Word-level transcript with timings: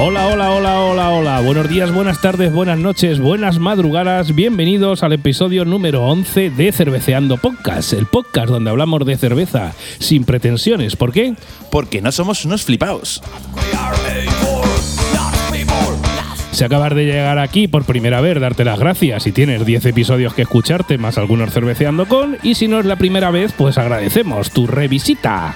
Hola, 0.00 0.26
hola. 0.26 0.37
Buenos 1.48 1.70
días, 1.70 1.90
buenas 1.94 2.20
tardes, 2.20 2.52
buenas 2.52 2.78
noches, 2.78 3.20
buenas 3.20 3.58
madrugadas. 3.58 4.34
Bienvenidos 4.34 5.02
al 5.02 5.14
episodio 5.14 5.64
número 5.64 6.04
11 6.04 6.50
de 6.50 6.70
Cerveceando 6.72 7.38
Podcast, 7.38 7.94
el 7.94 8.04
podcast 8.04 8.48
donde 8.50 8.68
hablamos 8.68 9.06
de 9.06 9.16
cerveza 9.16 9.72
sin 9.98 10.24
pretensiones. 10.24 10.94
¿Por 10.94 11.10
qué? 11.10 11.36
Porque 11.70 12.02
no 12.02 12.12
somos 12.12 12.44
unos 12.44 12.66
flipaos. 12.66 13.22
Si 16.52 16.64
acabas 16.64 16.94
de 16.94 17.06
llegar 17.06 17.38
aquí 17.38 17.66
por 17.66 17.86
primera 17.86 18.20
vez, 18.20 18.38
darte 18.38 18.66
las 18.66 18.78
gracias. 18.78 19.22
Si 19.22 19.32
tienes 19.32 19.64
10 19.64 19.86
episodios 19.86 20.34
que 20.34 20.42
escucharte, 20.42 20.98
más 20.98 21.16
algunos 21.16 21.50
cerveceando 21.54 22.06
con. 22.06 22.36
Y 22.42 22.56
si 22.56 22.68
no 22.68 22.78
es 22.78 22.84
la 22.84 22.96
primera 22.96 23.30
vez, 23.30 23.54
pues 23.56 23.78
agradecemos 23.78 24.50
tu 24.50 24.66
revisita. 24.66 25.54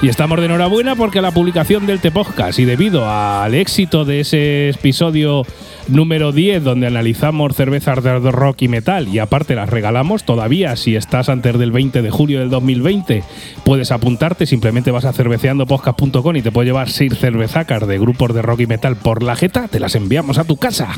Y 0.00 0.08
estamos 0.08 0.38
de 0.38 0.46
enhorabuena 0.46 0.94
porque 0.94 1.20
la 1.20 1.32
publicación 1.32 1.84
del 1.84 1.98
T-Podcast 1.98 2.60
y 2.60 2.64
debido 2.64 3.10
al 3.10 3.52
éxito 3.56 4.04
de 4.04 4.20
ese 4.20 4.68
episodio 4.68 5.44
número 5.88 6.30
10 6.30 6.62
donde 6.62 6.86
analizamos 6.86 7.56
cervezas 7.56 8.04
de 8.04 8.30
rock 8.30 8.62
y 8.62 8.68
metal 8.68 9.08
y 9.08 9.18
aparte 9.18 9.56
las 9.56 9.68
regalamos, 9.68 10.22
todavía 10.22 10.76
si 10.76 10.94
estás 10.94 11.28
antes 11.28 11.58
del 11.58 11.72
20 11.72 12.00
de 12.00 12.10
julio 12.10 12.38
del 12.38 12.48
2020 12.48 13.24
puedes 13.64 13.90
apuntarte, 13.90 14.46
simplemente 14.46 14.92
vas 14.92 15.04
a 15.04 15.12
cerveceandopodcast.com 15.12 16.36
y 16.36 16.42
te 16.42 16.52
puedes 16.52 16.68
llevar 16.68 16.90
6 16.90 17.18
cervezacas 17.18 17.84
de 17.84 17.98
grupos 17.98 18.32
de 18.32 18.42
rock 18.42 18.60
y 18.60 18.66
metal 18.66 18.94
por 18.94 19.24
la 19.24 19.34
jeta, 19.34 19.66
te 19.66 19.80
las 19.80 19.96
enviamos 19.96 20.38
a 20.38 20.44
tu 20.44 20.58
casa. 20.58 20.90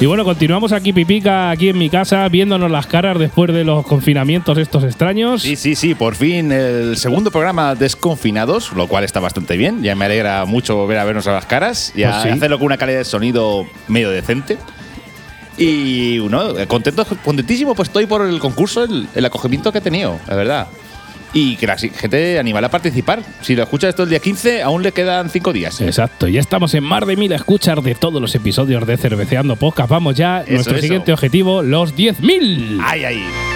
Y 0.00 0.06
bueno, 0.06 0.24
continuamos 0.24 0.72
aquí, 0.72 0.94
Pipica, 0.94 1.50
aquí 1.50 1.68
en 1.68 1.76
mi 1.76 1.90
casa, 1.90 2.26
viéndonos 2.30 2.70
las 2.70 2.86
caras 2.86 3.18
después 3.18 3.52
de 3.52 3.64
los 3.64 3.84
confinamientos 3.84 4.56
estos 4.56 4.82
extraños. 4.84 5.42
Sí, 5.42 5.56
sí, 5.56 5.74
sí, 5.74 5.94
por 5.94 6.14
fin 6.14 6.50
el 6.52 6.96
segundo 6.96 7.30
programa 7.30 7.74
desconfinados, 7.74 8.72
lo 8.72 8.88
cual 8.88 9.04
está 9.04 9.20
bastante 9.20 9.58
bien. 9.58 9.82
Ya 9.82 9.94
me 9.94 10.06
alegra 10.06 10.46
mucho 10.46 10.74
volver 10.74 10.96
a 10.98 11.04
vernos 11.04 11.26
a 11.26 11.32
las 11.32 11.44
caras 11.44 11.90
y 11.94 12.02
Pues 12.02 12.14
a 12.14 12.22
sí. 12.22 12.28
hacerlo 12.30 12.58
con 12.58 12.66
una 12.66 12.78
calidad 12.78 12.98
de 13.00 13.04
sonido 13.04 13.66
medio 13.88 14.08
decente. 14.08 14.56
Y 15.58 16.18
bueno, 16.20 16.54
contento, 16.66 17.04
contentísimo, 17.22 17.74
pues 17.74 17.90
estoy 17.90 18.06
por 18.06 18.22
el 18.26 18.38
concurso, 18.38 18.84
el, 18.84 19.06
el 19.14 19.24
acogimiento 19.26 19.70
que 19.70 19.78
he 19.78 19.82
tenido, 19.82 20.18
la 20.26 20.34
verdad. 20.34 20.68
Y 21.32 21.56
que 21.56 21.66
la 21.66 21.76
gente 21.78 22.38
animal 22.38 22.64
a 22.64 22.68
participar. 22.70 23.22
Si 23.40 23.54
lo 23.54 23.62
escuchas 23.62 23.90
esto 23.90 24.02
el 24.02 24.10
día 24.10 24.18
15, 24.18 24.62
aún 24.62 24.82
le 24.82 24.92
quedan 24.92 25.30
5 25.30 25.52
días. 25.52 25.80
Exacto, 25.80 26.26
ya 26.28 26.40
estamos 26.40 26.74
en 26.74 26.84
más 26.84 27.06
de 27.06 27.16
mil 27.16 27.30
escuchas 27.32 27.82
de 27.82 27.94
todos 27.94 28.20
los 28.20 28.34
episodios 28.34 28.86
de 28.86 28.96
Cerveceando 28.96 29.56
Podcast. 29.56 29.90
Vamos 29.90 30.16
ya, 30.16 30.42
Eso, 30.42 30.52
nuestro 30.52 30.74
eso. 30.74 30.82
siguiente 30.82 31.12
objetivo, 31.12 31.62
los 31.62 31.94
10.000. 31.94 32.80
¡Ay, 32.84 33.04
ay! 33.04 33.49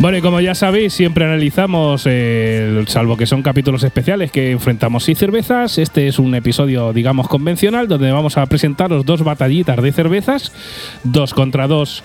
Bueno, 0.00 0.16
y 0.16 0.20
como 0.20 0.40
ya 0.40 0.54
sabéis, 0.54 0.92
siempre 0.92 1.24
analizamos, 1.24 2.04
eh, 2.06 2.84
salvo 2.86 3.16
que 3.16 3.26
son 3.26 3.42
capítulos 3.42 3.82
especiales 3.82 4.30
que 4.30 4.52
enfrentamos 4.52 5.02
seis 5.02 5.18
cervezas. 5.18 5.76
Este 5.76 6.06
es 6.06 6.20
un 6.20 6.36
episodio, 6.36 6.92
digamos, 6.92 7.26
convencional, 7.26 7.88
donde 7.88 8.12
vamos 8.12 8.36
a 8.36 8.46
presentaros 8.46 9.04
dos 9.04 9.24
batallitas 9.24 9.82
de 9.82 9.90
cervezas, 9.90 10.52
dos 11.02 11.34
contra 11.34 11.66
dos, 11.66 12.04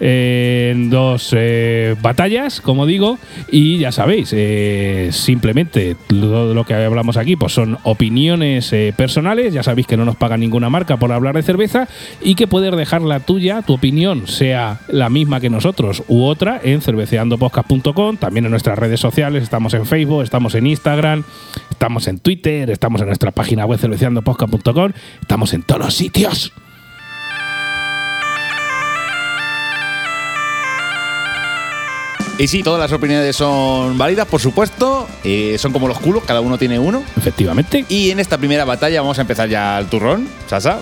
eh, 0.00 0.74
dos 0.90 1.34
eh, 1.34 1.96
batallas, 2.02 2.60
como 2.60 2.84
digo. 2.84 3.18
Y 3.50 3.78
ya 3.78 3.90
sabéis, 3.90 4.34
eh, 4.36 5.08
simplemente 5.10 5.96
todo 6.08 6.52
lo 6.52 6.64
que 6.64 6.74
hablamos 6.74 7.16
aquí 7.16 7.36
pues 7.36 7.54
son 7.54 7.78
opiniones 7.84 8.70
eh, 8.74 8.92
personales. 8.94 9.54
Ya 9.54 9.62
sabéis 9.62 9.86
que 9.86 9.96
no 9.96 10.04
nos 10.04 10.16
paga 10.16 10.36
ninguna 10.36 10.68
marca 10.68 10.98
por 10.98 11.10
hablar 11.10 11.36
de 11.36 11.42
cerveza 11.42 11.88
y 12.20 12.34
que 12.34 12.46
puedes 12.46 12.76
dejar 12.76 13.00
la 13.00 13.20
tuya, 13.20 13.62
tu 13.62 13.72
opinión, 13.72 14.26
sea 14.26 14.80
la 14.88 15.08
misma 15.08 15.40
que 15.40 15.48
nosotros 15.48 16.02
u 16.06 16.24
otra, 16.24 16.60
en 16.62 16.82
cerveceandopodcast.com. 17.30 18.16
También 18.16 18.44
en 18.44 18.50
nuestras 18.50 18.78
redes 18.78 19.00
sociales, 19.00 19.42
estamos 19.42 19.74
en 19.74 19.86
Facebook, 19.86 20.22
estamos 20.22 20.54
en 20.54 20.66
Instagram, 20.66 21.24
estamos 21.70 22.08
en 22.08 22.18
Twitter, 22.18 22.70
estamos 22.70 23.00
en 23.00 23.08
nuestra 23.08 23.30
página 23.30 23.66
web 23.66 23.78
cerveceandopodcast.com, 23.78 24.92
estamos 25.20 25.54
en 25.54 25.62
todos 25.62 25.80
los 25.80 25.94
sitios. 25.94 26.52
Y 32.38 32.46
sí, 32.48 32.62
todas 32.62 32.80
las 32.80 32.90
opiniones 32.90 33.36
son 33.36 33.98
válidas, 33.98 34.26
por 34.26 34.40
supuesto. 34.40 35.06
Eh, 35.24 35.56
son 35.58 35.74
como 35.74 35.88
los 35.88 36.00
culos, 36.00 36.24
cada 36.24 36.40
uno 36.40 36.56
tiene 36.56 36.78
uno. 36.78 37.02
Efectivamente. 37.18 37.84
Y 37.90 38.10
en 38.10 38.18
esta 38.18 38.38
primera 38.38 38.64
batalla 38.64 39.02
vamos 39.02 39.18
a 39.18 39.20
empezar 39.20 39.50
ya 39.50 39.78
el 39.78 39.88
turrón, 39.88 40.26
Sasa. 40.46 40.80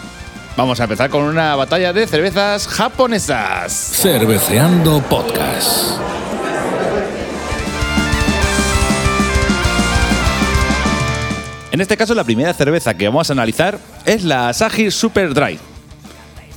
Vamos 0.58 0.80
a 0.80 0.82
empezar 0.82 1.08
con 1.08 1.22
una 1.22 1.54
batalla 1.54 1.92
de 1.92 2.04
cervezas 2.08 2.66
japonesas. 2.66 3.72
Cerveceando 3.72 5.00
Podcast. 5.02 5.96
En 11.70 11.80
este 11.80 11.96
caso, 11.96 12.14
la 12.14 12.24
primera 12.24 12.52
cerveza 12.54 12.94
que 12.94 13.06
vamos 13.06 13.30
a 13.30 13.34
analizar 13.34 13.78
es 14.04 14.24
la 14.24 14.48
Asahi 14.48 14.90
Super 14.90 15.32
Dry. 15.34 15.58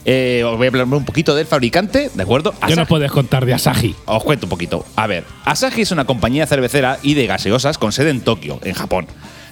Eh, 0.04 0.42
os 0.44 0.58
voy 0.58 0.66
a 0.66 0.70
hablar 0.70 0.86
un 0.88 1.06
poquito 1.06 1.36
del 1.36 1.46
fabricante, 1.46 2.10
¿de 2.12 2.24
acuerdo? 2.24 2.54
¿Qué 2.66 2.76
nos 2.76 2.86
Asahi- 2.86 2.88
puedes 2.88 3.12
contar 3.12 3.46
de 3.46 3.54
Asahi? 3.54 3.96
Os 4.06 4.24
cuento 4.24 4.48
un 4.48 4.50
poquito. 4.50 4.84
A 4.96 5.06
ver, 5.06 5.26
Asahi 5.46 5.82
es 5.82 5.92
una 5.92 6.06
compañía 6.06 6.48
cervecera 6.48 6.98
y 7.04 7.14
de 7.14 7.28
gaseosas 7.28 7.78
con 7.78 7.92
sede 7.92 8.10
en 8.10 8.22
Tokio, 8.22 8.60
en 8.64 8.74
Japón. 8.74 9.06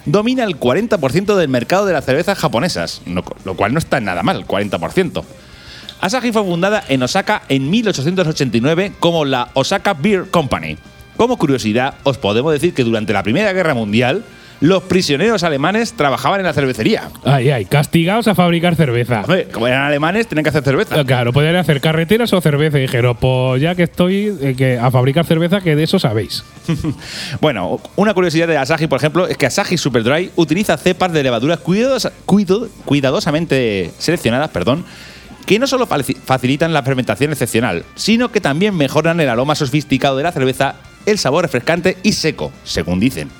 Domina 0.06 0.44
el 0.44 0.58
40% 0.58 1.36
del 1.36 1.48
mercado 1.48 1.86
de 1.86 1.92
las 1.92 2.04
cervezas 2.04 2.38
japonesas, 2.38 3.02
lo 3.44 3.54
cual 3.54 3.72
no 3.72 3.78
está 3.78 4.00
nada 4.00 4.22
mal, 4.22 4.46
40%. 4.46 5.22
Asahi 6.00 6.32
fue 6.32 6.42
fundada 6.44 6.82
en 6.88 7.02
Osaka 7.02 7.42
en 7.50 7.68
1889 7.68 8.94
como 8.98 9.26
la 9.26 9.50
Osaka 9.52 9.92
Beer 9.92 10.30
Company. 10.30 10.78
Como 11.18 11.36
curiosidad, 11.36 11.94
os 12.04 12.16
podemos 12.16 12.52
decir 12.52 12.72
que 12.72 12.84
durante 12.84 13.12
la 13.12 13.22
Primera 13.22 13.52
Guerra 13.52 13.74
Mundial, 13.74 14.24
los 14.60 14.82
prisioneros 14.82 15.42
alemanes 15.42 15.94
trabajaban 15.94 16.40
en 16.40 16.46
la 16.46 16.52
cervecería. 16.52 17.08
Ay, 17.24 17.50
ay, 17.50 17.64
castigados 17.64 18.28
a 18.28 18.34
fabricar 18.34 18.76
cerveza. 18.76 19.20
Hombre, 19.22 19.48
como 19.50 19.66
eran 19.66 19.82
alemanes, 19.84 20.26
tenían 20.26 20.42
que 20.44 20.50
hacer 20.50 20.62
cerveza. 20.62 21.02
Claro, 21.04 21.32
podrían 21.32 21.56
hacer 21.56 21.80
carreteras 21.80 22.32
o 22.34 22.40
cerveza. 22.40 22.78
Y 22.78 22.82
dijeron, 22.82 23.16
pues 23.18 23.62
ya 23.62 23.74
que 23.74 23.84
estoy 23.84 24.36
eh, 24.42 24.54
que 24.56 24.78
a 24.78 24.90
fabricar 24.90 25.24
cerveza, 25.24 25.60
que 25.62 25.74
de 25.76 25.82
eso 25.84 25.98
sabéis. 25.98 26.44
Bueno, 27.40 27.80
una 27.96 28.12
curiosidad 28.14 28.46
de 28.48 28.58
Asahi, 28.58 28.86
por 28.86 28.98
ejemplo, 28.98 29.26
es 29.26 29.36
que 29.36 29.46
Asahi 29.46 29.78
Super 29.78 30.02
Dry 30.02 30.30
utiliza 30.36 30.76
cepas 30.76 31.12
de 31.12 31.22
levaduras 31.22 31.60
cuido- 31.60 32.68
cuidadosamente 32.84 33.90
seleccionadas, 33.98 34.50
perdón, 34.50 34.84
que 35.46 35.58
no 35.58 35.66
solo 35.66 35.86
facilitan 35.86 36.72
la 36.72 36.82
fermentación 36.82 37.32
excepcional, 37.32 37.84
sino 37.94 38.30
que 38.30 38.40
también 38.40 38.76
mejoran 38.76 39.20
el 39.20 39.28
aroma 39.28 39.54
sofisticado 39.54 40.16
de 40.16 40.22
la 40.22 40.32
cerveza, 40.32 40.74
el 41.06 41.18
sabor 41.18 41.42
refrescante 41.44 41.96
y 42.02 42.12
seco, 42.12 42.52
según 42.62 43.00
dicen. 43.00 43.30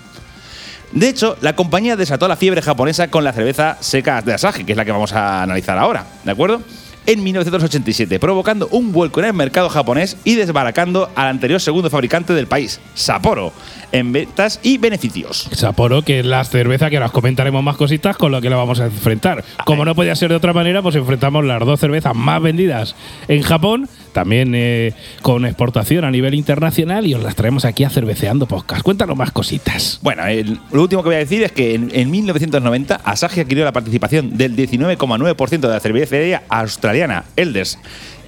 De 0.93 1.09
hecho, 1.09 1.37
la 1.41 1.55
compañía 1.55 1.97
desató 1.97 2.27
la 2.27 2.37
fiebre 2.37 2.63
japonesa 2.63 3.09
con 3.09 3.23
la 3.23 3.33
cerveza 3.33 3.77
seca 3.81 4.23
de 4.23 4.35
Asahi, 4.35 4.65
que 4.65 4.73
es 4.73 4.77
la 4.77 4.85
que 4.85 4.93
vamos 4.93 5.13
a 5.13 5.43
analizar 5.43 5.79
ahora, 5.79 6.05
¿de 6.25 6.33
acuerdo? 6.33 6.63
En 7.07 7.23
1987, 7.23 8.19
provocando 8.19 8.69
un 8.73 8.93
vuelco 8.93 9.21
en 9.21 9.27
el 9.27 9.33
mercado 9.33 9.69
japonés 9.69 10.17
y 10.25 10.35
desbaracando 10.35 11.11
al 11.15 11.29
anterior 11.29 11.61
segundo 11.61 11.91
fabricante 11.91 12.35
del 12.35 12.47
país, 12.47 12.81
Sapporo, 12.95 13.53
en 13.91 14.13
ventas 14.13 14.61
y 14.63 14.79
beneficios. 14.79 15.49
Sapporo, 15.53 16.03
que 16.03 16.21
es 16.21 16.27
la 16.27 16.45
cerveza 16.45 16.91
que 16.91 16.97
ahora 16.97 17.07
os 17.07 17.13
comentaremos 17.13 17.63
más 17.63 17.77
cositas 17.77 18.17
con 18.17 18.33
lo 18.33 18.41
que 18.41 18.51
la 18.51 18.57
vamos 18.57 18.81
a 18.81 18.87
enfrentar. 18.87 19.45
Como 19.65 19.85
no 19.85 19.95
podía 19.95 20.15
ser 20.15 20.29
de 20.29 20.37
otra 20.37 20.53
manera, 20.53 20.83
pues 20.83 20.95
enfrentamos 20.95 21.45
las 21.45 21.61
dos 21.61 21.81
cervezas 21.81 22.15
más 22.15 22.43
vendidas 22.43 22.95
en 23.29 23.43
Japón, 23.43 23.89
también 24.13 24.53
eh, 24.55 24.93
con 25.23 25.45
exportación 25.47 26.05
a 26.05 26.11
nivel 26.11 26.35
internacional, 26.35 27.07
y 27.07 27.15
os 27.15 27.23
las 27.23 27.35
traemos 27.37 27.65
aquí 27.65 27.85
a 27.85 27.91
Cerveceando 27.91 28.47
Podcast. 28.47 28.83
Cuéntanos 28.83 29.17
más 29.17 29.31
cositas. 29.31 29.99
Bueno, 30.03 30.27
el- 30.27 30.59
lo 30.73 30.83
último 30.83 31.03
que 31.03 31.09
voy 31.11 31.17
a 31.17 31.19
decir 31.21 31.43
es 31.43 31.53
que 31.53 31.75
en, 31.75 31.91
en 31.93 32.11
1990 32.11 33.01
Asahi 33.05 33.41
adquirió 33.41 33.65
la 33.65 33.73
participación 33.73 34.37
del 34.37 34.57
19,9% 34.57 35.61
de 35.61 35.69
la 35.69 35.81
cervecería 35.81 36.43
australiana 36.49 37.25
Elders 37.37 37.79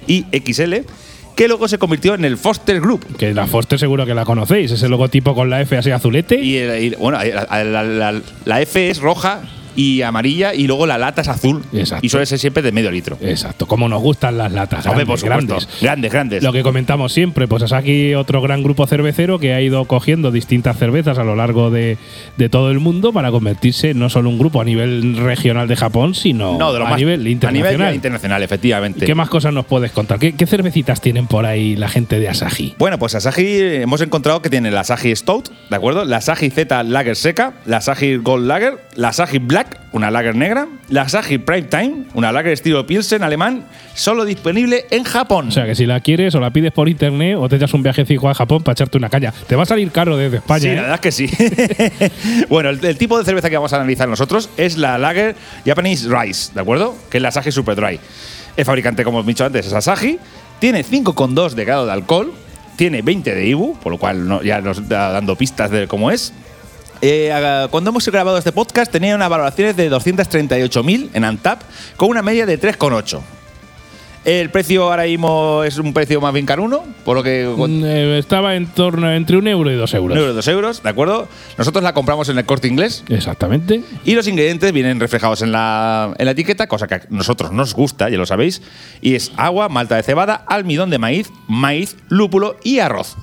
y 0.07 0.25
XL, 0.31 0.73
que 1.35 1.47
luego 1.47 1.67
se 1.67 1.77
convirtió 1.79 2.13
en 2.13 2.25
el 2.25 2.37
Foster 2.37 2.79
Group. 2.79 3.17
Que 3.17 3.33
la 3.33 3.47
Foster 3.47 3.79
seguro 3.79 4.05
que 4.05 4.13
la 4.13 4.25
conocéis, 4.25 4.71
ese 4.71 4.87
logotipo 4.89 5.33
con 5.33 5.49
la 5.49 5.61
F 5.61 5.75
así 5.77 5.89
azulete. 5.91 6.39
Y, 6.39 6.57
el- 6.57 6.83
y, 6.83 6.95
bueno, 6.95 7.17
la, 7.23 7.63
la- 7.63 7.83
la- 7.83 8.21
la 8.45 8.61
F 8.61 8.89
es 8.89 8.99
roja 8.99 9.41
y 9.75 10.01
amarilla 10.01 10.53
y 10.53 10.67
luego 10.67 10.85
la 10.85 10.97
lata 10.97 11.21
es 11.21 11.27
azul. 11.27 11.63
Exacto. 11.73 12.05
Y 12.05 12.09
suele 12.09 12.25
ser 12.25 12.39
siempre 12.39 12.61
de 12.63 12.71
medio 12.71 12.91
litro. 12.91 13.17
Exacto, 13.21 13.65
como 13.65 13.87
nos 13.89 14.01
gustan 14.01 14.37
las 14.37 14.51
latas. 14.51 14.85
Hombre, 14.85 15.05
grandes, 15.05 15.07
por 15.07 15.19
supuesto. 15.19 15.47
grandes. 15.55 15.81
Grandes, 15.81 16.11
grandes. 16.11 16.43
Lo 16.43 16.51
que 16.53 16.63
comentamos 16.63 17.13
siempre, 17.13 17.47
pues 17.47 17.63
es 17.63 17.73
aquí 17.73 18.13
otro 18.15 18.41
gran 18.41 18.63
grupo 18.63 18.85
cervecero 18.87 19.39
que 19.39 19.53
ha 19.53 19.61
ido 19.61 19.85
cogiendo 19.85 20.31
distintas 20.31 20.77
cervezas 20.77 21.17
a 21.17 21.23
lo 21.23 21.35
largo 21.35 21.71
de, 21.71 21.97
de 22.37 22.49
todo 22.49 22.71
el 22.71 22.79
mundo 22.79 23.13
para 23.13 23.31
convertirse 23.31 23.93
no 23.93 24.09
solo 24.09 24.29
un 24.29 24.37
grupo 24.39 24.61
a 24.61 24.65
nivel 24.65 25.17
regional 25.17 25.67
de 25.67 25.75
Japón, 25.75 26.15
sino 26.15 26.57
no, 26.57 26.73
de 26.73 26.79
lo 26.79 26.85
a 26.85 26.89
más- 26.89 26.99
nivel 26.99 27.27
internacional. 27.27 27.73
A 27.75 27.77
nivel 27.85 27.95
internacional, 27.95 28.43
efectivamente. 28.43 29.05
¿Qué 29.05 29.15
más 29.15 29.29
cosas 29.29 29.53
nos 29.53 29.65
puedes 29.65 29.91
contar? 29.91 30.19
¿Qué, 30.19 30.33
qué 30.33 30.45
cervecitas 30.45 31.01
tienen 31.01 31.27
por 31.27 31.45
ahí 31.45 31.75
la 31.75 31.89
gente 31.89 32.19
de 32.19 32.29
Asahi? 32.29 32.75
Bueno, 32.77 32.99
pues 32.99 33.15
Asahi 33.15 33.59
hemos 33.81 34.01
encontrado 34.01 34.41
que 34.41 34.49
tiene 34.49 34.71
la 34.71 34.81
Asahi 34.81 35.15
Stout, 35.15 35.49
¿de 35.69 35.75
acuerdo? 35.75 36.05
La 36.05 36.17
Asahi 36.17 36.49
Z 36.49 36.83
Lager 36.83 37.15
seca, 37.15 37.53
la 37.65 37.77
Asahi 37.77 38.17
Gold 38.17 38.47
Lager, 38.47 38.77
la 38.95 39.09
Asahi 39.09 39.37
Black, 39.39 39.62
una 39.91 40.09
Lager 40.09 40.35
negra, 40.35 40.67
la 40.89 41.03
Asahi 41.03 41.37
Prime 41.37 41.63
Time, 41.63 41.93
una 42.15 42.31
Lager 42.31 42.51
estilo 42.53 42.85
Pilsen 42.87 43.21
alemán, 43.23 43.65
solo 43.93 44.25
disponible 44.25 44.85
en 44.89 45.03
Japón. 45.03 45.49
O 45.49 45.51
sea, 45.51 45.65
que 45.65 45.75
si 45.75 45.85
la 45.85 45.99
quieres 45.99 46.33
o 46.35 46.39
la 46.39 46.51
pides 46.51 46.71
por 46.71 46.89
internet 46.89 47.37
o 47.39 47.47
te 47.47 47.57
echas 47.57 47.73
un 47.73 47.83
viajecito 47.83 48.27
a 48.27 48.33
Japón 48.33 48.63
para 48.63 48.73
echarte 48.73 48.97
una 48.97 49.09
caña. 49.09 49.31
Te 49.47 49.55
va 49.55 49.63
a 49.63 49.65
salir 49.67 49.91
caro 49.91 50.17
desde 50.17 50.37
España. 50.37 50.59
Sí, 50.61 50.67
¿eh? 50.69 50.75
la 50.75 50.81
verdad 50.81 50.95
es 50.95 51.01
que 51.01 51.11
sí. 51.11 51.29
bueno, 52.49 52.69
el, 52.69 52.83
el 52.83 52.97
tipo 52.97 53.17
de 53.19 53.25
cerveza 53.25 53.49
que 53.49 53.55
vamos 53.57 53.73
a 53.73 53.77
analizar 53.77 54.07
nosotros 54.07 54.49
es 54.57 54.77
la 54.77 54.97
Lager 54.97 55.35
Japanese 55.65 56.07
Rice, 56.09 56.51
¿de 56.53 56.61
acuerdo? 56.61 56.95
Que 57.09 57.17
es 57.17 57.21
la 57.21 57.29
Asahi 57.29 57.51
Super 57.51 57.75
Dry. 57.75 57.99
El 58.55 58.65
fabricante, 58.65 59.03
como 59.03 59.19
hemos 59.19 59.27
dicho 59.27 59.45
antes, 59.45 59.65
es 59.67 59.73
Asahi. 59.73 60.19
Tiene 60.59 60.83
5,2 60.83 61.51
de 61.51 61.65
grado 61.65 61.85
de 61.85 61.91
alcohol. 61.91 62.33
Tiene 62.75 63.01
20 63.03 63.35
de 63.35 63.47
IBU, 63.47 63.77
por 63.79 63.91
lo 63.91 63.97
cual 63.99 64.27
no- 64.27 64.41
ya 64.41 64.59
nos 64.61 64.79
está 64.79 65.11
dando 65.11 65.35
pistas 65.35 65.69
de 65.69 65.87
cómo 65.87 66.09
es. 66.11 66.33
Eh, 67.05 67.67
cuando 67.69 67.89
hemos 67.89 68.07
grabado 68.07 68.37
este 68.37 68.53
podcast 68.53 68.89
tenía 68.89 69.13
unas 69.13 69.27
valoraciones 69.29 69.75
de 69.75 69.91
238.000 69.91 71.09
en 71.13 71.25
Antap 71.25 71.61
con 71.97 72.07
una 72.07 72.21
media 72.21 72.45
de 72.45 72.57
3,8. 72.57 73.19
El 74.23 74.49
precio 74.51 74.83
ahora 74.89 75.03
mismo 75.03 75.65
es 75.65 75.77
un 75.79 75.91
precio 75.91 76.21
más 76.21 76.33
bien 76.33 76.45
caruno, 76.45 76.85
por 77.03 77.17
lo 77.17 77.23
que 77.23 77.45
Mm, 77.45 77.83
eh, 77.83 78.17
estaba 78.19 78.55
en 78.55 78.67
torno 78.67 79.11
entre 79.11 79.35
un 79.35 79.45
euro 79.49 79.69
y 79.69 79.75
dos 79.75 79.93
euros. 79.93 80.15
un 80.15 80.21
euro, 80.21 80.33
dos 80.33 80.47
euros, 80.47 80.81
¿de 80.81 80.87
acuerdo? 80.87 81.27
Nosotros 81.57 81.83
la 81.83 81.93
compramos 81.93 82.29
en 82.29 82.37
el 82.37 82.45
corte 82.45 82.69
inglés 82.69 83.03
Exactamente. 83.09 83.83
y 84.05 84.15
los 84.15 84.25
ingredientes 84.29 84.71
vienen 84.71 85.01
reflejados 85.01 85.41
en 85.41 85.51
la, 85.51 86.13
en 86.17 86.23
la 86.25 86.31
etiqueta, 86.31 86.67
cosa 86.67 86.87
que 86.87 86.95
a 86.95 87.01
nosotros 87.09 87.51
nos 87.51 87.73
gusta, 87.73 88.07
ya 88.09 88.15
lo 88.17 88.25
sabéis. 88.25 88.61
Y 89.01 89.15
es 89.15 89.33
agua, 89.35 89.67
malta 89.67 89.97
de 89.97 90.03
cebada, 90.03 90.35
almidón 90.47 90.89
de 90.89 90.99
maíz, 90.99 91.29
maíz, 91.49 91.97
lúpulo 92.07 92.55
y 92.63 92.79
arroz. 92.79 93.17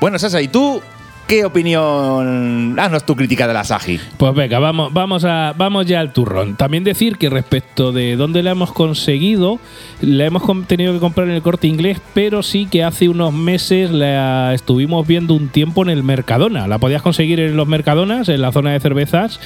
Bueno, 0.00 0.18
Sasa, 0.18 0.40
¿y 0.40 0.48
tú 0.48 0.80
qué 1.26 1.44
opinión? 1.44 2.74
Haznos 2.80 3.04
tu 3.04 3.14
crítica 3.14 3.46
de 3.46 3.52
la 3.52 3.64
Saji. 3.64 4.00
Pues 4.16 4.34
venga, 4.34 4.58
vamos, 4.58 4.94
vamos, 4.94 5.26
a, 5.26 5.52
vamos 5.54 5.84
ya 5.84 6.00
al 6.00 6.14
turrón. 6.14 6.56
También 6.56 6.84
decir 6.84 7.18
que 7.18 7.28
respecto 7.28 7.92
de 7.92 8.16
dónde 8.16 8.42
la 8.42 8.52
hemos 8.52 8.72
conseguido, 8.72 9.60
la 10.00 10.24
hemos 10.24 10.42
tenido 10.66 10.94
que 10.94 11.00
comprar 11.00 11.28
en 11.28 11.34
el 11.34 11.42
corte 11.42 11.66
inglés, 11.66 12.00
pero 12.14 12.42
sí 12.42 12.64
que 12.64 12.82
hace 12.82 13.10
unos 13.10 13.34
meses 13.34 13.90
la 13.90 14.54
estuvimos 14.54 15.06
viendo 15.06 15.34
un 15.34 15.50
tiempo 15.50 15.82
en 15.82 15.90
el 15.90 16.02
Mercadona. 16.02 16.66
La 16.66 16.78
podías 16.78 17.02
conseguir 17.02 17.38
en 17.38 17.58
los 17.58 17.68
Mercadonas, 17.68 18.30
en 18.30 18.40
la 18.40 18.52
zona 18.52 18.72
de 18.72 18.80
cervezas, 18.80 19.38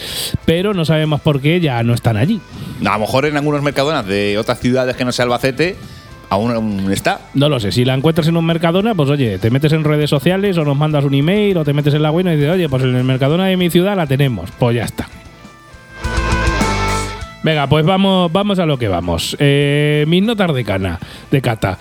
pero 0.44 0.72
no 0.72 0.84
sabemos 0.84 1.20
por 1.20 1.40
qué 1.40 1.60
ya 1.60 1.82
no 1.82 1.94
están 1.94 2.16
allí. 2.16 2.40
A 2.86 2.92
lo 2.92 3.00
mejor 3.00 3.26
en 3.26 3.36
algunos 3.36 3.60
mercadonas 3.60 4.06
de 4.06 4.38
otras 4.38 4.60
ciudades 4.60 4.94
que 4.94 5.04
no 5.04 5.10
sea 5.10 5.24
Albacete, 5.24 5.76
aún, 6.30 6.90
está. 6.92 7.20
No 7.34 7.48
lo 7.48 7.60
sé, 7.60 7.72
si 7.72 7.84
la 7.84 7.94
encuentras 7.94 8.28
en 8.28 8.36
un 8.36 8.44
Mercadona, 8.44 8.94
pues 8.94 9.10
oye, 9.10 9.38
te 9.38 9.50
metes 9.50 9.72
en 9.72 9.84
redes 9.84 10.10
sociales 10.10 10.56
o 10.58 10.64
nos 10.64 10.76
mandas 10.76 11.04
un 11.04 11.14
email 11.14 11.56
o 11.56 11.64
te 11.64 11.72
metes 11.72 11.94
en 11.94 12.02
la 12.02 12.10
web 12.10 12.26
y 12.26 12.36
dices, 12.36 12.50
oye, 12.50 12.68
pues 12.68 12.82
en 12.82 12.94
el 12.94 13.04
Mercadona 13.04 13.46
de 13.46 13.56
mi 13.56 13.70
ciudad 13.70 13.96
la 13.96 14.06
tenemos. 14.06 14.50
Pues 14.58 14.76
ya 14.76 14.84
está. 14.84 15.08
Venga, 17.44 17.68
pues 17.68 17.84
vamos, 17.84 18.32
vamos 18.32 18.58
a 18.58 18.64
lo 18.66 18.78
que 18.78 18.88
vamos. 18.88 19.36
Eh, 19.38 20.04
mis 20.08 20.22
notas 20.22 20.52
de 20.54 20.64
cana, 20.64 20.98
de 21.30 21.42
cata. 21.42 21.78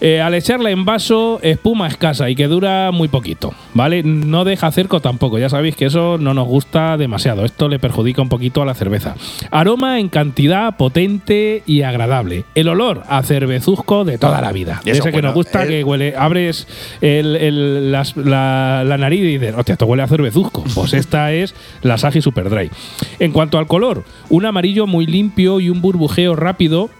Eh, 0.00 0.20
al 0.22 0.32
echarla 0.34 0.70
en 0.70 0.84
vaso, 0.86 1.40
espuma 1.42 1.88
escasa 1.88 2.30
y 2.30 2.34
que 2.36 2.46
dura 2.46 2.90
muy 2.92 3.08
poquito, 3.08 3.52
¿vale? 3.74 4.02
No 4.02 4.44
deja 4.44 4.70
cerco 4.70 5.00
tampoco, 5.00 5.38
ya 5.38 5.48
sabéis 5.50 5.76
que 5.76 5.84
eso 5.86 6.16
no 6.16 6.32
nos 6.32 6.46
gusta 6.46 6.96
demasiado. 6.96 7.44
Esto 7.44 7.68
le 7.68 7.78
perjudica 7.78 8.22
un 8.22 8.28
poquito 8.30 8.62
a 8.62 8.64
la 8.64 8.72
cerveza. 8.74 9.16
Aroma 9.50 9.98
en 10.00 10.08
cantidad 10.08 10.76
potente 10.76 11.64
y 11.66 11.82
agradable. 11.82 12.44
El 12.54 12.68
olor 12.68 13.02
a 13.08 13.22
cervezuzco 13.24 14.04
de 14.04 14.16
toda 14.16 14.40
la 14.40 14.52
vida. 14.52 14.80
Eso, 14.86 15.02
Ese 15.02 15.12
que 15.12 15.20
nos 15.22 15.34
gusta 15.34 15.64
el- 15.64 15.68
que 15.68 15.84
huele, 15.84 16.14
abres 16.16 16.66
el- 17.00 17.36
el- 17.36 17.92
las- 17.92 18.16
la, 18.16 18.84
la 18.86 18.96
nariz 18.96 19.20
y 19.20 19.38
dices, 19.38 19.54
hostia, 19.58 19.72
esto 19.72 19.86
huele 19.86 20.04
a 20.04 20.06
cervezuzco. 20.08 20.64
Pues 20.74 20.94
esta 20.94 21.32
es 21.32 21.54
la 21.82 21.98
Sagi 21.98 22.22
Super 22.22 22.48
Dry. 22.48 22.70
En 23.18 23.32
cuanto 23.32 23.58
al 23.58 23.66
color, 23.66 24.04
un 24.30 24.46
amarillo 24.46 24.86
muy 24.86 24.99
limpio 25.06 25.60
y 25.60 25.70
un 25.70 25.80
burbujeo 25.80 26.36
rápido 26.36 26.90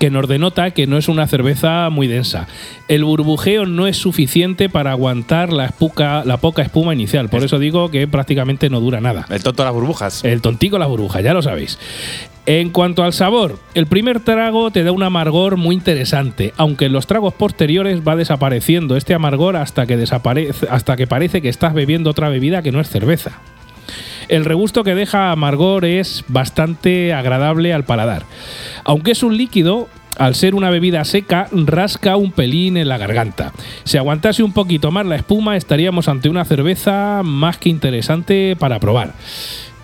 que 0.00 0.10
nos 0.10 0.26
denota 0.26 0.72
que 0.72 0.88
no 0.88 0.98
es 0.98 1.06
una 1.08 1.28
cerveza 1.28 1.88
muy 1.90 2.08
densa. 2.08 2.48
El 2.88 3.04
burbujeo 3.04 3.66
no 3.66 3.86
es 3.86 3.96
suficiente 3.96 4.68
para 4.68 4.90
aguantar 4.90 5.52
la, 5.52 5.66
espuca- 5.68 6.24
la 6.24 6.38
poca 6.38 6.62
espuma 6.62 6.92
inicial, 6.92 7.28
por 7.28 7.44
eso 7.44 7.60
digo 7.60 7.88
que 7.90 8.08
prácticamente 8.08 8.68
no 8.68 8.80
dura 8.80 9.00
nada. 9.00 9.26
El 9.30 9.44
tonto 9.44 9.62
las 9.62 9.72
burbujas. 9.72 10.24
El 10.24 10.40
tontico 10.42 10.78
la 10.78 10.86
burbuja, 10.86 11.20
ya 11.20 11.32
lo 11.34 11.40
sabéis. 11.40 11.78
En 12.46 12.70
cuanto 12.70 13.04
al 13.04 13.12
sabor, 13.12 13.58
el 13.74 13.86
primer 13.86 14.18
trago 14.20 14.72
te 14.72 14.82
da 14.82 14.90
un 14.90 15.04
amargor 15.04 15.56
muy 15.56 15.76
interesante, 15.76 16.52
aunque 16.56 16.86
en 16.86 16.92
los 16.92 17.06
tragos 17.06 17.34
posteriores 17.34 18.00
va 18.06 18.16
desapareciendo 18.16 18.96
este 18.96 19.14
amargor 19.14 19.54
hasta 19.56 19.86
que 19.86 19.96
desaparece, 19.96 20.66
hasta 20.68 20.96
que 20.96 21.06
parece 21.06 21.40
que 21.42 21.48
estás 21.48 21.74
bebiendo 21.74 22.10
otra 22.10 22.28
bebida 22.28 22.60
que 22.62 22.72
no 22.72 22.80
es 22.80 22.88
cerveza. 22.88 23.38
El 24.28 24.44
regusto 24.44 24.84
que 24.84 24.94
deja 24.94 25.30
amargor 25.30 25.84
es 25.84 26.24
bastante 26.28 27.12
agradable 27.12 27.72
al 27.72 27.84
paladar. 27.84 28.24
Aunque 28.84 29.12
es 29.12 29.22
un 29.22 29.36
líquido, 29.36 29.88
al 30.18 30.34
ser 30.34 30.54
una 30.54 30.70
bebida 30.70 31.04
seca, 31.04 31.48
rasca 31.52 32.16
un 32.16 32.32
pelín 32.32 32.76
en 32.76 32.88
la 32.88 32.98
garganta. 32.98 33.52
Si 33.84 33.98
aguantase 33.98 34.42
un 34.42 34.52
poquito 34.52 34.90
más 34.90 35.06
la 35.06 35.16
espuma, 35.16 35.56
estaríamos 35.56 36.08
ante 36.08 36.28
una 36.28 36.44
cerveza 36.44 37.22
más 37.24 37.58
que 37.58 37.68
interesante 37.68 38.56
para 38.58 38.80
probar. 38.80 39.14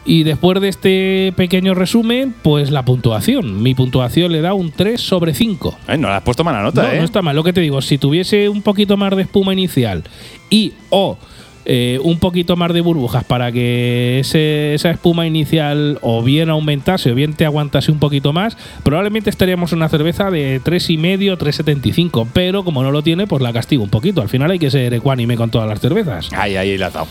Y 0.04 0.24
después 0.24 0.60
de 0.60 0.68
este 0.68 1.32
pequeño 1.36 1.74
resumen, 1.74 2.34
pues 2.42 2.72
la 2.72 2.84
puntuación. 2.84 3.62
Mi 3.62 3.74
puntuación 3.76 4.32
le 4.32 4.40
da 4.40 4.52
un 4.52 4.72
3 4.72 5.00
sobre 5.00 5.32
5. 5.32 5.78
Eh, 5.86 5.96
no 5.96 6.08
le 6.08 6.14
has 6.14 6.22
puesto 6.22 6.42
mala 6.42 6.60
nota, 6.60 6.82
No, 6.82 6.88
¿eh? 6.90 6.98
no 6.98 7.04
está 7.04 7.22
mal. 7.22 7.36
Lo 7.36 7.44
que 7.44 7.52
te 7.52 7.60
digo, 7.60 7.80
si 7.82 7.98
tuviese 7.98 8.48
un 8.48 8.62
poquito 8.62 8.96
más 8.96 9.14
de 9.14 9.22
espuma 9.22 9.52
inicial 9.52 10.02
y 10.50 10.72
o 10.90 11.18
eh, 11.64 11.98
un 12.02 12.18
poquito 12.18 12.56
más 12.56 12.72
de 12.72 12.80
burbujas 12.80 13.24
para 13.24 13.52
que 13.52 14.18
ese- 14.20 14.74
esa 14.74 14.90
espuma 14.90 15.26
inicial 15.26 15.98
o 16.02 16.22
bien 16.22 16.50
aumentase 16.50 17.12
o 17.12 17.14
bien 17.14 17.34
te 17.34 17.44
aguantase 17.44 17.92
un 17.92 17.98
poquito 17.98 18.32
más, 18.32 18.56
probablemente 18.82 19.30
estaríamos 19.30 19.72
en 19.72 19.78
una 19.78 19.88
cerveza 19.88 20.30
de 20.30 20.60
3,5, 20.60 21.36
3,75. 21.38 22.26
Pero 22.32 22.64
como 22.64 22.82
no 22.82 22.90
lo 22.90 23.02
tiene, 23.02 23.26
pues 23.26 23.42
la 23.42 23.52
castigo 23.52 23.82
un 23.84 23.90
poquito. 23.90 24.22
Al 24.22 24.28
final 24.28 24.50
hay 24.50 24.58
que 24.58 24.70
ser 24.70 24.92
ecuánime 24.94 25.36
con 25.36 25.50
todas 25.50 25.68
las 25.68 25.80
cervezas. 25.80 26.30
Ahí, 26.32 26.56
ahí 26.56 26.76
la 26.76 26.86
has 26.88 26.92
dado. 26.94 27.06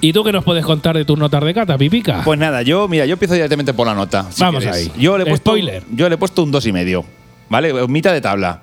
¿Y 0.00 0.12
tú 0.14 0.24
qué 0.24 0.32
nos 0.32 0.44
puedes 0.44 0.64
contar 0.64 0.96
de 0.96 1.04
tus 1.04 1.18
notas 1.18 1.44
de 1.44 1.52
cata, 1.52 1.76
Pipica? 1.76 2.22
Pues 2.24 2.38
nada, 2.38 2.62
yo, 2.62 2.88
mira, 2.88 3.04
yo 3.06 3.12
empiezo 3.14 3.34
directamente 3.34 3.74
por 3.74 3.86
la 3.86 3.94
nota. 3.94 4.26
si 4.30 4.40
Vamos 4.42 4.62
quieres. 4.62 4.80
ahí. 4.88 4.92
Yo 4.98 5.18
le 5.18 5.24
he 5.24 5.26
puesto, 5.26 5.50
Spoiler. 5.50 5.82
Yo 5.92 6.08
le 6.08 6.14
he 6.14 6.18
puesto 6.18 6.42
un 6.42 6.50
dos 6.50 6.66
y 6.66 6.72
medio. 6.72 7.04
¿Vale? 7.50 7.72
Mitad 7.88 8.12
de 8.12 8.20
tabla. 8.22 8.62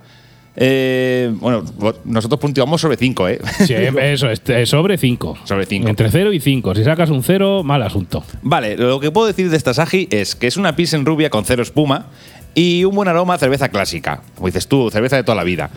Eh, 0.56 1.34
bueno, 1.40 1.64
nosotros 2.04 2.40
puntuamos 2.40 2.82
sobre 2.82 2.98
5, 2.98 3.28
¿eh? 3.30 3.40
Sí, 3.66 3.74
eso 3.74 4.30
es, 4.30 4.42
es 4.48 4.70
sobre 4.70 4.98
5. 4.98 5.38
Sobre 5.46 5.66
cinco. 5.66 5.88
Entre 5.88 6.12
0 6.12 6.34
y 6.34 6.40
5. 6.40 6.76
Si 6.76 6.84
sacas 6.84 7.10
un 7.10 7.24
0, 7.24 7.64
mal 7.64 7.82
asunto. 7.84 8.24
Vale, 8.42 8.76
lo 8.76 9.00
que 9.00 9.12
puedo 9.12 9.28
decir 9.28 9.50
de 9.50 9.58
esta 9.58 9.74
Saji 9.74 10.08
es 10.12 10.36
que 10.36 10.48
es 10.48 10.58
una 10.58 10.76
Pilsen 10.76 11.06
rubia 11.06 11.30
con 11.30 11.46
cero 11.46 11.64
espuma 11.64 12.08
y 12.54 12.84
un 12.84 12.96
buen 12.96 13.08
aroma 13.08 13.36
a 13.36 13.38
cerveza 13.38 13.70
clásica. 13.70 14.22
Como 14.36 14.48
dices 14.48 14.68
tú, 14.68 14.90
cerveza 14.92 15.16
de 15.16 15.24
toda 15.24 15.36
la 15.36 15.44
vida. 15.44 15.70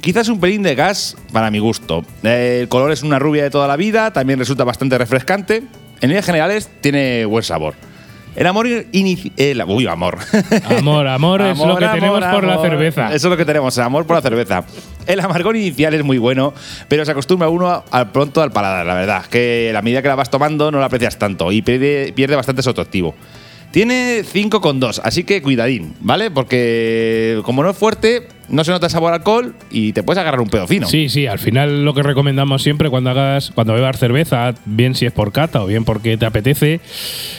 Quizás 0.00 0.28
un 0.28 0.40
pelín 0.40 0.62
de 0.62 0.74
gas 0.74 1.16
para 1.32 1.50
mi 1.50 1.58
gusto. 1.58 2.04
Eh, 2.22 2.60
el 2.62 2.68
color 2.68 2.92
es 2.92 3.02
una 3.02 3.18
rubia 3.18 3.42
de 3.42 3.50
toda 3.50 3.68
la 3.68 3.76
vida, 3.76 4.12
también 4.12 4.38
resulta 4.38 4.64
bastante 4.64 4.96
refrescante. 4.96 5.62
En 6.00 6.08
líneas 6.08 6.26
generales 6.26 6.70
tiene 6.80 7.24
buen 7.26 7.44
sabor. 7.44 7.74
El 8.34 8.46
amor 8.46 8.66
inicial. 8.92 9.64
Uy, 9.68 9.86
amor. 9.86 10.18
Amor, 10.78 11.06
amor, 11.06 11.42
es 11.42 11.58
lo 11.58 11.76
que 11.76 11.84
Amor, 11.84 11.94
tenemos 12.00 12.22
amor, 12.22 12.34
por 12.34 12.44
la 12.46 12.54
amor. 12.54 12.66
cerveza. 12.66 13.06
Eso 13.08 13.26
es 13.28 13.30
lo 13.30 13.36
que 13.36 13.44
tenemos, 13.44 13.76
amor 13.78 14.06
por 14.06 14.16
la 14.16 14.22
cerveza. 14.22 14.64
El 15.06 15.20
amargor 15.20 15.56
inicial 15.56 15.92
es 15.94 16.02
muy 16.04 16.16
bueno, 16.18 16.54
pero 16.88 17.04
se 17.04 17.10
acostumbra 17.10 17.48
uno 17.48 17.84
al 17.90 18.10
pronto 18.10 18.40
al 18.40 18.50
paladar, 18.52 18.86
la 18.86 18.94
verdad. 18.94 19.26
Que 19.26 19.70
la 19.72 19.82
medida 19.82 20.00
que 20.00 20.08
la 20.08 20.14
vas 20.14 20.30
tomando 20.30 20.70
no 20.70 20.78
la 20.78 20.86
aprecias 20.86 21.18
tanto 21.18 21.52
y 21.52 21.60
pierde, 21.60 22.12
pierde 22.14 22.36
bastante 22.36 22.62
su 22.62 22.70
atractivo. 22.70 23.14
Tiene 23.72 24.22
5,2, 24.22 25.00
así 25.02 25.24
que 25.24 25.40
cuidadín, 25.40 25.94
¿vale? 26.00 26.30
Porque 26.30 27.40
como 27.42 27.62
no 27.62 27.70
es 27.70 27.76
fuerte, 27.76 28.28
no 28.50 28.64
se 28.64 28.70
nota 28.70 28.90
sabor 28.90 29.14
a 29.14 29.16
alcohol 29.16 29.54
y 29.70 29.94
te 29.94 30.02
puedes 30.02 30.20
agarrar 30.20 30.40
un 30.42 30.50
pedo 30.50 30.66
fino. 30.66 30.86
Sí, 30.86 31.08
sí, 31.08 31.26
al 31.26 31.38
final 31.38 31.86
lo 31.86 31.94
que 31.94 32.02
recomendamos 32.02 32.62
siempre 32.62 32.90
cuando 32.90 33.08
hagas, 33.08 33.50
cuando 33.54 33.72
bebas 33.72 33.98
cerveza, 33.98 34.52
bien 34.66 34.94
si 34.94 35.06
es 35.06 35.12
por 35.12 35.32
cata 35.32 35.62
o 35.62 35.66
bien 35.66 35.86
porque 35.86 36.18
te 36.18 36.26
apetece, 36.26 36.80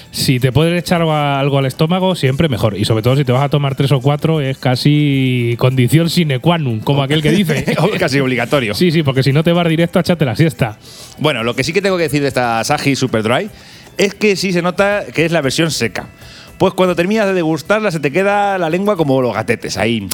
si 0.09 0.39
te 0.39 0.51
puedes 0.51 0.77
echar 0.79 1.03
algo, 1.03 1.57
al 1.59 1.67
estómago, 1.67 2.15
siempre 2.15 2.49
mejor. 2.49 2.79
Y 2.79 2.85
sobre 2.85 3.03
todo 3.03 3.15
si 3.15 3.25
te 3.25 3.31
vas 3.31 3.43
a 3.43 3.49
tomar 3.49 3.75
tres 3.75 3.91
o 3.91 4.01
cuatro, 4.01 4.41
es 4.41 4.57
casi 4.57 5.55
condición 5.59 6.09
sine 6.09 6.39
qua 6.39 6.57
non, 6.57 6.79
como 6.79 7.03
aquel 7.03 7.21
que 7.21 7.29
dice. 7.29 7.63
Casi 7.99 8.19
obligatorio. 8.19 8.73
sí, 8.73 8.89
sí, 8.89 9.03
porque 9.03 9.21
si 9.21 9.31
no 9.31 9.43
te 9.43 9.51
vas 9.51 9.69
directo 9.69 9.99
a 9.99 10.01
echarte 10.01 10.25
la 10.25 10.35
siesta. 10.35 10.79
Bueno, 11.19 11.43
lo 11.43 11.55
que 11.55 11.63
sí 11.63 11.73
que 11.73 11.81
tengo 11.81 11.95
que 11.95 12.03
decir 12.03 12.23
de 12.23 12.27
esta 12.27 12.59
Asahi 12.59 12.95
Super 12.95 13.21
Dry 13.21 13.51
es 13.97 14.13
que 14.13 14.35
sí 14.35 14.53
se 14.53 14.61
nota 14.61 15.05
que 15.13 15.25
es 15.25 15.31
la 15.31 15.41
versión 15.41 15.71
seca. 15.71 16.07
Pues 16.57 16.73
cuando 16.73 16.95
terminas 16.95 17.25
de 17.27 17.33
degustarla 17.33 17.91
se 17.91 17.99
te 17.99 18.11
queda 18.11 18.57
la 18.57 18.69
lengua 18.69 18.95
como 18.95 19.21
los 19.21 19.33
gatetes, 19.33 19.77
ahí 19.77 20.07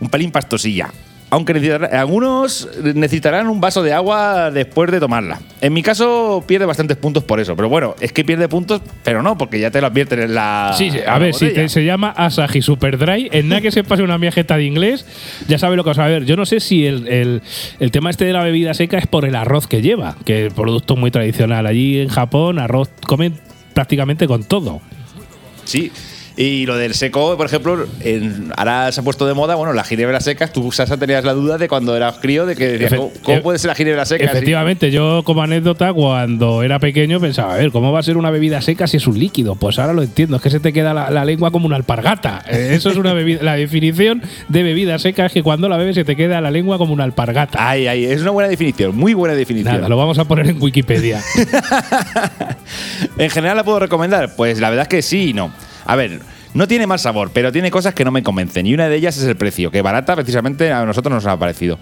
un 0.00 0.08
pelín 0.08 0.30
pastosilla. 0.30 0.92
Aunque 1.34 1.52
necesitar- 1.54 1.92
algunos 1.94 2.68
necesitarán 2.94 3.48
un 3.48 3.60
vaso 3.60 3.82
de 3.82 3.92
agua 3.92 4.52
después 4.52 4.88
de 4.92 5.00
tomarla. 5.00 5.40
En 5.60 5.72
mi 5.72 5.82
caso 5.82 6.44
pierde 6.46 6.64
bastantes 6.64 6.96
puntos 6.96 7.24
por 7.24 7.40
eso. 7.40 7.56
Pero 7.56 7.68
bueno, 7.68 7.96
es 8.00 8.12
que 8.12 8.24
pierde 8.24 8.48
puntos, 8.48 8.80
pero 9.02 9.20
no, 9.20 9.36
porque 9.36 9.58
ya 9.58 9.70
te 9.72 9.80
lo 9.80 9.88
advierten 9.88 10.20
en 10.20 10.34
la. 10.34 10.74
Sí, 10.78 10.90
sí, 10.92 10.98
a 11.04 11.18
ver, 11.18 11.34
si 11.34 11.48
te- 11.50 11.68
se 11.68 11.84
llama 11.84 12.10
Asahi 12.16 12.62
Super 12.62 12.98
Dry, 12.98 13.28
en 13.32 13.48
nada 13.48 13.60
que 13.60 13.72
se 13.72 13.82
pase 13.82 14.04
una 14.04 14.16
viajeta 14.16 14.56
de 14.56 14.64
inglés, 14.64 15.04
ya 15.48 15.58
sabe 15.58 15.74
lo 15.76 15.82
que 15.82 15.90
vas 15.90 15.98
a 15.98 16.06
ver. 16.06 16.24
Yo 16.24 16.36
no 16.36 16.46
sé 16.46 16.60
si 16.60 16.86
el, 16.86 17.08
el- 17.08 17.42
el 17.80 17.90
tema 17.90 18.10
este 18.10 18.24
de 18.24 18.32
la 18.32 18.44
bebida 18.44 18.72
seca 18.74 18.96
es 18.98 19.06
por 19.08 19.24
el 19.24 19.34
arroz 19.34 19.66
que 19.66 19.82
lleva, 19.82 20.14
que 20.24 20.46
es 20.46 20.52
producto 20.54 20.94
muy 20.94 21.10
tradicional. 21.10 21.66
Allí 21.66 21.98
en 22.00 22.08
Japón, 22.10 22.60
arroz 22.60 22.90
comen 23.06 23.34
prácticamente 23.74 24.28
con 24.28 24.44
todo. 24.44 24.80
Sí. 25.64 25.90
Y 26.36 26.66
lo 26.66 26.76
del 26.76 26.94
seco, 26.94 27.36
por 27.36 27.46
ejemplo, 27.46 27.86
en- 28.00 28.52
ahora 28.56 28.90
se 28.90 29.00
ha 29.00 29.04
puesto 29.04 29.24
de 29.26 29.34
moda, 29.34 29.54
bueno, 29.54 29.72
las 29.72 29.86
ginebras 29.86 30.24
secas. 30.24 30.52
Tú, 30.52 30.72
Sasa, 30.72 30.96
tenías 30.96 31.24
la 31.24 31.32
duda 31.32 31.58
de 31.58 31.68
cuando 31.68 31.96
eras 31.96 32.16
crío 32.20 32.44
de 32.44 32.56
que 32.56 32.70
decías, 32.70 32.92
Efe- 32.92 32.96
¿cómo, 32.96 33.12
cómo 33.22 33.38
e- 33.38 33.40
puede 33.40 33.58
ser 33.60 33.68
la 33.68 33.74
ginebra 33.76 34.04
seca? 34.04 34.24
así? 34.24 34.32
Efectivamente, 34.36 34.90
yo 34.90 35.22
como 35.24 35.42
anécdota, 35.42 35.92
cuando 35.92 36.62
era 36.64 36.80
pequeño 36.80 37.20
pensaba, 37.20 37.54
a 37.54 37.56
ver, 37.58 37.70
¿cómo 37.70 37.92
va 37.92 38.00
a 38.00 38.02
ser 38.02 38.16
una 38.16 38.30
bebida 38.30 38.60
seca 38.62 38.88
si 38.88 38.96
es 38.96 39.06
un 39.06 39.16
líquido? 39.18 39.54
Pues 39.54 39.78
ahora 39.78 39.92
lo 39.92 40.02
entiendo, 40.02 40.36
es 40.36 40.42
que 40.42 40.50
se 40.50 40.58
te 40.58 40.72
queda 40.72 40.92
la, 40.92 41.08
la 41.10 41.24
lengua 41.24 41.52
como 41.52 41.66
una 41.66 41.76
alpargata. 41.76 42.42
Eh, 42.48 42.70
Eso 42.72 42.90
es 42.90 42.96
una 42.96 43.12
bebida. 43.14 43.42
La 43.44 43.54
definición 43.54 44.20
de 44.48 44.62
bebida 44.64 44.98
seca 44.98 45.26
es 45.26 45.32
que 45.32 45.42
cuando 45.44 45.68
la 45.68 45.76
bebes 45.76 45.94
se 45.94 46.04
te 46.04 46.16
queda 46.16 46.40
la 46.40 46.50
lengua 46.50 46.78
como 46.78 46.92
una 46.92 47.04
alpargata. 47.04 47.58
Ay, 47.68 47.86
ay, 47.86 48.06
es 48.06 48.22
una 48.22 48.32
buena 48.32 48.48
definición, 48.50 48.96
muy 48.96 49.14
buena 49.14 49.36
definición. 49.36 49.76
Nada, 49.76 49.88
lo 49.88 49.96
vamos 49.96 50.18
a 50.18 50.24
poner 50.24 50.48
en 50.48 50.60
Wikipedia. 50.60 51.20
En 53.18 53.30
general, 53.30 53.56
¿la 53.56 53.64
puedo 53.64 53.78
recomendar? 53.78 54.34
Pues 54.36 54.58
la 54.60 54.70
verdad 54.70 54.84
es 54.84 54.88
que 54.88 55.02
sí 55.02 55.30
y 55.30 55.32
no. 55.32 55.52
A 55.86 55.96
ver, 55.96 56.20
no 56.54 56.66
tiene 56.68 56.86
mal 56.86 56.98
sabor, 56.98 57.30
pero 57.34 57.52
tiene 57.52 57.70
cosas 57.70 57.94
que 57.94 58.04
no 58.04 58.10
me 58.10 58.22
convencen. 58.22 58.66
Y 58.66 58.74
una 58.74 58.88
de 58.88 58.96
ellas 58.96 59.16
es 59.16 59.24
el 59.24 59.36
precio, 59.36 59.70
que 59.70 59.82
barata 59.82 60.14
precisamente 60.14 60.72
a 60.72 60.84
nosotros 60.84 61.12
nos 61.12 61.26
ha 61.26 61.36
parecido. 61.38 61.78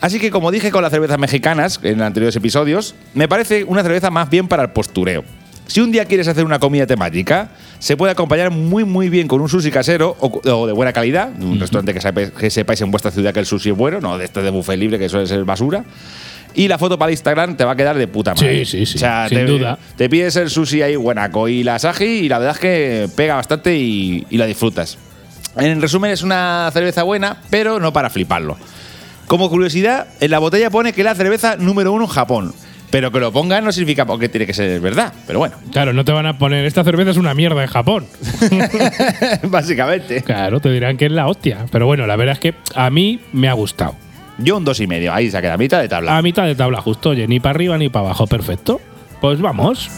Así 0.00 0.18
que, 0.18 0.30
como 0.30 0.50
dije 0.50 0.70
con 0.70 0.82
las 0.82 0.90
cervezas 0.92 1.18
mexicanas 1.18 1.78
en 1.82 2.00
anteriores 2.00 2.34
episodios, 2.36 2.94
me 3.14 3.28
parece 3.28 3.64
una 3.64 3.82
cerveza 3.82 4.10
más 4.10 4.30
bien 4.30 4.48
para 4.48 4.62
el 4.62 4.70
postureo. 4.70 5.24
Si 5.66 5.80
un 5.80 5.92
día 5.92 6.04
quieres 6.06 6.26
hacer 6.26 6.44
una 6.44 6.58
comida 6.58 6.84
temática, 6.86 7.50
se 7.78 7.96
puede 7.96 8.10
acompañar 8.10 8.50
muy 8.50 8.84
muy 8.84 9.08
bien 9.08 9.28
con 9.28 9.40
un 9.40 9.48
sushi 9.48 9.70
casero 9.70 10.16
o, 10.18 10.40
o 10.50 10.66
de 10.66 10.72
buena 10.72 10.92
calidad, 10.92 11.30
un 11.40 11.60
restaurante 11.60 11.94
que, 11.94 12.00
sabe- 12.00 12.32
que 12.32 12.50
sepáis 12.50 12.80
en 12.80 12.90
vuestra 12.90 13.12
ciudad 13.12 13.32
que 13.32 13.38
el 13.40 13.46
sushi 13.46 13.70
es 13.70 13.76
bueno, 13.76 14.00
no 14.00 14.18
de 14.18 14.24
este 14.24 14.42
de 14.42 14.50
buffet 14.50 14.76
libre 14.78 14.98
que 14.98 15.08
suele 15.08 15.28
ser 15.28 15.44
basura. 15.44 15.84
Y 16.54 16.68
la 16.68 16.78
foto 16.78 16.98
para 16.98 17.12
Instagram 17.12 17.56
te 17.56 17.64
va 17.64 17.72
a 17.72 17.76
quedar 17.76 17.96
de 17.96 18.08
puta 18.08 18.34
madre. 18.34 18.64
Sí, 18.64 18.78
sí, 18.78 18.86
sí, 18.86 18.96
O 18.96 18.98
sea, 18.98 19.28
sin 19.28 19.38
te, 19.38 19.44
duda. 19.46 19.78
te 19.96 20.08
pides 20.08 20.36
el 20.36 20.50
sushi 20.50 20.82
ahí 20.82 20.96
buenaco 20.96 21.48
y 21.48 21.62
la 21.62 21.76
asahi 21.76 22.04
y 22.04 22.28
la 22.28 22.38
verdad 22.38 22.54
es 22.56 22.60
que 22.60 23.08
pega 23.16 23.36
bastante 23.36 23.76
y, 23.76 24.26
y 24.30 24.36
la 24.36 24.46
disfrutas. 24.46 24.98
En 25.56 25.80
resumen, 25.80 26.10
es 26.10 26.22
una 26.22 26.70
cerveza 26.72 27.02
buena, 27.02 27.38
pero 27.50 27.80
no 27.80 27.92
para 27.92 28.10
fliparlo. 28.10 28.56
Como 29.26 29.48
curiosidad, 29.48 30.08
en 30.20 30.30
la 30.30 30.38
botella 30.40 30.70
pone 30.70 30.92
que 30.92 31.00
es 31.02 31.04
la 31.04 31.14
cerveza 31.14 31.56
número 31.56 31.92
uno 31.92 32.04
en 32.04 32.10
Japón. 32.10 32.54
Pero 32.90 33.12
que 33.12 33.20
lo 33.20 33.30
pongan 33.30 33.64
no 33.64 33.70
significa 33.70 34.04
que 34.18 34.28
tiene 34.28 34.46
que 34.46 34.52
ser 34.54 34.80
verdad. 34.80 35.12
Pero 35.28 35.38
bueno, 35.38 35.54
Claro, 35.70 35.92
no 35.92 36.04
te 36.04 36.10
van 36.10 36.26
a 36.26 36.36
poner, 36.38 36.64
esta 36.64 36.82
cerveza 36.82 37.12
es 37.12 37.16
una 37.16 37.34
mierda 37.34 37.62
en 37.62 37.68
Japón. 37.68 38.06
básicamente. 39.44 40.22
Claro, 40.22 40.60
te 40.60 40.70
dirán 40.70 40.96
que 40.96 41.06
es 41.06 41.12
la 41.12 41.28
hostia. 41.28 41.66
Pero 41.70 41.86
bueno, 41.86 42.06
la 42.06 42.16
verdad 42.16 42.34
es 42.34 42.40
que 42.40 42.54
a 42.74 42.90
mí 42.90 43.20
me 43.32 43.48
ha 43.48 43.52
gustado. 43.52 43.94
Yo 44.42 44.56
un 44.56 44.64
dos 44.64 44.80
y 44.80 44.86
medio, 44.86 45.12
ahí 45.12 45.30
se 45.30 45.40
queda 45.40 45.54
a 45.54 45.58
mitad 45.58 45.80
de 45.80 45.88
tabla. 45.88 46.16
A 46.16 46.22
mitad 46.22 46.44
de 46.44 46.54
tabla 46.54 46.80
justo, 46.80 47.10
oye, 47.10 47.26
ni 47.28 47.40
para 47.40 47.50
arriba 47.50 47.76
ni 47.78 47.88
para 47.88 48.06
abajo, 48.06 48.26
perfecto. 48.26 48.80
Pues 49.20 49.40
vamos. 49.40 49.90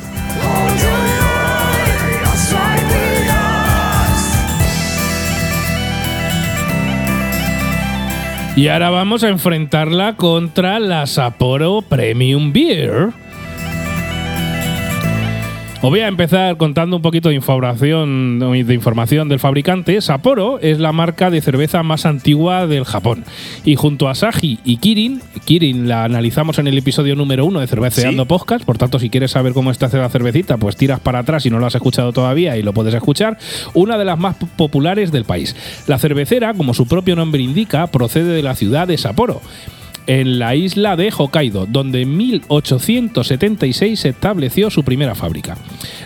Y 8.54 8.68
ahora 8.68 8.90
vamos 8.90 9.24
a 9.24 9.28
enfrentarla 9.28 10.16
contra 10.16 10.78
la 10.78 11.06
Sapporo 11.06 11.80
Premium 11.80 12.52
Beer. 12.52 13.08
Os 15.84 15.90
voy 15.90 15.98
a 15.98 16.06
empezar 16.06 16.56
contando 16.58 16.94
un 16.94 17.02
poquito 17.02 17.30
de 17.30 17.34
información, 17.34 18.38
de 18.38 18.72
información 18.72 19.28
del 19.28 19.40
fabricante. 19.40 20.00
Sapporo 20.00 20.60
es 20.60 20.78
la 20.78 20.92
marca 20.92 21.28
de 21.28 21.40
cerveza 21.40 21.82
más 21.82 22.06
antigua 22.06 22.68
del 22.68 22.84
Japón. 22.84 23.24
Y 23.64 23.74
junto 23.74 24.06
a 24.06 24.12
Asahi 24.12 24.60
y 24.64 24.76
Kirin, 24.76 25.20
Kirin 25.44 25.88
la 25.88 26.04
analizamos 26.04 26.60
en 26.60 26.68
el 26.68 26.78
episodio 26.78 27.16
número 27.16 27.44
uno 27.44 27.58
de 27.58 27.66
Cerveceando 27.66 28.22
Sí. 28.22 28.28
Podcast. 28.28 28.64
Por 28.64 28.78
tanto, 28.78 29.00
si 29.00 29.10
quieres 29.10 29.32
saber 29.32 29.54
cómo 29.54 29.72
está 29.72 29.88
la 29.98 30.08
cervecita, 30.08 30.56
pues 30.56 30.76
tiras 30.76 31.00
para 31.00 31.18
atrás 31.18 31.42
si 31.42 31.50
no 31.50 31.58
lo 31.58 31.66
has 31.66 31.74
escuchado 31.74 32.12
todavía 32.12 32.56
y 32.56 32.62
lo 32.62 32.72
puedes 32.72 32.94
escuchar. 32.94 33.36
Una 33.74 33.98
de 33.98 34.04
las 34.04 34.20
más 34.20 34.36
populares 34.56 35.10
del 35.10 35.24
país. 35.24 35.56
La 35.88 35.98
cervecera, 35.98 36.54
como 36.54 36.74
su 36.74 36.86
propio 36.86 37.16
nombre 37.16 37.42
indica, 37.42 37.88
procede 37.88 38.32
de 38.32 38.42
la 38.44 38.54
ciudad 38.54 38.86
de 38.86 38.98
Sapporo 38.98 39.42
en 40.06 40.38
la 40.38 40.54
isla 40.54 40.96
de 40.96 41.10
Hokkaido, 41.10 41.66
donde 41.66 42.02
en 42.02 42.16
1876 42.16 44.00
se 44.00 44.08
estableció 44.08 44.70
su 44.70 44.84
primera 44.84 45.14
fábrica. 45.14 45.56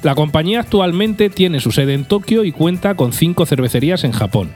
La 0.03 0.15
compañía 0.15 0.61
actualmente 0.61 1.31
tiene 1.31 1.61
su 1.61 1.73
sede 1.73 1.95
en 1.95 2.05
Tokio 2.05 2.45
y 2.45 2.53
cuenta 2.53 2.95
con 2.95 3.13
cinco 3.13 3.47
cervecerías 3.47 4.05
en 4.05 4.13
Japón, 4.13 4.51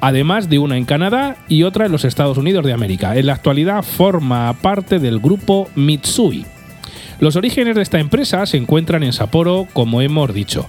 además 0.00 0.48
de 0.48 0.58
una 0.58 0.76
en 0.76 0.84
Canadá 0.84 1.36
y 1.48 1.62
otra 1.62 1.86
en 1.86 1.92
los 1.92 2.04
Estados 2.04 2.38
Unidos 2.38 2.64
de 2.64 2.72
América. 2.72 3.16
En 3.16 3.26
la 3.26 3.34
actualidad 3.34 3.82
forma 3.82 4.52
parte 4.60 4.98
del 4.98 5.20
grupo 5.20 5.68
Mitsui. 5.74 6.44
Los 7.20 7.36
orígenes 7.36 7.76
de 7.76 7.82
esta 7.82 8.00
empresa 8.00 8.46
se 8.46 8.56
encuentran 8.56 9.02
en 9.02 9.12
Sapporo, 9.12 9.68
como 9.74 10.00
hemos 10.00 10.32
dicho, 10.32 10.66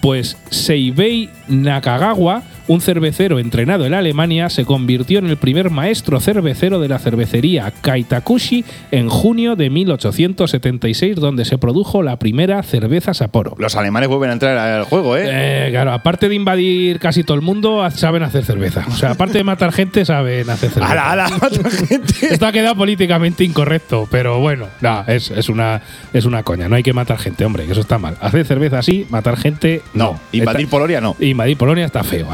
pues 0.00 0.38
Seibei 0.50 1.28
Nakagawa, 1.46 2.42
un 2.70 2.80
cervecero 2.80 3.40
entrenado 3.40 3.84
en 3.84 3.94
Alemania, 3.94 4.48
se 4.48 4.64
convirtió 4.64 5.18
en 5.18 5.26
el 5.26 5.36
primer 5.36 5.70
maestro 5.70 6.20
cervecero 6.20 6.78
de 6.78 6.86
la 6.88 7.00
cervecería 7.00 7.72
Kaitakushi 7.82 8.64
en 8.92 9.08
junio 9.08 9.56
de 9.56 9.70
1876, 9.70 11.16
donde 11.16 11.44
se 11.44 11.58
produjo 11.58 12.02
la 12.04 12.16
primera 12.18 12.62
cerveza 12.62 13.12
Sapporo. 13.12 13.56
Los 13.58 13.74
alemanes 13.74 14.08
vuelven 14.08 14.30
a 14.30 14.32
entrar 14.34 14.56
al 14.56 14.84
juego, 14.84 15.16
¿eh? 15.16 15.24
Eh, 15.26 15.68
claro, 15.72 15.92
aparte 15.92 16.28
de 16.28 16.34
invadir 16.36 17.00
casi 17.00 17.24
todo 17.24 17.34
el 17.36 17.42
mundo, 17.42 17.88
saben 17.90 18.22
hacer 18.22 18.44
cerveza. 18.44 18.84
O 18.88 18.92
sea, 18.92 19.10
aparte 19.12 19.38
de 19.38 19.44
matar 19.44 19.72
gente, 19.72 20.04
saben 20.04 20.48
hacer 20.48 20.70
cerveza. 20.70 20.92
¡Hala, 20.92 21.10
hala! 21.10 21.28
mata 21.28 21.70
gente! 21.88 22.14
Esto 22.30 22.46
ha 22.46 22.52
quedado 22.52 22.76
políticamente 22.76 23.42
incorrecto, 23.42 24.06
pero 24.12 24.38
bueno, 24.38 24.66
no, 24.80 25.04
es, 25.08 25.32
es 25.32 25.48
una, 25.48 25.82
es 26.12 26.24
una 26.24 26.44
coña. 26.44 26.68
No 26.68 26.76
hay 26.76 26.84
que 26.84 26.92
matar 26.92 27.18
gente, 27.18 27.44
hombre, 27.44 27.66
que 27.66 27.72
eso 27.72 27.80
está 27.80 27.98
mal. 27.98 28.16
Hacer 28.20 28.46
cerveza 28.46 28.78
así, 28.78 29.06
matar 29.10 29.36
gente, 29.36 29.82
no. 29.92 30.00
No, 30.12 30.20
invadir 30.32 30.60
Está- 30.62 30.70
Polonia 30.70 31.00
no. 31.00 31.14
Invadir 31.20 31.56
Polonia 31.56 31.84
está 31.84 32.02
feo, 32.04 32.30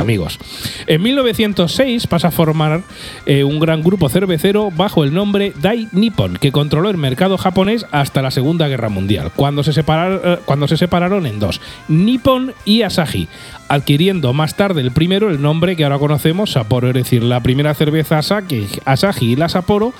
En 0.86 1.02
1906 1.02 2.06
pasa 2.06 2.28
a 2.28 2.30
formar 2.30 2.82
eh, 3.26 3.44
un 3.44 3.58
gran 3.60 3.82
grupo 3.82 4.08
cervecero 4.08 4.70
bajo 4.70 5.04
el 5.04 5.12
nombre 5.14 5.52
Dai 5.60 5.88
Nippon, 5.92 6.36
que 6.36 6.52
controló 6.52 6.90
el 6.90 6.96
mercado 6.96 7.38
japonés 7.38 7.86
hasta 7.92 8.22
la 8.22 8.30
Segunda 8.30 8.68
Guerra 8.68 8.88
Mundial, 8.88 9.30
cuando 9.34 9.62
se, 9.64 9.72
separar- 9.72 10.20
eh, 10.24 10.38
cuando 10.44 10.68
se 10.68 10.76
separaron 10.76 11.26
en 11.26 11.38
dos, 11.38 11.60
Nippon 11.88 12.54
y 12.64 12.82
Asahi, 12.82 13.28
adquiriendo 13.68 14.32
más 14.32 14.54
tarde 14.56 14.80
el 14.80 14.92
primero 14.92 15.30
el 15.30 15.40
nombre 15.42 15.76
que 15.76 15.84
ahora 15.84 15.98
conocemos, 15.98 16.52
Sapporo, 16.52 16.88
es 16.88 16.94
decir, 16.94 17.22
la 17.22 17.40
primera 17.40 17.74
cerveza 17.74 18.18
Asahi, 18.18 18.66
Asahi 18.84 19.32
y 19.32 19.36
la 19.36 19.48
Sapporo 19.48 19.92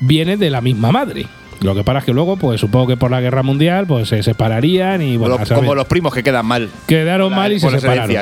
vienen 0.00 0.38
de 0.38 0.50
la 0.50 0.60
misma 0.60 0.92
madre. 0.92 1.26
Lo 1.62 1.74
que 1.74 1.82
pasa 1.84 2.00
es 2.00 2.04
que 2.04 2.12
luego, 2.12 2.36
pues 2.36 2.60
supongo 2.60 2.86
que 2.88 2.96
por 2.96 3.10
la 3.10 3.20
guerra 3.20 3.42
mundial, 3.42 3.86
pues 3.86 4.08
se 4.08 4.22
separarían 4.22 5.00
y 5.02 5.16
bueno, 5.16 5.36
como 5.54 5.74
los 5.74 5.86
primos 5.86 6.12
que 6.14 6.22
quedan 6.22 6.46
mal. 6.46 6.68
Quedaron 6.86 7.30
La- 7.30 7.36
mal 7.36 7.52
y 7.52 7.60
se 7.60 7.66
separaron. 7.80 8.16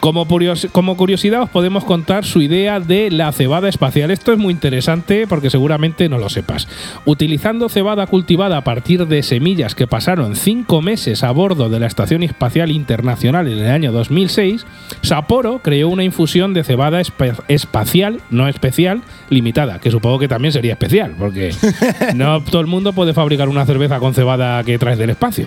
Como, 0.00 0.26
curios- 0.26 0.68
como 0.72 0.96
curiosidad 0.96 1.42
os 1.42 1.50
podemos 1.50 1.84
contar 1.84 2.24
su 2.24 2.40
idea 2.42 2.80
de 2.80 3.10
la 3.10 3.32
cebada 3.32 3.68
espacial. 3.68 4.10
Esto 4.10 4.32
es 4.32 4.38
muy 4.38 4.52
interesante 4.52 5.26
porque 5.26 5.50
seguramente 5.50 6.08
no 6.08 6.18
lo 6.18 6.28
sepas. 6.28 6.68
Utilizando 7.04 7.68
cebada 7.68 8.06
cultivada 8.06 8.58
a 8.58 8.64
partir 8.64 9.06
de 9.06 9.22
semillas 9.22 9.74
que 9.74 9.86
pasaron 9.86 10.36
cinco 10.36 10.82
meses 10.82 11.22
a 11.24 11.30
bordo 11.30 11.68
de 11.68 11.80
la 11.80 11.86
Estación 11.86 12.22
Espacial 12.22 12.70
Internacional 12.70 13.48
en 13.48 13.58
el 13.58 13.70
año 13.70 13.92
2006, 13.92 14.66
Sapporo 15.02 15.60
creó 15.62 15.88
una 15.88 16.04
infusión 16.04 16.54
de 16.54 16.64
cebada 16.64 17.00
espa- 17.00 17.42
espacial, 17.48 18.20
no 18.30 18.48
especial, 18.48 19.02
limitada, 19.30 19.80
que 19.80 19.90
supongo 19.90 20.18
que 20.18 20.28
también 20.28 20.52
sería 20.52 20.72
especial, 20.72 21.14
porque 21.18 21.50
no 22.14 22.42
todo 22.58 22.64
el 22.64 22.70
mundo 22.72 22.92
puede 22.92 23.14
fabricar 23.14 23.48
una 23.48 23.64
cerveza 23.64 24.00
con 24.00 24.14
cebada 24.14 24.64
que 24.64 24.80
traes 24.80 24.98
del 24.98 25.10
espacio. 25.10 25.46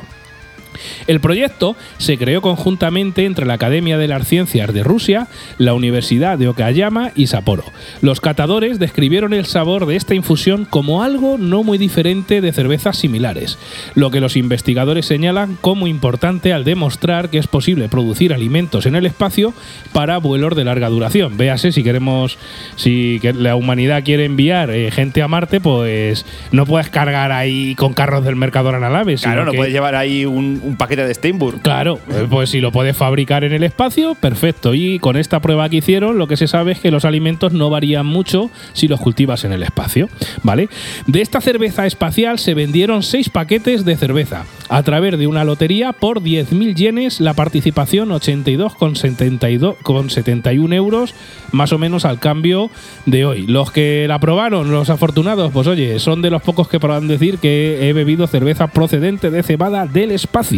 El 1.08 1.20
proyecto 1.20 1.76
se 1.98 2.18
creó 2.18 2.42
conjuntamente 2.42 3.26
entre 3.26 3.46
la 3.46 3.54
Academia 3.56 3.98
de 3.98 4.08
las 4.08 4.28
Ciencias 4.28 4.74
de 4.74 4.84
Rusia, 4.84 5.28
la 5.58 5.74
Universidad 5.74 6.38
de 6.38 6.48
Okayama 6.48 7.12
y 7.16 7.28
Sapporo. 7.28 7.64
Los 8.02 8.22
catadores 8.22 8.80
describieron 8.80 9.34
el 9.34 9.46
sabor 9.46 9.86
de 9.86 9.96
esta 9.96 10.16
infusión 10.16 10.66
como 10.66 11.04
algo 11.04 11.38
no 11.38 11.64
muy 11.64 11.78
diferente 11.78 12.42
de 12.42 12.52
cervezas 12.54 12.98
similares, 12.98 13.58
lo 13.96 14.12
que 14.12 14.22
los 14.22 14.36
investigadores 14.38 15.06
señalan 15.06 15.58
como 15.62 15.88
importante 15.88 16.54
al 16.54 16.64
demostrar 16.64 17.30
que 17.30 17.38
es 17.38 17.48
posible 17.48 17.90
producir 17.90 18.34
alimentos 18.34 18.86
en 18.86 18.96
el 18.96 19.06
espacio 19.06 19.54
para 19.94 20.18
vuelos 20.18 20.56
de 20.56 20.64
larga 20.64 20.90
duración. 20.90 21.38
Véase 21.38 21.72
si 21.72 21.84
queremos, 21.84 22.38
si 22.76 23.20
la 23.36 23.56
humanidad 23.56 24.04
quiere 24.04 24.26
enviar 24.26 24.70
eh, 24.72 24.92
gente 24.92 25.22
a 25.22 25.28
Marte, 25.28 25.60
pues 25.62 26.26
no 26.52 26.66
puedes 26.66 26.90
cargar 26.90 27.32
ahí 27.32 27.76
con 27.76 27.94
carros 27.94 28.24
del 28.24 28.36
Mercadona 28.36 28.78
a 28.78 28.82
la 28.82 28.90
nave. 28.90 29.18
sino 29.18 29.32
Claro, 29.34 29.46
no 29.46 29.52
que- 29.52 29.58
puedes 29.58 29.74
llevar 29.74 29.96
ahí 29.96 30.26
un, 30.26 30.61
un 30.64 30.76
paquete 30.76 31.06
de 31.06 31.14
Steinburg. 31.14 31.62
Claro, 31.62 32.00
eh, 32.10 32.28
pues 32.30 32.50
si 32.50 32.62
lo 32.62 32.72
puedes 32.72 32.96
fabricar 32.96 33.44
en 33.44 33.54
el 33.54 33.64
espacio, 33.64 34.16
perfecto. 34.16 34.74
Y 34.74 35.00
con 35.00 35.18
esta 35.18 35.40
prueba 35.40 35.70
que 35.70 35.78
hicieron, 35.78 36.18
lo 36.18 36.28
que 36.28 36.38
se 36.38 36.48
sabe 36.48 36.74
es 36.74 36.80
que 36.80 36.92
los 36.92 37.06
alimentos 37.06 37.54
no 37.54 37.70
varían 37.70 38.06
mucho 38.06 38.50
si 38.74 38.88
los 38.88 39.00
cultivas 39.00 39.44
en 39.44 39.54
el 39.54 39.64
espacio, 39.64 40.10
¿vale? 40.44 40.70
De 41.08 41.22
esta 41.22 41.42
cerveza 41.42 41.86
espacial 41.86 42.40
se 42.40 42.54
vendieron 42.54 43.04
seis 43.04 43.30
paquetes 43.30 43.86
de 43.86 43.96
cerveza. 43.98 44.46
A 44.70 44.84
través 44.84 45.18
de 45.18 45.28
una 45.28 45.44
lotería 45.44 45.92
por 45.92 46.22
10.000 46.22 46.76
yenes, 46.76 47.20
la 47.20 47.34
participación 47.34 48.10
82,72 48.10 49.76
con 49.84 50.10
71 50.10 50.76
euros, 50.76 51.14
más 51.52 51.74
o 51.74 51.78
menos 51.78 52.06
al 52.06 52.20
cambio 52.20 52.72
de 53.06 53.26
hoy. 53.26 53.48
Los 53.48 53.72
que 53.72 54.06
la 54.08 54.20
probaron, 54.20 54.72
los 54.72 54.90
afortunados, 54.90 55.52
pues 55.52 55.68
oye, 55.68 56.00
son 56.00 56.22
de 56.22 56.30
los 56.30 56.42
pocos 56.42 56.70
que 56.70 56.80
podrán 56.80 57.08
decir 57.08 57.40
que 57.40 57.90
he 57.90 57.94
bebido 57.94 58.28
cerveza 58.28 58.68
procedente 58.68 59.30
de 59.30 59.44
cebada 59.44 59.88
del 59.88 60.12
espacio. 60.12 60.51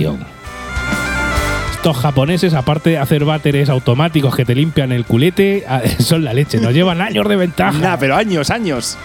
Estos 1.72 1.98
japoneses, 1.98 2.54
aparte 2.54 2.92
de 2.92 2.98
hacer 2.98 3.26
váteres 3.26 3.70
automáticos 3.70 4.36
que 4.36 4.46
te 4.46 4.56
limpian 4.56 4.92
el 4.92 5.06
culete, 5.06 5.66
ah, 5.70 5.82
son 6.00 6.24
la 6.24 6.34
leche. 6.34 6.60
Nos 6.60 6.74
llevan 6.74 7.02
años 7.02 7.28
de 7.28 7.36
ventaja. 7.36 7.78
Nah, 7.78 7.98
pero 7.98 8.16
años, 8.16 8.50
años. 8.50 8.98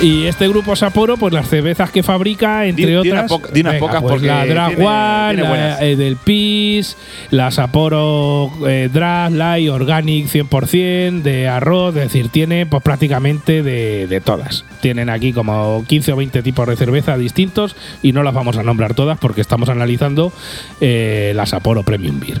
Y 0.00 0.24
este 0.24 0.48
grupo 0.48 0.74
Sapporo, 0.76 1.18
pues 1.18 1.34
las 1.34 1.46
cervezas 1.46 1.90
que 1.90 2.02
fabrica, 2.02 2.64
entre 2.64 2.86
Di- 2.86 2.90
di 2.92 2.96
otras. 3.10 3.28
poca- 3.28 3.50
di 3.52 3.60
unas 3.60 3.74
pocas 3.74 4.00
pues 4.00 4.12
porque 4.12 4.26
la 4.28 4.46
Drag 4.46 4.68
tiene- 4.74 4.86
One, 4.86 5.28
tiene 5.34 5.42
la 5.42 5.48
buenas. 5.50 5.82
Edelpis, 5.82 6.96
la 7.30 7.50
Sapporo 7.50 8.50
eh, 8.66 8.88
Drag 8.90 9.30
Light 9.32 9.68
Organic 9.68 10.26
100% 10.26 11.20
de 11.22 11.48
arroz, 11.48 11.94
es 11.96 12.04
decir, 12.04 12.30
tiene 12.30 12.64
pues 12.64 12.82
prácticamente 12.82 13.62
de, 13.62 14.06
de 14.06 14.20
todas. 14.22 14.64
Tienen 14.80 15.10
aquí 15.10 15.34
como 15.34 15.84
15 15.86 16.12
o 16.12 16.16
20 16.16 16.42
tipos 16.42 16.66
de 16.66 16.76
cerveza 16.76 17.18
distintos 17.18 17.76
y 18.02 18.12
no 18.12 18.22
las 18.22 18.32
vamos 18.32 18.56
a 18.56 18.62
nombrar 18.62 18.94
todas 18.94 19.18
porque 19.18 19.42
estamos 19.42 19.68
analizando 19.68 20.32
eh, 20.80 21.32
la 21.36 21.44
Sapporo 21.44 21.82
Premium 21.82 22.20
Beer. 22.20 22.40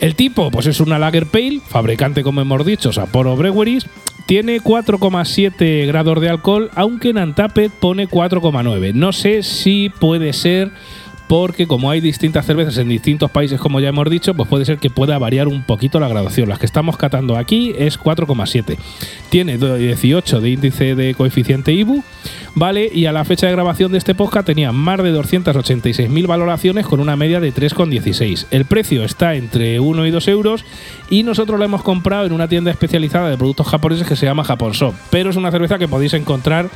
El 0.00 0.14
tipo, 0.14 0.50
pues 0.50 0.64
es 0.66 0.80
una 0.80 0.98
Lager 0.98 1.26
Pale, 1.26 1.60
fabricante, 1.68 2.22
como 2.22 2.40
hemos 2.40 2.64
dicho, 2.64 2.90
Sapporo 2.90 3.36
Breweries. 3.36 3.84
Tiene 4.30 4.60
4,7 4.60 5.88
grados 5.88 6.20
de 6.20 6.28
alcohol, 6.28 6.70
aunque 6.76 7.08
en 7.08 7.18
Antapet 7.18 7.72
pone 7.72 8.06
4,9. 8.06 8.94
No 8.94 9.12
sé 9.12 9.42
si 9.42 9.88
puede 9.88 10.32
ser 10.34 10.70
porque 11.30 11.68
como 11.68 11.92
hay 11.92 12.00
distintas 12.00 12.44
cervezas 12.44 12.76
en 12.78 12.88
distintos 12.88 13.30
países, 13.30 13.60
como 13.60 13.78
ya 13.78 13.90
hemos 13.90 14.10
dicho, 14.10 14.34
pues 14.34 14.48
puede 14.48 14.64
ser 14.64 14.78
que 14.78 14.90
pueda 14.90 15.16
variar 15.16 15.46
un 15.46 15.62
poquito 15.62 16.00
la 16.00 16.08
graduación. 16.08 16.48
Las 16.48 16.58
que 16.58 16.66
estamos 16.66 16.96
catando 16.96 17.36
aquí 17.36 17.72
es 17.78 18.00
4,7. 18.00 18.76
Tiene 19.28 19.56
18 19.56 20.40
de 20.40 20.50
índice 20.50 20.96
de 20.96 21.14
coeficiente 21.14 21.70
IBU, 21.70 22.02
¿vale? 22.56 22.90
Y 22.92 23.06
a 23.06 23.12
la 23.12 23.24
fecha 23.24 23.46
de 23.46 23.52
grabación 23.52 23.92
de 23.92 23.98
este 23.98 24.16
podcast 24.16 24.44
tenía 24.44 24.72
más 24.72 25.00
de 25.04 25.14
286.000 25.14 26.26
valoraciones 26.26 26.84
con 26.84 26.98
una 26.98 27.14
media 27.14 27.38
de 27.38 27.54
3,16. 27.54 28.46
El 28.50 28.64
precio 28.64 29.04
está 29.04 29.36
entre 29.36 29.78
1 29.78 30.06
y 30.06 30.10
2 30.10 30.26
euros 30.26 30.64
y 31.10 31.22
nosotros 31.22 31.60
la 31.60 31.66
hemos 31.66 31.84
comprado 31.84 32.26
en 32.26 32.32
una 32.32 32.48
tienda 32.48 32.72
especializada 32.72 33.30
de 33.30 33.38
productos 33.38 33.68
japoneses 33.68 34.08
que 34.08 34.16
se 34.16 34.26
llama 34.26 34.42
Japon 34.42 34.72
Shop. 34.72 34.94
Pero 35.10 35.30
es 35.30 35.36
una 35.36 35.52
cerveza 35.52 35.78
que 35.78 35.86
podéis 35.86 36.14
encontrar 36.14 36.70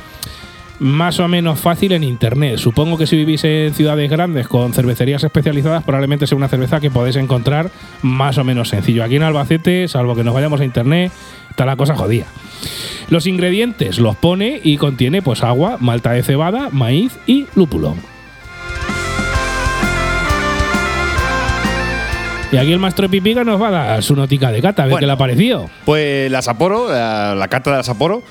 más 0.79 1.19
o 1.19 1.27
menos 1.27 1.59
fácil 1.59 1.91
en 1.93 2.03
internet. 2.03 2.57
Supongo 2.57 2.97
que 2.97 3.07
si 3.07 3.15
vivís 3.15 3.43
en 3.45 3.73
ciudades 3.73 4.09
grandes 4.09 4.47
con 4.47 4.73
cervecerías 4.73 5.23
especializadas, 5.23 5.83
probablemente 5.83 6.27
sea 6.27 6.37
una 6.37 6.47
cerveza 6.49 6.79
que 6.79 6.91
podéis 6.91 7.15
encontrar 7.15 7.69
más 8.01 8.37
o 8.37 8.43
menos 8.43 8.69
sencillo. 8.69 9.03
Aquí 9.03 9.15
en 9.15 9.23
Albacete, 9.23 9.87
salvo 9.87 10.15
que 10.15 10.23
nos 10.23 10.33
vayamos 10.33 10.59
a 10.61 10.65
internet, 10.65 11.11
está 11.49 11.65
la 11.65 11.75
cosa 11.75 11.95
jodida. 11.95 12.25
Los 13.09 13.27
ingredientes 13.27 13.99
los 13.99 14.15
pone 14.15 14.59
y 14.63 14.77
contiene 14.77 15.21
pues 15.21 15.43
agua, 15.43 15.77
malta 15.79 16.11
de 16.11 16.23
cebada, 16.23 16.69
maíz 16.71 17.13
y 17.27 17.45
lúpulo. 17.55 17.95
Y 22.51 22.57
aquí 22.57 22.71
el 22.71 22.79
maestro 22.79 23.09
Pipiga 23.09 23.43
nos 23.43 23.61
va 23.61 23.67
a 23.67 23.71
dar 23.71 24.03
su 24.03 24.15
notica 24.15 24.49
de 24.51 24.61
cata, 24.61 24.83
a 24.83 24.85
ver 24.85 24.91
Bueno. 24.93 24.99
qué 25.01 25.05
le 25.07 25.11
ha 25.11 25.17
parecido. 25.17 25.69
Pues 25.83 26.31
la 26.31 26.41
Sapporo, 26.41 26.89
la, 26.89 27.35
la 27.35 27.47
carta 27.49 27.71
de 27.71 27.77
la 27.77 27.83
Sapporo. 27.83 28.23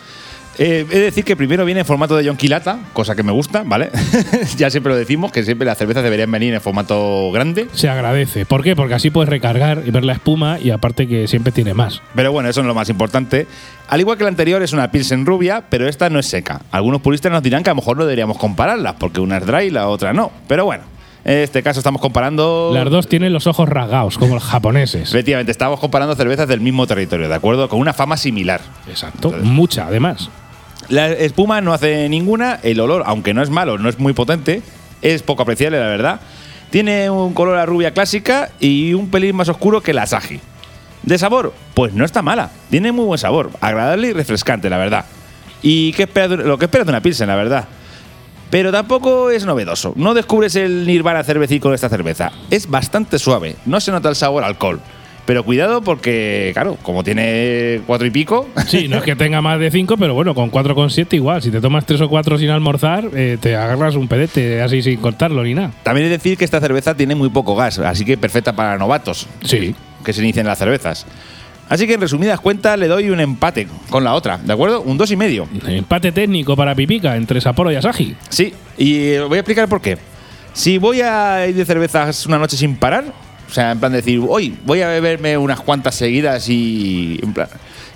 Eh, 0.58 0.86
he 0.88 0.94
de 0.94 1.00
decir 1.00 1.24
que 1.24 1.36
primero 1.36 1.64
viene 1.64 1.80
en 1.80 1.86
formato 1.86 2.16
de 2.16 2.24
Yonquilata, 2.24 2.78
cosa 2.92 3.16
que 3.16 3.22
me 3.22 3.32
gusta, 3.32 3.62
¿vale? 3.64 3.90
ya 4.56 4.70
siempre 4.70 4.92
lo 4.92 4.98
decimos, 4.98 5.32
que 5.32 5.42
siempre 5.42 5.66
las 5.66 5.78
cervezas 5.78 6.04
deberían 6.04 6.30
venir 6.30 6.54
en 6.54 6.60
formato 6.60 7.30
grande. 7.32 7.68
Se 7.72 7.88
agradece. 7.88 8.46
¿Por 8.46 8.62
qué? 8.62 8.76
Porque 8.76 8.94
así 8.94 9.10
puedes 9.10 9.28
recargar 9.28 9.82
y 9.84 9.90
ver 9.90 10.04
la 10.04 10.12
espuma 10.12 10.58
y 10.60 10.70
aparte 10.70 11.08
que 11.08 11.26
siempre 11.26 11.52
tiene 11.52 11.74
más. 11.74 12.02
Pero 12.14 12.32
bueno, 12.32 12.48
eso 12.48 12.60
no 12.60 12.66
es 12.66 12.68
lo 12.68 12.74
más 12.74 12.88
importante. 12.88 13.46
Al 13.88 14.00
igual 14.00 14.16
que 14.16 14.24
la 14.24 14.30
anterior 14.30 14.62
es 14.62 14.72
una 14.72 14.90
Pilsen 14.90 15.26
rubia, 15.26 15.64
pero 15.68 15.88
esta 15.88 16.08
no 16.08 16.18
es 16.18 16.26
seca. 16.26 16.62
Algunos 16.70 17.00
puristas 17.00 17.32
nos 17.32 17.42
dirán 17.42 17.62
que 17.62 17.70
a 17.70 17.72
lo 17.72 17.76
mejor 17.76 17.96
no 17.96 18.04
deberíamos 18.04 18.38
compararlas, 18.38 18.94
porque 18.98 19.20
una 19.20 19.38
es 19.38 19.46
dry 19.46 19.66
y 19.66 19.70
la 19.70 19.88
otra 19.88 20.12
no. 20.12 20.30
Pero 20.46 20.64
bueno, 20.64 20.84
en 21.24 21.38
este 21.38 21.62
caso 21.62 21.80
estamos 21.80 22.00
comparando... 22.00 22.70
Las 22.72 22.90
dos 22.90 23.08
tienen 23.08 23.32
los 23.32 23.46
ojos 23.46 23.68
rasgados, 23.68 24.18
como 24.18 24.34
los 24.34 24.44
japoneses. 24.44 25.08
Efectivamente, 25.08 25.52
estamos 25.52 25.80
comparando 25.80 26.14
cervezas 26.14 26.46
del 26.46 26.60
mismo 26.60 26.86
territorio, 26.86 27.28
¿de 27.28 27.34
acuerdo? 27.34 27.68
Con 27.68 27.80
una 27.80 27.94
fama 27.94 28.16
similar. 28.16 28.60
Exacto. 28.88 29.34
Mucha, 29.42 29.86
además. 29.86 30.30
La 30.88 31.08
espuma 31.08 31.60
no 31.60 31.72
hace 31.72 32.08
ninguna, 32.08 32.58
el 32.62 32.80
olor, 32.80 33.02
aunque 33.06 33.32
no 33.34 33.42
es 33.42 33.50
malo, 33.50 33.78
no 33.78 33.88
es 33.88 33.98
muy 33.98 34.12
potente, 34.12 34.62
es 35.02 35.22
poco 35.22 35.42
apreciable, 35.42 35.80
la 35.80 35.86
verdad. 35.88 36.20
Tiene 36.70 37.08
un 37.10 37.32
color 37.34 37.56
a 37.56 37.66
rubia 37.66 37.92
clásica 37.94 38.50
y 38.60 38.92
un 38.94 39.08
pelín 39.10 39.36
más 39.36 39.48
oscuro 39.48 39.80
que 39.80 39.94
la 39.94 40.02
Asahi. 40.02 40.40
De 41.02 41.18
sabor, 41.18 41.54
pues 41.74 41.92
no 41.94 42.04
está 42.04 42.22
mala, 42.22 42.50
tiene 42.70 42.90
muy 42.92 43.04
buen 43.04 43.18
sabor, 43.18 43.50
agradable 43.60 44.08
y 44.08 44.12
refrescante, 44.12 44.68
la 44.70 44.78
verdad. 44.78 45.04
Y 45.62 45.92
qué 45.92 46.04
esperas 46.04 46.30
de- 46.30 46.36
lo 46.38 46.58
que 46.58 46.64
esperas 46.66 46.86
de 46.86 46.92
una 46.92 47.00
Pilsen, 47.00 47.28
la 47.28 47.36
verdad. 47.36 47.64
Pero 48.50 48.70
tampoco 48.72 49.30
es 49.30 49.44
novedoso, 49.46 49.92
no 49.96 50.14
descubres 50.14 50.54
el 50.56 50.86
Nirvana 50.86 51.24
cervecil 51.24 51.60
con 51.60 51.74
esta 51.74 51.88
cerveza. 51.88 52.30
Es 52.50 52.68
bastante 52.68 53.18
suave, 53.18 53.56
no 53.66 53.80
se 53.80 53.90
nota 53.90 54.08
el 54.08 54.14
sabor 54.16 54.44
alcohol. 54.44 54.80
Pero 55.26 55.42
cuidado 55.42 55.80
porque, 55.80 56.50
claro, 56.52 56.76
como 56.82 57.02
tiene 57.02 57.80
cuatro 57.86 58.06
y 58.06 58.10
pico, 58.10 58.46
Sí, 58.66 58.88
no 58.88 58.98
es 58.98 59.02
que 59.02 59.16
tenga 59.16 59.40
más 59.40 59.58
de 59.58 59.70
5, 59.70 59.96
pero 59.96 60.12
bueno, 60.14 60.34
con 60.34 60.50
4,7 60.50 61.14
igual. 61.14 61.40
Si 61.40 61.50
te 61.50 61.60
tomas 61.60 61.86
3 61.86 62.00
o 62.02 62.08
4 62.10 62.36
sin 62.38 62.50
almorzar, 62.50 63.08
eh, 63.14 63.38
te 63.40 63.56
agarras 63.56 63.94
un 63.94 64.06
pedete 64.06 64.60
así 64.60 64.82
sin 64.82 64.98
cortarlo 65.00 65.42
ni 65.42 65.54
nada. 65.54 65.70
También 65.82 66.06
es 66.06 66.10
decir 66.10 66.36
que 66.36 66.44
esta 66.44 66.60
cerveza 66.60 66.94
tiene 66.94 67.14
muy 67.14 67.30
poco 67.30 67.56
gas, 67.56 67.78
así 67.78 68.04
que 68.04 68.18
perfecta 68.18 68.54
para 68.54 68.76
novatos 68.76 69.26
Sí. 69.44 69.74
que 70.04 70.12
se 70.12 70.20
inician 70.22 70.46
las 70.46 70.58
cervezas. 70.58 71.06
Así 71.70 71.86
que 71.86 71.94
en 71.94 72.02
resumidas 72.02 72.38
cuentas 72.40 72.78
le 72.78 72.88
doy 72.88 73.08
un 73.08 73.20
empate 73.20 73.66
con 73.88 74.04
la 74.04 74.12
otra, 74.12 74.36
¿de 74.36 74.52
acuerdo? 74.52 74.82
Un 74.82 74.98
dos 74.98 75.10
y 75.10 75.16
medio. 75.16 75.48
Empate 75.66 76.12
técnico 76.12 76.54
para 76.54 76.74
Pipica 76.74 77.16
entre 77.16 77.40
Sapporo 77.40 77.72
y 77.72 77.76
Asahi. 77.76 78.14
Sí, 78.28 78.52
y 78.76 79.16
voy 79.16 79.38
a 79.38 79.40
explicar 79.40 79.66
por 79.68 79.80
qué. 79.80 79.96
Si 80.52 80.76
voy 80.76 81.00
a 81.00 81.46
ir 81.48 81.54
de 81.54 81.64
cervezas 81.64 82.26
una 82.26 82.38
noche 82.38 82.58
sin 82.58 82.76
parar, 82.76 83.04
o 83.48 83.52
sea, 83.52 83.72
en 83.72 83.80
plan 83.80 83.92
de 83.92 83.98
decir, 83.98 84.20
hoy 84.28 84.54
voy 84.64 84.82
a 84.82 84.88
beberme 84.88 85.36
unas 85.38 85.60
cuantas 85.60 85.94
seguidas 85.94 86.48
y 86.48 87.18
en 87.22 87.32
plan, 87.32 87.48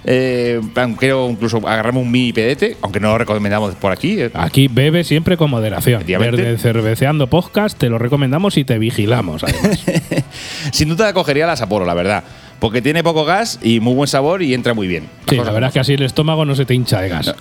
eh, 0.05 0.59
en 0.63 0.69
plan, 0.71 0.95
quiero 0.95 1.29
incluso 1.29 1.59
agarrarme 1.59 2.01
un 2.01 2.11
mini 2.11 2.33
pedete, 2.33 2.77
aunque 2.83 3.01
no 3.01 3.09
lo 3.09 3.19
recomendamos 3.19 3.75
por 3.75 3.93
aquí. 3.93 4.21
eh. 4.21 4.31
Aquí 4.35 4.69
bebe 4.69 5.05
siempre 5.05 5.37
con 5.37 5.51
moderación. 5.51 6.05
Desde 6.07 6.57
Cerveceando 6.59 7.27
Podcast 7.27 7.77
te 7.79 7.89
lo 7.89 7.99
recomendamos 7.99 8.57
y 8.57 8.65
te 8.65 8.79
vigilamos. 8.79 9.43
además. 9.45 9.85
Sin 10.73 10.89
duda 10.89 11.13
cogería 11.13 11.47
la 11.47 11.57
Sapporo, 11.57 11.85
la 11.85 11.95
verdad. 11.95 12.25
Porque 12.59 12.83
tiene 12.83 13.03
poco 13.05 13.25
gas 13.25 13.59
y 13.63 13.81
muy 13.81 13.95
buen 13.95 14.09
sabor 14.09 14.43
y 14.43 14.53
entra 14.55 14.75
muy 14.75 14.89
bien. 14.89 15.09
Sí, 15.29 15.37
la 15.37 15.45
verdad 15.53 15.69
es 15.69 15.75
que 15.75 15.81
así 15.81 15.95
el 15.95 16.03
estómago 16.03 16.45
no 16.45 16.55
se 16.57 16.65
te 16.65 16.75
hincha 16.75 17.01
de 17.01 17.09
gas. 17.09 17.35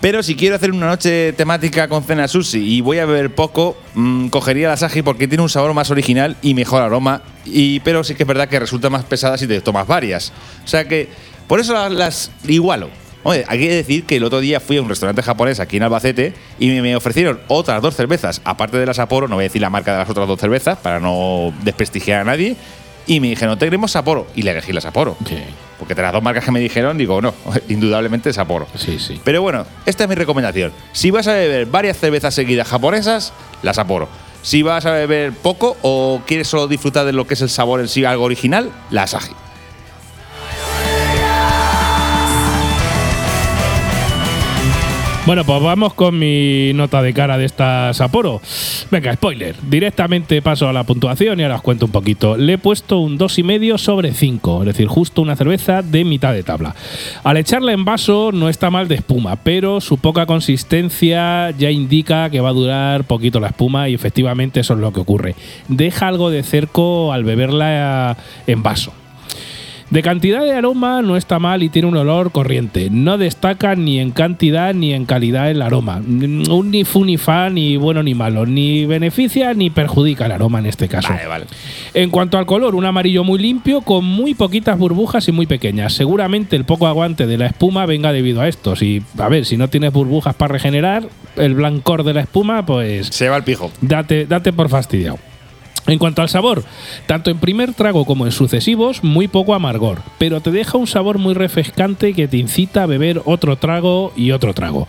Pero 0.00 0.22
si 0.22 0.36
quiero 0.36 0.54
hacer 0.54 0.70
una 0.70 0.86
noche 0.86 1.32
temática 1.32 1.88
con 1.88 2.04
cena 2.04 2.28
sushi 2.28 2.58
y 2.58 2.80
voy 2.80 2.98
a 2.98 3.06
beber 3.06 3.34
poco, 3.34 3.76
mm, 3.94 4.28
cogería 4.28 4.68
la 4.68 4.74
Asahi 4.74 5.02
porque 5.02 5.26
tiene 5.26 5.42
un 5.42 5.48
sabor 5.48 5.74
más 5.74 5.90
original 5.90 6.36
y 6.40 6.54
mejor 6.54 6.82
aroma. 6.82 7.22
Y, 7.44 7.80
pero 7.80 8.04
sí 8.04 8.14
que 8.14 8.22
es 8.22 8.26
verdad 8.26 8.48
que 8.48 8.60
resulta 8.60 8.90
más 8.90 9.04
pesada 9.04 9.36
si 9.36 9.48
te 9.48 9.60
tomas 9.60 9.88
varias. 9.88 10.32
O 10.64 10.68
sea 10.68 10.86
que 10.86 11.08
por 11.48 11.58
eso 11.58 11.72
las, 11.72 11.90
las 11.90 12.30
igualo. 12.46 12.90
Oye, 13.24 13.44
hay 13.48 13.58
que 13.58 13.74
decir 13.74 14.04
que 14.04 14.16
el 14.16 14.24
otro 14.24 14.38
día 14.38 14.60
fui 14.60 14.76
a 14.76 14.82
un 14.82 14.88
restaurante 14.88 15.20
japonés 15.22 15.58
aquí 15.58 15.78
en 15.78 15.82
Albacete 15.82 16.32
y 16.60 16.68
me, 16.68 16.80
me 16.80 16.94
ofrecieron 16.94 17.40
otras 17.48 17.82
dos 17.82 17.96
cervezas, 17.96 18.40
aparte 18.44 18.78
de 18.78 18.86
la 18.86 18.94
Sapporo, 18.94 19.26
no 19.26 19.34
voy 19.34 19.42
a 19.42 19.48
decir 19.48 19.60
la 19.60 19.68
marca 19.68 19.92
de 19.92 19.98
las 19.98 20.08
otras 20.08 20.28
dos 20.28 20.38
cervezas 20.38 20.78
para 20.78 21.00
no 21.00 21.52
desprestigiar 21.64 22.20
a 22.20 22.24
nadie. 22.24 22.56
Y 23.08 23.20
me 23.20 23.28
dijeron, 23.28 23.58
te 23.58 23.66
queremos 23.66 23.90
Sapporo. 23.90 24.28
Y 24.36 24.42
le 24.42 24.52
elegí 24.52 24.72
la 24.72 24.80
Sapporo. 24.80 25.16
Sí. 25.26 25.38
Porque 25.78 25.94
de 25.94 26.02
las 26.02 26.12
dos 26.12 26.22
marcas 26.22 26.44
que 26.44 26.52
me 26.52 26.60
dijeron, 26.60 26.98
digo, 26.98 27.20
no, 27.20 27.34
indudablemente 27.68 28.32
Sapporo. 28.32 28.68
Sí, 28.76 28.98
sí. 29.00 29.20
Pero 29.24 29.42
bueno, 29.42 29.66
esta 29.86 30.04
es 30.04 30.08
mi 30.08 30.14
recomendación. 30.14 30.72
Si 30.92 31.10
vas 31.10 31.26
a 31.26 31.32
beber 31.32 31.66
varias 31.66 31.98
cervezas 31.98 32.34
seguidas 32.34 32.68
japonesas, 32.68 33.32
la 33.62 33.72
Sapporo. 33.74 34.08
Si 34.42 34.62
vas 34.62 34.86
a 34.86 34.92
beber 34.92 35.32
poco 35.32 35.76
o 35.82 36.22
quieres 36.26 36.48
solo 36.48 36.68
disfrutar 36.68 37.06
de 37.06 37.12
lo 37.12 37.26
que 37.26 37.34
es 37.34 37.40
el 37.40 37.48
sabor 37.48 37.80
en 37.80 37.88
sí, 37.88 38.04
algo 38.04 38.24
original, 38.24 38.70
la 38.90 39.04
Asahi. 39.04 39.32
Bueno, 45.28 45.44
pues 45.44 45.62
vamos 45.62 45.92
con 45.92 46.18
mi 46.18 46.72
nota 46.72 47.02
de 47.02 47.12
cara 47.12 47.36
de 47.36 47.44
esta 47.44 47.92
Sapporo. 47.92 48.40
Venga, 48.90 49.12
spoiler. 49.12 49.56
Directamente 49.60 50.40
paso 50.40 50.70
a 50.70 50.72
la 50.72 50.84
puntuación 50.84 51.38
y 51.38 51.42
ahora 51.42 51.56
os 51.56 51.60
cuento 51.60 51.84
un 51.84 51.92
poquito. 51.92 52.38
Le 52.38 52.54
he 52.54 52.58
puesto 52.58 53.00
un 53.00 53.18
2,5 53.18 53.76
sobre 53.76 54.14
5, 54.14 54.60
es 54.60 54.66
decir, 54.68 54.86
justo 54.86 55.20
una 55.20 55.36
cerveza 55.36 55.82
de 55.82 56.06
mitad 56.06 56.32
de 56.32 56.44
tabla. 56.44 56.74
Al 57.24 57.36
echarla 57.36 57.72
en 57.72 57.84
vaso 57.84 58.30
no 58.32 58.48
está 58.48 58.70
mal 58.70 58.88
de 58.88 58.94
espuma, 58.94 59.36
pero 59.36 59.82
su 59.82 59.98
poca 59.98 60.24
consistencia 60.24 61.50
ya 61.50 61.70
indica 61.70 62.30
que 62.30 62.40
va 62.40 62.48
a 62.48 62.54
durar 62.54 63.04
poquito 63.04 63.38
la 63.38 63.48
espuma 63.48 63.90
y 63.90 63.94
efectivamente 63.94 64.60
eso 64.60 64.72
es 64.72 64.80
lo 64.80 64.94
que 64.94 65.00
ocurre. 65.00 65.34
Deja 65.68 66.08
algo 66.08 66.30
de 66.30 66.42
cerco 66.42 67.12
al 67.12 67.24
beberla 67.24 68.16
en 68.46 68.62
vaso. 68.62 68.94
De 69.90 70.02
cantidad 70.02 70.42
de 70.44 70.52
aroma 70.52 71.00
no 71.00 71.16
está 71.16 71.38
mal 71.38 71.62
y 71.62 71.70
tiene 71.70 71.88
un 71.88 71.96
olor 71.96 72.30
corriente. 72.30 72.88
No 72.90 73.16
destaca 73.16 73.74
ni 73.74 73.98
en 73.98 74.10
cantidad 74.10 74.74
ni 74.74 74.92
en 74.92 75.06
calidad 75.06 75.50
el 75.50 75.62
aroma. 75.62 75.96
Un 75.96 76.70
ni 76.70 76.84
fu 76.84 77.06
ni 77.06 77.16
fa, 77.16 77.48
ni 77.48 77.78
bueno 77.78 78.02
ni 78.02 78.14
malo. 78.14 78.44
Ni 78.44 78.84
beneficia 78.84 79.54
ni 79.54 79.70
perjudica 79.70 80.26
el 80.26 80.32
aroma 80.32 80.58
en 80.58 80.66
este 80.66 80.88
caso. 80.88 81.08
Vale, 81.08 81.26
vale. 81.26 81.46
En 81.94 82.10
cuanto 82.10 82.36
al 82.36 82.44
color, 82.44 82.74
un 82.74 82.84
amarillo 82.84 83.24
muy 83.24 83.38
limpio 83.38 83.80
con 83.80 84.04
muy 84.04 84.34
poquitas 84.34 84.76
burbujas 84.78 85.26
y 85.28 85.32
muy 85.32 85.46
pequeñas. 85.46 85.94
Seguramente 85.94 86.54
el 86.56 86.64
poco 86.64 86.86
aguante 86.86 87.26
de 87.26 87.38
la 87.38 87.46
espuma 87.46 87.86
venga 87.86 88.12
debido 88.12 88.42
a 88.42 88.48
esto. 88.48 88.76
Si, 88.76 89.02
a 89.16 89.28
ver, 89.30 89.46
si 89.46 89.56
no 89.56 89.68
tienes 89.68 89.92
burbujas 89.94 90.34
para 90.34 90.52
regenerar, 90.52 91.08
el 91.36 91.54
blancor 91.54 92.02
de 92.04 92.12
la 92.12 92.20
espuma, 92.20 92.66
pues 92.66 93.06
Se 93.06 93.30
va 93.30 93.36
al 93.36 93.44
pijo. 93.44 93.70
date, 93.80 94.26
date 94.26 94.52
por 94.52 94.68
fastidiado. 94.68 95.18
En 95.88 95.98
cuanto 95.98 96.20
al 96.20 96.28
sabor, 96.28 96.64
tanto 97.06 97.30
en 97.30 97.38
primer 97.38 97.72
trago 97.72 98.04
como 98.04 98.26
en 98.26 98.32
sucesivos, 98.32 99.02
muy 99.02 99.26
poco 99.26 99.54
amargor, 99.54 100.02
pero 100.18 100.42
te 100.42 100.50
deja 100.50 100.76
un 100.76 100.86
sabor 100.86 101.16
muy 101.16 101.32
refrescante 101.32 102.12
que 102.12 102.28
te 102.28 102.36
incita 102.36 102.82
a 102.82 102.86
beber 102.86 103.22
otro 103.24 103.56
trago 103.56 104.12
y 104.14 104.32
otro 104.32 104.52
trago. 104.52 104.86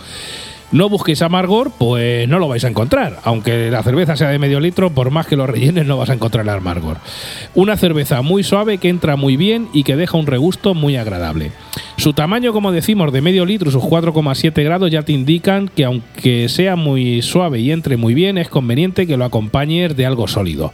No 0.71 0.87
busquéis 0.87 1.21
amargor, 1.23 1.71
pues 1.71 2.27
no 2.27 2.37
lo 2.37 2.47
vais 2.47 2.63
a 2.63 2.67
encontrar. 2.67 3.19
Aunque 3.23 3.71
la 3.71 3.81
cerveza 3.81 4.15
sea 4.15 4.29
de 4.29 4.37
medio 4.37 4.59
litro, 4.59 4.91
por 4.91 5.09
más 5.09 5.25
que 5.25 5.35
lo 5.35 5.47
rellenes, 5.47 5.87
no 5.87 5.97
vas 5.97 6.09
a 6.09 6.13
encontrar 6.13 6.43
el 6.43 6.49
amargor. 6.49 6.97
Una 7.55 7.75
cerveza 7.75 8.21
muy 8.21 8.43
suave 8.43 8.77
que 8.77 8.89
entra 8.89 9.15
muy 9.15 9.35
bien 9.35 9.69
y 9.73 9.83
que 9.83 9.95
deja 9.95 10.17
un 10.17 10.27
regusto 10.27 10.75
muy 10.75 10.95
agradable. 10.95 11.53
Su 11.99 12.13
tamaño, 12.13 12.53
como 12.53 12.71
decimos, 12.71 13.11
de 13.11 13.19
medio 13.19 13.45
litro, 13.45 13.71
sus 13.71 13.83
4,7 13.83 14.63
grados, 14.63 14.89
ya 14.89 15.01
te 15.01 15.11
indican 15.11 15.67
que 15.67 15.83
aunque 15.83 16.47
sea 16.47 16.77
muy 16.77 17.21
suave 17.21 17.59
y 17.59 17.73
entre 17.73 17.97
muy 17.97 18.13
bien, 18.13 18.37
es 18.37 18.47
conveniente 18.47 19.05
que 19.05 19.17
lo 19.17 19.25
acompañes 19.25 19.97
de 19.97 20.05
algo 20.05 20.25
sólido. 20.29 20.71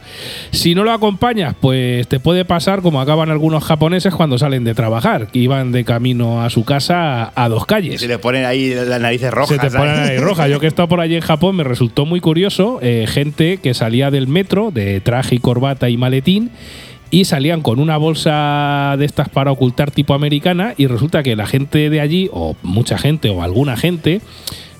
Si 0.52 0.76
no 0.76 0.84
lo 0.84 0.92
acompañas, 0.92 1.56
pues 1.60 2.06
te 2.06 2.20
puede 2.20 2.44
pasar 2.44 2.80
como 2.80 3.00
acaban 3.00 3.28
algunos 3.28 3.64
japoneses 3.64 4.14
cuando 4.14 4.38
salen 4.38 4.62
de 4.62 4.74
trabajar, 4.74 5.26
que 5.26 5.40
iban 5.40 5.72
de 5.72 5.84
camino 5.84 6.42
a 6.42 6.48
su 6.48 6.64
casa 6.64 7.32
a, 7.34 7.48
dos 7.48 7.66
calles. 7.66 8.00
Se 8.00 8.06
le 8.06 8.18
ponen 8.20 8.44
ahí 8.44 8.72
las 8.72 9.00
narices 9.00 9.32
rojas. 9.32 9.48
Se 9.48 9.58
te 9.58 9.68
¿sabes? 9.68 9.90
ponen 9.90 10.08
ahí 10.08 10.18
roja. 10.18 10.46
Yo 10.46 10.60
que 10.60 10.66
he 10.66 10.68
estado 10.68 10.86
por 10.86 11.00
allí 11.00 11.16
en 11.16 11.22
Japón 11.22 11.56
me 11.56 11.64
resultó 11.64 12.06
muy 12.06 12.20
curioso 12.20 12.78
eh, 12.82 13.04
gente 13.08 13.56
que 13.56 13.74
salía 13.74 14.12
del 14.12 14.28
metro 14.28 14.70
de 14.70 15.00
traje 15.00 15.34
y 15.34 15.38
corbata 15.40 15.90
y 15.90 15.96
maletín 15.96 16.52
y 17.10 17.24
salían 17.24 17.62
con 17.62 17.78
una 17.78 17.96
bolsa 17.96 18.96
de 18.98 19.04
estas 19.04 19.28
para 19.28 19.52
ocultar 19.52 19.90
tipo 19.90 20.14
americana 20.14 20.74
y 20.76 20.86
resulta 20.86 21.22
que 21.22 21.36
la 21.36 21.46
gente 21.46 21.90
de 21.90 22.00
allí 22.00 22.28
o 22.32 22.56
mucha 22.62 22.98
gente 22.98 23.30
o 23.30 23.42
alguna 23.42 23.76
gente, 23.76 24.20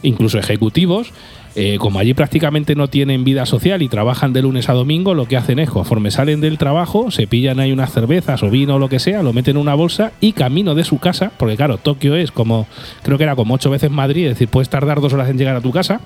incluso 0.03 0.39
ejecutivos, 0.39 1.12
eh, 1.59 1.79
como 1.79 1.99
allí 1.99 2.12
prácticamente 2.12 2.75
no 2.75 2.89
tienen 2.89 3.25
vida 3.25 3.47
social 3.47 3.81
y 3.81 3.89
trabajan 3.89 4.35
de 4.35 4.43
lunes 4.43 4.69
a 4.69 4.75
domingo, 4.75 5.15
lo 5.15 5.27
que 5.27 5.39
hacen 5.39 5.59
es, 5.59 5.71
conforme 5.71 6.11
salen 6.11 6.43
del 6.43 6.59
trabajo, 6.59 7.11
se 7.11 7.27
pillan 7.27 7.61
ahí 7.61 7.73
unas 7.73 7.93
cervezas 7.93 8.43
o 8.43 8.51
vino 8.51 8.75
o 8.75 8.79
lo 8.79 8.91
que 8.91 8.99
sea, 8.99 9.23
lo 9.23 9.33
meten 9.33 9.57
en 9.57 9.62
una 9.62 9.75
bolsa 9.75 10.12
y 10.21 10.35
camino 10.35 10.75
de 10.75 10.85
su 10.85 10.99
casa, 10.99 11.33
porque 11.39 11.57
claro, 11.57 11.79
Tokio 11.79 12.15
es 12.15 12.31
como, 12.31 12.67
creo 13.03 13.17
que 13.17 13.25
era 13.25 13.37
como 13.37 13.55
ocho 13.55 13.71
veces 13.71 13.91
Madrid, 13.91 14.25
es 14.25 14.35
decir, 14.35 14.49
puedes 14.49 14.69
tardar 14.69 15.01
dos 15.01 15.15
horas 15.15 15.31
en 15.31 15.39
llegar 15.39 15.57
a 15.57 15.62
tu 15.62 15.71
casa. 15.71 16.03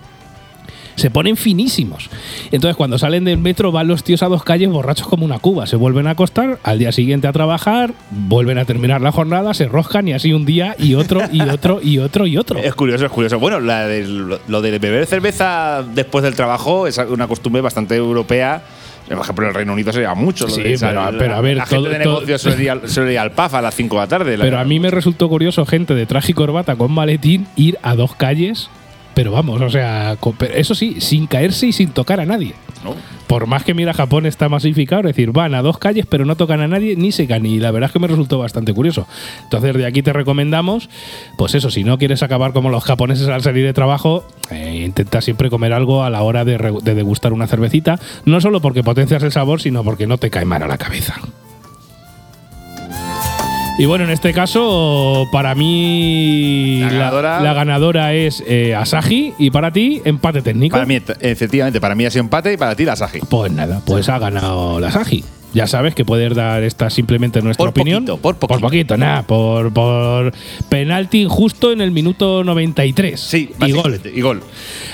Se 1.00 1.10
ponen 1.10 1.36
finísimos. 1.36 2.10
Entonces, 2.52 2.76
cuando 2.76 2.98
salen 2.98 3.24
del 3.24 3.38
metro, 3.38 3.72
van 3.72 3.88
los 3.88 4.04
tíos 4.04 4.22
a 4.22 4.26
dos 4.28 4.44
calles 4.44 4.68
borrachos 4.68 5.06
como 5.08 5.24
una 5.24 5.38
cuba. 5.38 5.66
Se 5.66 5.76
vuelven 5.76 6.06
a 6.06 6.10
acostar, 6.10 6.58
al 6.62 6.78
día 6.78 6.92
siguiente 6.92 7.26
a 7.26 7.32
trabajar, 7.32 7.92
vuelven 8.10 8.58
a 8.58 8.64
terminar 8.66 9.00
la 9.00 9.10
jornada, 9.12 9.54
se 9.54 9.66
roscan 9.66 10.06
y 10.08 10.12
así 10.12 10.32
un 10.32 10.44
día 10.44 10.76
y 10.78 10.94
otro 10.94 11.22
y 11.32 11.40
otro 11.40 11.80
y 11.82 11.98
otro 11.98 12.26
y 12.26 12.36
otro. 12.36 12.58
Es 12.58 12.74
curioso, 12.74 13.06
es 13.06 13.10
curioso. 13.12 13.38
Bueno, 13.38 13.60
la 13.60 13.86
de- 13.86 14.38
lo 14.46 14.60
de 14.60 14.78
beber 14.78 15.06
cerveza 15.06 15.82
después 15.94 16.22
del 16.22 16.34
trabajo 16.34 16.86
es 16.86 16.98
una 16.98 17.26
costumbre 17.26 17.62
bastante 17.62 17.96
europea. 17.96 18.62
Por 19.08 19.18
ejemplo, 19.18 19.44
en 19.44 19.48
el 19.48 19.54
Reino 19.54 19.72
Unido 19.72 19.92
se 19.92 20.00
lleva 20.00 20.14
mucho. 20.14 20.48
Sí, 20.48 20.62
de- 20.62 20.76
pero- 20.78 21.10
la- 21.10 21.18
pero 21.18 21.34
a 21.34 21.40
ver, 21.40 21.56
la 21.56 21.64
todo- 21.64 21.82
gente 21.84 21.98
de 21.98 22.04
negocios 22.04 22.42
suele 22.42 22.62
ir, 22.62 22.70
al, 22.70 22.88
suele 22.88 23.12
ir 23.14 23.18
al 23.18 23.32
PAF 23.32 23.54
a 23.54 23.62
las 23.62 23.74
5 23.74 23.96
de 23.96 24.02
la 24.02 24.06
tarde. 24.06 24.36
La- 24.36 24.44
Pero 24.44 24.58
a 24.58 24.64
mí 24.64 24.78
me 24.78 24.90
resultó 24.90 25.28
curioso 25.28 25.64
gente 25.66 25.94
de 25.94 26.06
traje 26.06 26.30
y 26.30 26.34
corbata 26.34 26.76
con 26.76 26.92
maletín 26.92 27.46
ir 27.56 27.76
a 27.82 27.96
dos 27.96 28.14
calles, 28.14 28.70
pero 29.20 29.32
vamos, 29.32 29.60
o 29.60 29.68
sea, 29.68 30.16
eso 30.54 30.74
sí, 30.74 30.96
sin 30.98 31.26
caerse 31.26 31.66
y 31.66 31.72
sin 31.74 31.90
tocar 31.90 32.20
a 32.20 32.24
nadie. 32.24 32.54
¿no? 32.82 32.94
Por 33.26 33.46
más 33.46 33.64
que 33.64 33.74
mira 33.74 33.92
Japón 33.92 34.24
está 34.24 34.48
masificado, 34.48 35.02
es 35.02 35.08
decir, 35.08 35.30
van 35.30 35.54
a 35.54 35.60
dos 35.60 35.76
calles 35.76 36.06
pero 36.08 36.24
no 36.24 36.36
tocan 36.38 36.62
a 36.62 36.68
nadie 36.68 36.96
ni 36.96 37.12
se 37.12 37.26
caen. 37.26 37.44
Y 37.44 37.58
la 37.58 37.70
verdad 37.70 37.88
es 37.88 37.92
que 37.92 37.98
me 37.98 38.06
resultó 38.06 38.38
bastante 38.38 38.72
curioso. 38.72 39.06
Entonces 39.42 39.74
de 39.74 39.84
aquí 39.84 40.02
te 40.02 40.14
recomendamos, 40.14 40.88
pues 41.36 41.54
eso, 41.54 41.70
si 41.70 41.84
no 41.84 41.98
quieres 41.98 42.22
acabar 42.22 42.54
como 42.54 42.70
los 42.70 42.82
japoneses 42.82 43.28
al 43.28 43.42
salir 43.42 43.66
de 43.66 43.74
trabajo, 43.74 44.24
eh, 44.50 44.84
intenta 44.86 45.20
siempre 45.20 45.50
comer 45.50 45.74
algo 45.74 46.02
a 46.02 46.08
la 46.08 46.22
hora 46.22 46.46
de, 46.46 46.56
de 46.82 46.94
degustar 46.94 47.34
una 47.34 47.46
cervecita, 47.46 48.00
no 48.24 48.40
solo 48.40 48.62
porque 48.62 48.82
potencias 48.82 49.22
el 49.22 49.32
sabor, 49.32 49.60
sino 49.60 49.84
porque 49.84 50.06
no 50.06 50.16
te 50.16 50.30
cae 50.30 50.46
mal 50.46 50.62
a 50.62 50.66
la 50.66 50.78
cabeza. 50.78 51.20
Y 53.80 53.86
bueno, 53.86 54.04
en 54.04 54.10
este 54.10 54.34
caso, 54.34 55.26
para 55.32 55.54
mí 55.54 56.80
La 56.82 56.90
ganadora- 56.90 57.40
la 57.40 57.54
ganadora 57.54 58.12
es 58.12 58.44
eh, 58.46 58.74
Asahi 58.74 59.32
y 59.38 59.50
para 59.50 59.72
ti, 59.72 60.02
empate 60.04 60.42
técnico. 60.42 60.74
Para 60.74 60.84
mí, 60.84 60.98
efectivamente, 61.20 61.80
para 61.80 61.94
mí 61.94 62.04
ha 62.04 62.10
sido 62.10 62.20
empate 62.24 62.52
y 62.52 62.56
para 62.58 62.74
ti 62.76 62.84
la 62.84 62.94
Saji. 62.94 63.20
Pues 63.30 63.50
nada, 63.50 63.80
pues 63.86 64.10
ha 64.10 64.18
ganado 64.18 64.80
la 64.80 64.92
Saji. 64.92 65.24
Ya 65.52 65.66
sabes 65.66 65.94
que 65.94 66.04
puedes 66.04 66.34
dar 66.34 66.62
esta 66.62 66.90
simplemente 66.90 67.42
nuestra 67.42 67.64
Por 67.64 67.70
opinión. 67.70 68.04
poquito, 68.04 68.22
por 68.22 68.36
poquito. 68.36 68.60
Por 68.60 68.70
poquito, 68.70 68.96
nada, 68.96 69.22
por, 69.22 69.72
por 69.72 70.32
penalti 70.68 71.26
justo 71.28 71.72
en 71.72 71.80
el 71.80 71.90
minuto 71.90 72.44
93. 72.44 73.18
Sí, 73.18 73.50
y 73.66 73.72
gol. 73.72 74.00
Y 74.14 74.20
gol. 74.20 74.42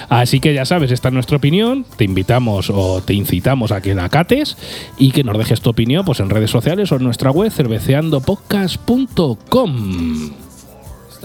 Así 0.09 0.40
que 0.40 0.55
ya 0.55 0.64
sabes, 0.64 0.90
esta 0.90 1.09
es 1.09 1.14
nuestra 1.14 1.37
opinión. 1.37 1.85
Te 1.97 2.05
invitamos 2.05 2.71
o 2.71 3.03
te 3.03 3.14
incitamos 3.14 3.73
a 3.73 3.81
que 3.81 3.95
la 3.95 4.09
cates 4.09 4.57
y 4.99 5.11
que 5.11 5.25
nos 5.25 5.37
dejes 5.37 5.61
tu 5.61 5.71
opinión 5.71 6.05
pues 6.05 6.21
en 6.21 6.31
redes 6.31 6.51
sociales 6.51 6.90
o 6.92 6.97
en 6.97 7.05
nuestra 7.05 7.31
web 7.31 7.51
cerveceandopodcast.com. 7.51 10.46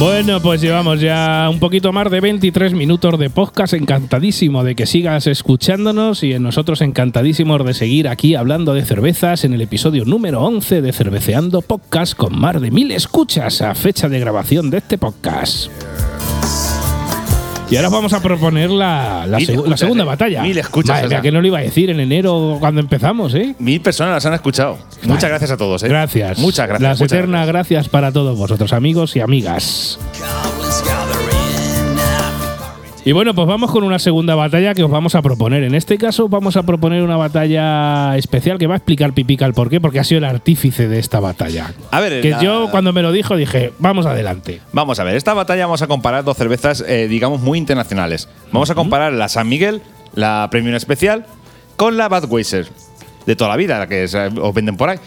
Bueno, 0.00 0.40
pues 0.40 0.62
llevamos 0.62 0.98
ya 0.98 1.46
un 1.50 1.60
poquito 1.60 1.92
más 1.92 2.10
de 2.10 2.22
23 2.22 2.72
minutos 2.72 3.18
de 3.18 3.28
podcast. 3.28 3.74
Encantadísimo 3.74 4.64
de 4.64 4.74
que 4.74 4.86
sigas 4.86 5.26
escuchándonos 5.26 6.22
y 6.22 6.38
nosotros 6.38 6.80
encantadísimos 6.80 7.62
de 7.66 7.74
seguir 7.74 8.08
aquí 8.08 8.34
hablando 8.34 8.72
de 8.72 8.82
cervezas 8.82 9.44
en 9.44 9.52
el 9.52 9.60
episodio 9.60 10.06
número 10.06 10.40
11 10.40 10.80
de 10.80 10.94
Cerveceando 10.94 11.60
Podcast 11.60 12.14
con 12.14 12.40
más 12.40 12.62
de 12.62 12.70
mil 12.70 12.92
escuchas 12.92 13.60
a 13.60 13.74
fecha 13.74 14.08
de 14.08 14.18
grabación 14.20 14.70
de 14.70 14.78
este 14.78 14.96
podcast. 14.96 15.70
Y 17.70 17.76
ahora 17.76 17.88
vamos 17.88 18.12
a 18.12 18.20
proponer 18.20 18.70
la, 18.70 19.26
segunda 19.76 20.02
eh. 20.02 20.06
batalla. 20.06 20.42
Mil 20.42 20.58
escuchas, 20.58 20.96
Madre 20.96 21.06
o 21.06 21.08
mía, 21.08 21.16
sea. 21.18 21.22
que 21.22 21.32
no 21.32 21.40
lo 21.40 21.46
iba 21.46 21.58
a 21.58 21.62
decir 21.62 21.90
en 21.90 22.00
enero 22.00 22.56
cuando 22.58 22.80
empezamos, 22.80 23.34
¿eh? 23.34 23.54
Mil 23.58 23.80
personas 23.80 24.14
las 24.14 24.26
han 24.26 24.34
escuchado. 24.34 24.78
Muchas 25.04 25.30
gracias 25.30 25.52
a 25.52 25.56
todos. 25.56 25.82
¿eh? 25.84 25.88
Gracias. 25.88 26.38
Muchas 26.38 26.66
gracias. 26.66 26.82
Las 26.82 27.00
muchas 27.00 27.12
eternas 27.12 27.46
gracias 27.46 27.88
para 27.88 28.10
todos 28.10 28.36
vosotros, 28.36 28.72
amigos 28.72 29.14
y 29.14 29.20
amigas. 29.20 29.98
Y 33.10 33.12
bueno, 33.12 33.34
pues 33.34 33.48
vamos 33.48 33.72
con 33.72 33.82
una 33.82 33.98
segunda 33.98 34.36
batalla 34.36 34.72
que 34.72 34.84
os 34.84 34.90
vamos 34.92 35.16
a 35.16 35.20
proponer. 35.20 35.64
En 35.64 35.74
este 35.74 35.98
caso 35.98 36.28
vamos 36.28 36.56
a 36.56 36.62
proponer 36.62 37.02
una 37.02 37.16
batalla 37.16 38.16
especial 38.16 38.56
que 38.56 38.68
va 38.68 38.74
a 38.74 38.76
explicar 38.76 39.14
Pipica 39.14 39.44
el 39.46 39.52
porqué, 39.52 39.80
porque 39.80 39.98
ha 39.98 40.04
sido 40.04 40.18
el 40.18 40.26
artífice 40.26 40.86
de 40.86 41.00
esta 41.00 41.18
batalla. 41.18 41.74
A 41.90 41.98
ver, 41.98 42.22
Que 42.22 42.30
la- 42.30 42.40
yo 42.40 42.68
cuando 42.70 42.92
me 42.92 43.02
lo 43.02 43.10
dijo 43.10 43.34
dije, 43.34 43.72
vamos 43.80 44.06
adelante. 44.06 44.60
Vamos 44.72 45.00
a 45.00 45.02
ver, 45.02 45.16
esta 45.16 45.34
batalla 45.34 45.66
vamos 45.66 45.82
a 45.82 45.88
comparar 45.88 46.22
dos 46.22 46.36
cervezas, 46.36 46.84
eh, 46.86 47.08
digamos, 47.08 47.40
muy 47.40 47.58
internacionales. 47.58 48.28
Vamos 48.52 48.70
a 48.70 48.76
comparar 48.76 49.12
la 49.12 49.28
San 49.28 49.48
Miguel, 49.48 49.82
la 50.14 50.46
Premium 50.52 50.76
Especial, 50.76 51.26
con 51.74 51.96
la 51.96 52.08
Budweiser, 52.08 52.68
de 53.26 53.34
toda 53.34 53.50
la 53.50 53.56
vida, 53.56 53.76
la 53.80 53.88
que 53.88 54.06
se- 54.06 54.26
os 54.40 54.54
venden 54.54 54.76
por 54.76 54.88
ahí. 54.88 54.98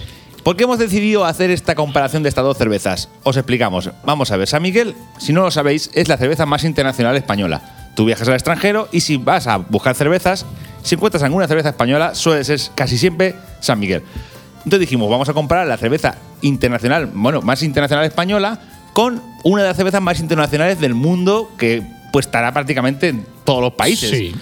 ¿Por 0.43 0.57
qué 0.57 0.65
hemos 0.65 0.77
decidido 0.77 1.23
hacer 1.23 1.51
esta 1.51 1.73
comparación 1.73 2.21
de 2.23 2.27
estas 2.27 2.43
dos 2.43 2.57
cervezas? 2.57 3.07
Os 3.23 3.37
explicamos. 3.37 3.91
Vamos 4.05 4.29
a 4.29 4.35
ver, 4.35 4.49
San 4.49 4.61
Miguel, 4.61 4.93
si 5.19 5.31
no 5.31 5.43
lo 5.43 5.51
sabéis, 5.51 5.89
es 5.93 6.09
la 6.09 6.17
cerveza 6.17 6.45
más 6.45 6.65
internacional 6.65 7.15
española. 7.15 7.61
Tú 7.95 8.05
viajas 8.05 8.27
al 8.27 8.33
extranjero 8.33 8.87
y 8.91 9.01
si 9.01 9.17
vas 9.17 9.47
a 9.47 9.57
buscar 9.57 9.95
cervezas, 9.95 10.45
si 10.81 10.95
encuentras 10.95 11.23
alguna 11.23 11.47
cerveza 11.47 11.69
española, 11.69 12.15
suele 12.15 12.43
ser 12.43 12.59
casi 12.75 12.97
siempre 12.97 13.35
San 13.59 13.79
Miguel. 13.79 14.01
Entonces 14.59 14.79
dijimos, 14.81 15.09
vamos 15.09 15.29
a 15.29 15.33
comparar 15.33 15.67
la 15.67 15.77
cerveza 15.77 16.15
internacional, 16.41 17.09
bueno, 17.13 17.41
más 17.41 17.61
internacional 17.63 18.05
española, 18.05 18.59
con 18.93 19.21
una 19.43 19.61
de 19.63 19.67
las 19.69 19.77
cervezas 19.77 20.01
más 20.01 20.19
internacionales 20.19 20.79
del 20.79 20.93
mundo 20.93 21.51
que 21.57 21.83
pues 22.11 22.25
estará 22.27 22.51
prácticamente 22.53 23.09
en 23.09 23.25
todos 23.43 23.61
los 23.61 23.73
países, 23.73 24.09
Sí. 24.09 24.33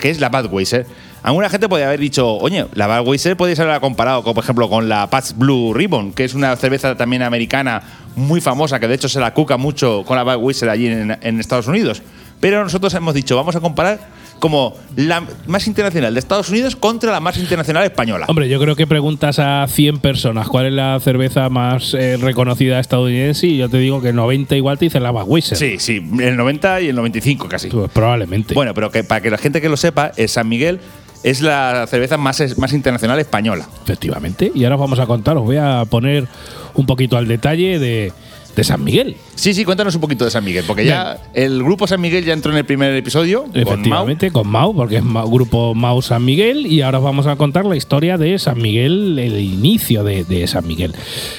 que 0.00 0.10
es 0.10 0.20
la 0.20 0.28
Budweiser. 0.28 0.86
Alguna 1.22 1.48
gente 1.50 1.68
podría 1.68 1.88
haber 1.88 1.98
dicho, 2.00 2.36
oye, 2.36 2.66
la 2.74 3.00
Budweiser 3.00 3.36
puede 3.36 3.56
ser 3.56 3.80
comparado, 3.80 4.22
con, 4.22 4.34
por 4.34 4.44
ejemplo, 4.44 4.68
con 4.68 4.88
la 4.88 5.10
Pabst 5.10 5.36
Blue 5.36 5.74
Ribbon, 5.74 6.12
que 6.12 6.24
es 6.24 6.34
una 6.34 6.54
cerveza 6.56 6.96
también 6.96 7.22
americana 7.22 7.82
muy 8.14 8.40
famosa, 8.40 8.78
que 8.78 8.86
de 8.88 8.94
hecho 8.94 9.08
se 9.08 9.18
la 9.20 9.34
cuca 9.34 9.56
mucho 9.56 10.04
con 10.06 10.16
la 10.16 10.22
Budweiser 10.22 10.68
allí 10.70 10.86
en, 10.86 11.18
en 11.20 11.40
Estados 11.40 11.66
Unidos. 11.66 12.00
Pero 12.46 12.62
nosotros 12.62 12.94
hemos 12.94 13.12
dicho, 13.12 13.34
vamos 13.34 13.56
a 13.56 13.60
comparar 13.60 13.98
como 14.38 14.72
la 14.94 15.20
más 15.48 15.66
internacional 15.66 16.14
de 16.14 16.20
Estados 16.20 16.48
Unidos 16.48 16.76
contra 16.76 17.10
la 17.10 17.18
más 17.18 17.36
internacional 17.38 17.82
española. 17.82 18.26
Hombre, 18.28 18.48
yo 18.48 18.60
creo 18.60 18.76
que 18.76 18.86
preguntas 18.86 19.40
a 19.40 19.66
100 19.66 19.98
personas 19.98 20.46
cuál 20.46 20.66
es 20.66 20.72
la 20.72 21.00
cerveza 21.00 21.48
más 21.48 21.92
eh, 21.94 22.16
reconocida 22.16 22.78
estadounidense 22.78 23.48
y 23.48 23.56
yo 23.56 23.68
te 23.68 23.78
digo 23.78 24.00
que 24.00 24.12
90 24.12 24.54
igual 24.54 24.78
te 24.78 24.84
dicen 24.84 25.02
la 25.02 25.10
Budweiser. 25.10 25.58
Sí, 25.58 25.80
sí, 25.80 25.96
el 26.20 26.36
90 26.36 26.82
y 26.82 26.88
el 26.90 26.94
95 26.94 27.48
casi. 27.48 27.66
Pues 27.66 27.90
probablemente. 27.90 28.54
Bueno, 28.54 28.74
pero 28.74 28.92
que 28.92 29.02
para 29.02 29.20
que 29.20 29.30
la 29.30 29.38
gente 29.38 29.60
que 29.60 29.68
lo 29.68 29.76
sepa, 29.76 30.12
eh, 30.16 30.28
San 30.28 30.48
Miguel 30.48 30.78
es 31.24 31.40
la 31.40 31.84
cerveza 31.88 32.16
más, 32.16 32.56
más 32.58 32.72
internacional 32.72 33.18
española. 33.18 33.66
Efectivamente. 33.82 34.52
Y 34.54 34.62
ahora 34.62 34.76
os 34.76 34.82
vamos 34.82 35.00
a 35.00 35.06
contar, 35.06 35.36
os 35.36 35.42
voy 35.42 35.56
a 35.56 35.84
poner 35.90 36.28
un 36.74 36.86
poquito 36.86 37.16
al 37.16 37.26
detalle 37.26 37.80
de, 37.80 38.12
de 38.56 38.64
San 38.64 38.82
Miguel. 38.82 39.16
Sí, 39.34 39.52
sí, 39.52 39.64
cuéntanos 39.66 39.94
un 39.94 40.00
poquito 40.00 40.24
de 40.24 40.30
San 40.30 40.42
Miguel, 40.42 40.64
porque 40.66 40.86
ya 40.86 41.18
el 41.34 41.62
grupo 41.62 41.86
San 41.86 42.00
Miguel 42.00 42.24
ya 42.24 42.32
entró 42.32 42.52
en 42.52 42.58
el 42.58 42.64
primer 42.64 42.96
episodio. 42.96 43.42
con 43.42 43.52
Mau. 43.52 43.62
Efectivamente, 43.62 44.30
con 44.30 44.48
Mau, 44.48 44.74
porque 44.74 44.96
es 44.96 45.04
grupo 45.04 45.74
Mau 45.74 46.00
San 46.00 46.24
Miguel. 46.24 46.66
Y 46.66 46.80
ahora 46.80 46.98
os 46.98 47.04
vamos 47.04 47.26
a 47.26 47.36
contar 47.36 47.66
la 47.66 47.76
historia 47.76 48.16
de 48.16 48.38
San 48.38 48.60
Miguel, 48.60 49.18
el 49.18 49.38
inicio 49.38 50.02
de, 50.04 50.24
de 50.24 50.46
San 50.46 50.66
Miguel. 50.66 50.94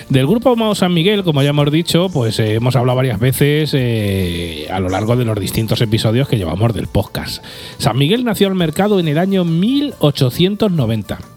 Del 0.09 0.27
grupo 0.27 0.55
Mau 0.55 0.75
San 0.75 0.93
Miguel, 0.93 1.23
como 1.23 1.41
ya 1.41 1.49
hemos 1.49 1.71
dicho, 1.71 2.07
pues 2.09 2.37
eh, 2.39 2.53
hemos 2.53 2.75
hablado 2.75 2.95
varias 2.95 3.19
veces 3.19 3.71
eh, 3.73 4.67
a 4.71 4.79
lo 4.79 4.89
largo 4.89 5.15
de 5.15 5.25
los 5.25 5.39
distintos 5.39 5.81
episodios 5.81 6.27
que 6.27 6.37
llevamos 6.37 6.73
del 6.75 6.85
podcast. 6.85 7.43
San 7.79 7.97
Miguel 7.97 8.25
nació 8.25 8.47
al 8.47 8.55
mercado 8.55 8.99
en 8.99 9.07
el 9.07 9.17
año 9.17 9.43
1890. 9.43 11.36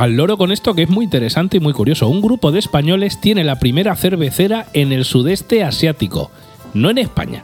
Al 0.00 0.16
loro 0.16 0.38
con 0.38 0.50
esto 0.50 0.72
que 0.72 0.84
es 0.84 0.88
muy 0.88 1.04
interesante 1.04 1.58
y 1.58 1.60
muy 1.60 1.74
curioso. 1.74 2.08
Un 2.08 2.22
grupo 2.22 2.52
de 2.52 2.58
españoles 2.58 3.20
tiene 3.20 3.44
la 3.44 3.58
primera 3.58 3.94
cervecera 3.96 4.66
en 4.72 4.92
el 4.92 5.04
sudeste 5.04 5.62
asiático, 5.62 6.30
no 6.72 6.88
en 6.88 6.96
España. 6.96 7.42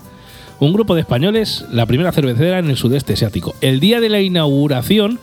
Un 0.59 0.73
grupo 0.73 0.95
de 0.95 1.03
españoles, 1.03 1.67
la 1.71 1.85
primera 1.85 2.13
cervecera 2.13 2.59
en 2.59 2.71
el 2.71 2.79
sudeste 2.79 3.13
asiático. 3.13 3.55
El 3.61 3.79
día 3.79 4.01
de 4.01 4.09
la 4.09 4.23
inauguración 4.23 5.21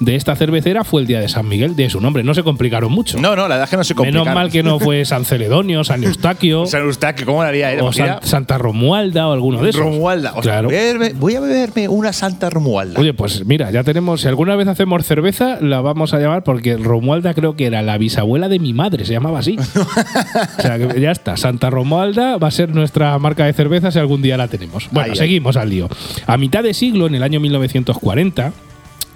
de 0.00 0.14
esta 0.16 0.36
cervecera 0.36 0.84
fue 0.84 1.00
el 1.02 1.06
día 1.06 1.20
de 1.20 1.28
San 1.28 1.48
Miguel, 1.48 1.74
de 1.76 1.88
su 1.90 2.00
nombre. 2.00 2.22
No 2.22 2.34
se 2.34 2.42
complicaron 2.42 2.92
mucho. 2.92 3.18
No, 3.18 3.30
no, 3.36 3.42
la 3.48 3.56
verdad 3.56 3.64
es 3.64 3.70
que 3.70 3.76
no 3.76 3.84
se 3.84 3.94
complica. 3.94 4.18
Menos 4.20 4.34
mal 4.34 4.50
que 4.50 4.62
no 4.62 4.78
fue 4.78 5.04
San 5.04 5.24
Celedonio, 5.24 5.84
San 5.84 6.02
Eustaquio 6.04 6.66
San 6.66 6.82
Eustaquio, 6.82 7.26
¿cómo 7.26 7.42
la 7.42 7.48
haría? 7.48 7.70
o 7.82 7.92
San- 7.92 8.18
Santa 8.22 8.58
Romualda 8.58 9.28
o 9.28 9.32
alguno 9.32 9.62
de 9.62 9.70
esos. 9.70 9.80
Romualda. 9.82 10.32
O 10.36 10.42
sea, 10.42 10.52
Claro. 10.60 10.68
voy, 10.68 10.76
a 10.76 10.80
beberme, 10.82 11.12
voy 11.18 11.34
a 11.36 11.40
beberme 11.40 11.88
una 11.88 12.12
Santa 12.12 12.50
Romualda. 12.50 13.00
Oye, 13.00 13.14
pues 13.14 13.44
mira, 13.46 13.70
ya 13.70 13.82
tenemos, 13.84 14.20
si 14.22 14.28
alguna 14.28 14.56
vez 14.56 14.68
hacemos 14.68 15.04
cerveza, 15.04 15.58
la 15.60 15.80
vamos 15.80 16.14
a 16.14 16.18
llamar 16.18 16.42
porque 16.44 16.76
Romualda 16.76 17.34
creo 17.34 17.56
que 17.56 17.66
era 17.66 17.82
la 17.82 17.98
bisabuela 17.98 18.48
de 18.48 18.58
mi 18.58 18.72
madre, 18.72 19.04
se 19.04 19.12
llamaba 19.12 19.38
así. 19.40 19.56
o 20.58 20.62
sea, 20.62 20.78
que 20.78 21.00
ya 21.00 21.10
está, 21.10 21.36
Santa 21.36 21.70
Romualda 21.70 22.36
va 22.38 22.48
a 22.48 22.50
ser 22.50 22.74
nuestra 22.74 23.18
marca 23.18 23.44
de 23.46 23.52
cerveza 23.52 23.90
si 23.90 23.98
algún 23.98 24.22
día 24.22 24.36
la 24.36 24.48
tenemos. 24.48 24.88
Bueno, 24.90 25.06
Ahí, 25.06 25.10
ahí. 25.12 25.16
seguimos 25.16 25.56
al 25.56 25.70
lío. 25.70 25.88
A 26.26 26.36
mitad 26.36 26.62
de 26.62 26.74
siglo, 26.74 27.06
en 27.06 27.14
el 27.14 27.22
año 27.22 27.40
1940, 27.40 28.52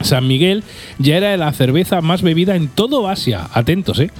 San 0.00 0.26
Miguel 0.26 0.64
ya 0.98 1.16
era 1.16 1.36
la 1.36 1.52
cerveza 1.52 2.00
más 2.00 2.22
bebida 2.22 2.56
en 2.56 2.68
todo 2.68 3.08
Asia. 3.08 3.48
Atentos, 3.52 3.98
¿eh? 4.00 4.10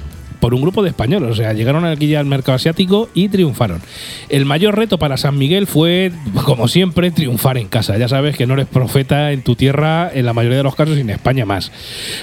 Por 0.40 0.54
un 0.54 0.62
grupo 0.62 0.82
de 0.82 0.88
españoles. 0.88 1.30
O 1.30 1.34
sea, 1.34 1.52
llegaron 1.52 1.84
aquí 1.84 2.14
al 2.14 2.26
mercado 2.26 2.56
asiático 2.56 3.08
y 3.14 3.28
triunfaron. 3.28 3.80
El 4.28 4.44
mayor 4.46 4.76
reto 4.76 4.98
para 4.98 5.16
San 5.16 5.38
Miguel 5.38 5.66
fue, 5.66 6.12
como 6.44 6.68
siempre, 6.68 7.10
triunfar 7.10 7.58
en 7.58 7.68
casa. 7.68 7.98
Ya 7.98 8.08
sabes 8.08 8.36
que 8.36 8.46
no 8.46 8.54
eres 8.54 8.66
profeta 8.66 9.32
en 9.32 9.42
tu 9.42 9.54
tierra, 9.54 10.10
en 10.12 10.26
la 10.26 10.32
mayoría 10.32 10.58
de 10.58 10.64
los 10.64 10.74
casos, 10.74 10.96
y 10.96 11.00
en 11.00 11.10
España 11.10 11.44
más. 11.44 11.72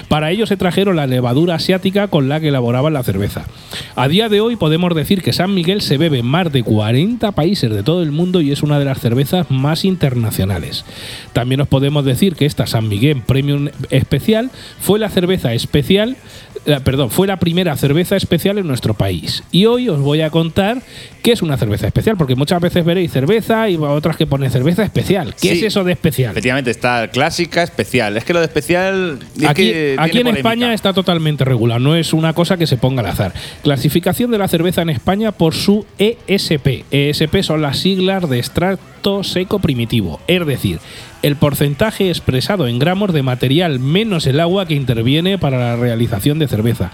Para 0.08 0.30
ello 0.30 0.46
se 0.46 0.56
trajeron 0.56 0.96
la 0.96 1.06
levadura 1.06 1.54
asiática 1.54 2.08
con 2.08 2.28
la 2.28 2.40
que 2.40 2.48
elaboraban 2.48 2.92
la 2.92 3.02
cerveza. 3.02 3.46
A 3.96 4.08
día 4.08 4.28
de 4.28 4.40
hoy 4.40 4.56
podemos 4.56 4.94
decir 4.94 5.22
que 5.22 5.32
San 5.32 5.54
Miguel 5.54 5.80
se 5.80 5.98
bebe 5.98 6.18
en 6.18 6.26
más 6.26 6.52
de 6.52 6.62
40 6.62 7.32
países 7.32 7.70
de 7.70 7.82
todo 7.82 8.02
el 8.02 8.12
mundo 8.12 8.40
y 8.40 8.52
es 8.52 8.62
una 8.62 8.78
de 8.78 8.84
las 8.84 9.00
cervezas 9.00 9.50
más 9.50 9.84
internacionales. 9.84 10.84
También 11.32 11.60
os 11.60 11.68
podemos 11.68 12.04
decir 12.04 12.34
que 12.34 12.46
esta 12.46 12.66
San 12.66 12.88
Miguel 12.88 13.22
Premium 13.22 13.68
Especial 13.90 14.50
fue 14.80 14.98
la 14.98 15.08
cerveza 15.08 15.52
especial, 15.52 16.16
eh, 16.66 16.80
perdón, 16.82 17.10
fue 17.10 17.26
la 17.26 17.38
primera 17.38 17.76
cerveza 17.76 18.07
especial 18.16 18.58
en 18.58 18.66
nuestro 18.66 18.94
país. 18.94 19.42
Y 19.50 19.66
hoy 19.66 19.88
os 19.88 20.00
voy 20.00 20.22
a 20.22 20.30
contar 20.30 20.82
qué 21.28 21.32
es 21.34 21.42
una 21.42 21.58
cerveza 21.58 21.86
especial, 21.86 22.16
porque 22.16 22.36
muchas 22.36 22.58
veces 22.58 22.82
veréis 22.86 23.12
cerveza 23.12 23.68
y 23.68 23.76
otras 23.76 24.16
que 24.16 24.26
ponen 24.26 24.50
cerveza 24.50 24.82
especial. 24.82 25.34
¿Qué 25.34 25.48
Sí. 25.50 25.58
es 25.58 25.62
eso 25.64 25.84
de 25.84 25.92
especial? 25.92 26.30
Efectivamente, 26.30 26.70
está 26.70 27.08
clásica, 27.08 27.62
especial. 27.62 28.16
Es 28.16 28.24
que 28.24 28.32
lo 28.32 28.38
de 28.38 28.46
especial. 28.46 29.18
es 29.38 29.44
Aquí, 29.46 29.64
que 29.70 29.96
aquí 29.98 30.16
en 30.20 30.22
polémica. 30.22 30.38
España 30.38 30.72
está 30.72 30.94
totalmente 30.94 31.44
regular, 31.44 31.82
no 31.82 31.94
es 31.96 32.14
una 32.14 32.32
cosa 32.32 32.56
que 32.56 32.66
se 32.66 32.78
ponga 32.78 33.00
al 33.02 33.08
azar. 33.08 33.34
Clasificación 33.62 34.30
de 34.30 34.38
la 34.38 34.48
cerveza 34.48 34.80
en 34.80 34.88
España 34.88 35.30
por 35.32 35.52
su 35.52 35.84
ESP. 35.98 36.84
ESP 36.90 37.42
son 37.42 37.60
las 37.60 37.78
siglas 37.78 38.26
de 38.30 38.38
extracto 38.38 39.22
seco 39.22 39.58
primitivo, 39.58 40.20
es 40.28 40.46
decir, 40.46 40.78
el 41.22 41.36
porcentaje 41.36 42.08
expresado 42.08 42.66
en 42.68 42.78
gramos 42.78 43.12
de 43.12 43.22
material 43.22 43.80
menos 43.80 44.26
el 44.26 44.40
agua 44.40 44.66
que 44.66 44.74
interviene 44.74 45.36
para 45.36 45.58
la 45.58 45.76
realización 45.76 46.38
de 46.38 46.48
cerveza. 46.48 46.90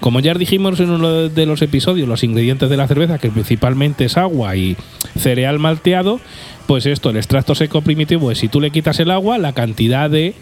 Como 0.00 0.20
ya 0.20 0.34
dijimos 0.34 0.78
en 0.80 0.90
uno 0.90 1.28
de 1.28 1.46
los 1.46 1.62
episodios, 1.62 2.08
los 2.08 2.22
ingredientes 2.22 2.70
de 2.70 2.76
la 2.76 2.86
cerveza, 2.86 3.18
que 3.18 3.30
principalmente 3.30 3.77
es 3.82 4.16
agua 4.16 4.56
y 4.56 4.76
cereal 5.18 5.58
malteado, 5.58 6.20
pues 6.66 6.86
esto, 6.86 7.10
el 7.10 7.16
extracto 7.16 7.54
seco 7.54 7.82
primitivo 7.82 8.30
es 8.30 8.38
si 8.38 8.48
tú 8.48 8.60
le 8.60 8.70
quitas 8.70 9.00
el 9.00 9.10
agua, 9.10 9.38
la 9.38 9.52
cantidad 9.52 10.10
de 10.10 10.34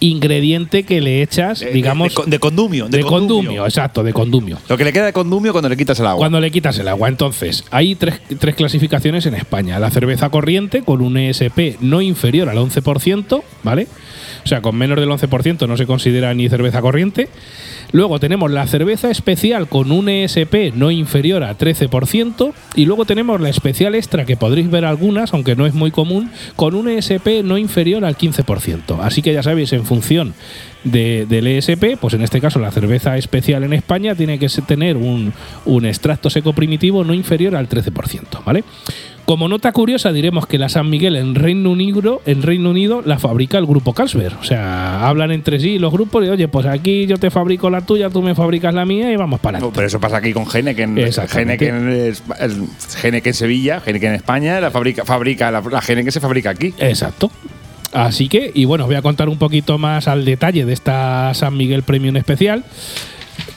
ingrediente 0.00 0.82
que 0.84 1.00
le 1.00 1.22
echas, 1.22 1.62
Eh, 1.62 1.70
digamos, 1.72 2.14
de, 2.14 2.22
de- 2.24 2.30
de 2.32 2.38
condumio. 2.38 2.88
de 2.88 3.00
condumio, 3.02 3.64
exacto, 3.64 4.02
de 4.02 4.12
condumio. 4.12 4.58
Lo 4.68 4.76
que 4.76 4.84
le 4.84 4.92
queda 4.92 5.06
de 5.06 5.12
condumio 5.12 5.52
cuando 5.52 5.68
le 5.68 5.76
quitas 5.76 5.98
el 6.00 6.06
agua. 6.06 6.18
Cuando 6.18 6.40
le 6.40 6.50
quitas 6.50 6.78
el 6.78 6.88
agua. 6.88 7.08
Entonces, 7.08 7.64
hay 7.70 7.94
tres, 7.94 8.20
tres 8.38 8.54
clasificaciones 8.54 9.26
en 9.26 9.34
España. 9.34 9.78
La 9.78 9.90
cerveza 9.90 10.28
corriente 10.30 10.82
con 10.82 11.00
un 11.02 11.16
ESP 11.16 11.76
no 11.80 12.00
inferior 12.02 12.48
al 12.48 12.58
11%, 12.58 13.42
¿vale? 13.62 13.86
O 14.44 14.48
sea, 14.48 14.60
con 14.62 14.76
menos 14.76 14.98
del 15.00 15.08
11% 15.08 15.66
no 15.66 15.76
se 15.76 15.86
considera 15.86 16.32
ni 16.34 16.48
cerveza 16.48 16.80
corriente. 16.80 17.28
Luego 17.92 18.18
tenemos 18.20 18.50
la 18.50 18.66
cerveza 18.66 19.10
especial 19.10 19.68
con 19.68 19.90
un 19.92 20.08
ESP 20.08 20.72
no 20.74 20.90
inferior 20.90 21.42
a 21.44 21.56
13%. 21.56 22.52
Y 22.74 22.84
luego 22.84 23.04
tenemos 23.06 23.40
la 23.40 23.48
especial 23.48 23.94
extra, 23.94 24.24
que 24.24 24.36
podréis 24.36 24.70
ver 24.70 24.84
algunas, 24.84 25.32
aunque 25.32 25.56
no 25.56 25.66
es 25.66 25.74
muy 25.74 25.90
común, 25.90 26.30
con 26.56 26.74
un 26.74 26.88
ESP 26.88 27.42
no 27.44 27.58
inferior 27.58 28.04
al 28.04 28.16
15%. 28.16 28.98
Así 29.00 29.22
que 29.22 29.32
ya 29.32 29.42
sabéis, 29.42 29.72
en 29.72 29.84
función 29.86 30.34
de- 30.84 31.24
del 31.28 31.46
ESP, 31.46 31.96
pues 32.00 32.14
en 32.14 32.22
este 32.22 32.40
caso 32.40 32.58
la 32.58 32.70
cerveza 32.70 33.16
especial 33.16 33.64
en 33.64 33.72
España 33.72 34.14
tiene 34.14 34.38
que 34.38 34.48
tener 34.66 34.96
un, 34.96 35.32
un 35.64 35.86
extracto 35.86 36.28
seco 36.30 36.52
primitivo 36.52 37.02
no 37.04 37.14
inferior 37.14 37.56
al 37.56 37.68
13%, 37.68 38.44
¿vale? 38.44 38.62
Como 39.24 39.48
nota 39.48 39.72
curiosa 39.72 40.12
diremos 40.12 40.46
que 40.46 40.56
la 40.56 40.68
San 40.68 40.88
Miguel 40.88 41.16
en 41.16 41.34
Reino 41.34 41.72
Unido, 41.72 42.22
en 42.26 42.42
Reino 42.42 42.70
Unido 42.70 43.02
la 43.04 43.18
fabrica 43.18 43.58
el 43.58 43.66
grupo 43.66 43.92
Carlsberg. 43.92 44.36
O 44.40 44.44
sea, 44.44 45.08
hablan 45.08 45.32
entre 45.32 45.58
sí 45.58 45.80
los 45.80 45.92
grupos 45.92 46.24
y 46.24 46.28
oye, 46.28 46.46
pues 46.46 46.64
aquí 46.66 47.06
yo 47.06 47.16
te 47.16 47.32
fabrico 47.32 47.68
la 47.68 47.80
tuya, 47.80 48.08
tú 48.08 48.22
me 48.22 48.36
fabricas 48.36 48.72
la 48.72 48.84
mía 48.84 49.10
y 49.10 49.16
vamos 49.16 49.40
para 49.40 49.58
No, 49.58 49.64
adelante. 49.66 49.76
pero 49.78 49.86
eso 49.88 49.98
pasa 49.98 50.18
aquí 50.18 50.32
con 50.32 50.44
Heineken. 50.46 50.96
Heineken, 50.96 52.14
Heineken 53.02 53.34
Sevilla, 53.34 53.82
Heineken 53.84 54.12
España, 54.14 54.60
la 54.60 54.70
fabrica, 54.70 55.04
fabrica 55.04 55.50
la, 55.50 55.60
la 55.60 55.80
Heineken 55.80 56.12
se 56.12 56.20
fabrica 56.20 56.50
aquí. 56.50 56.72
Exacto. 56.78 57.30
Así 57.96 58.28
que, 58.28 58.52
y 58.54 58.66
bueno, 58.66 58.84
os 58.84 58.88
voy 58.88 58.96
a 58.96 59.00
contar 59.00 59.30
un 59.30 59.38
poquito 59.38 59.78
más 59.78 60.06
al 60.06 60.26
detalle 60.26 60.66
de 60.66 60.74
esta 60.74 61.32
San 61.32 61.56
Miguel 61.56 61.82
Premium 61.82 62.18
Especial. 62.18 62.62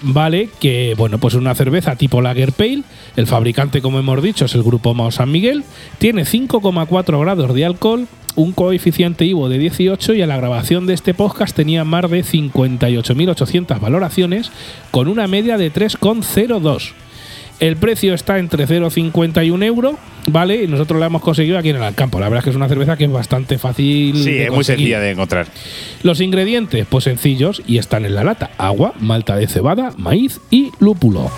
Vale, 0.02 0.50
que 0.62 0.94
bueno, 0.98 1.18
pues 1.18 1.34
una 1.34 1.54
cerveza 1.56 1.98
tipo 1.98 2.22
Lager 2.22 2.54
Pale. 2.54 2.84
El 3.18 3.28
fabricante, 3.28 3.82
como 3.82 4.00
hemos 4.00 4.24
dicho, 4.24 4.46
es 4.46 4.56
el 4.56 4.64
grupo 4.64 4.94
Mao 4.94 5.12
San 5.12 5.30
Miguel. 5.30 5.66
Tiene 5.98 6.24
5,4 6.24 7.20
grados 7.20 7.54
de 7.54 7.66
alcohol 7.66 8.08
un 8.36 8.54
coeficiente 8.54 9.26
IVO 9.26 9.50
de 9.50 9.58
18 9.58 10.14
y 10.14 10.22
a 10.22 10.28
la 10.28 10.38
grabación 10.38 10.88
de 10.88 10.94
este 10.94 11.14
podcast 11.14 11.54
tenía 11.54 11.84
más 11.84 12.10
de 12.10 12.24
58.800 12.24 13.78
valoraciones 13.82 14.52
con 14.92 15.10
una 15.10 15.28
media 15.28 15.58
de 15.58 15.74
3,02. 15.74 16.94
El 17.60 17.76
precio 17.76 18.14
está 18.14 18.40
entre 18.40 18.66
0,51 18.66 19.64
euro, 19.64 19.98
¿vale? 20.28 20.64
Y 20.64 20.68
nosotros 20.68 21.00
la 21.00 21.08
hemos 21.08 21.22
conseguido 21.22 21.58
aquí 21.58 21.70
en 21.70 21.76
el 21.76 21.84
Alcampo. 21.84 22.20
La 22.20 22.30
verdad 22.30 22.40
es 22.40 22.44
que 22.46 22.50
es 22.52 22.56
una 22.56 22.70
cerveza 22.70 22.96
que 22.96 23.04
es 23.04 23.12
bastante 23.12 23.58
fácil. 23.58 24.16
Sí, 24.16 24.32
de 24.32 24.46
es 24.46 24.52
muy 24.52 24.64
sencilla 24.64 25.02
de 25.02 25.12
encontrar. 25.12 25.48
Los 26.02 26.22
ingredientes, 26.22 26.86
pues 26.90 27.04
sencillos 27.04 27.62
y 27.68 27.78
están 27.78 28.06
en 28.06 28.16
la 28.16 28.24
lata: 28.24 28.52
agua, 28.58 28.94
malta 29.00 29.36
de 29.36 29.48
cebada, 29.48 29.92
maíz 29.98 30.40
y 30.50 30.72
lúpulo. 30.80 31.30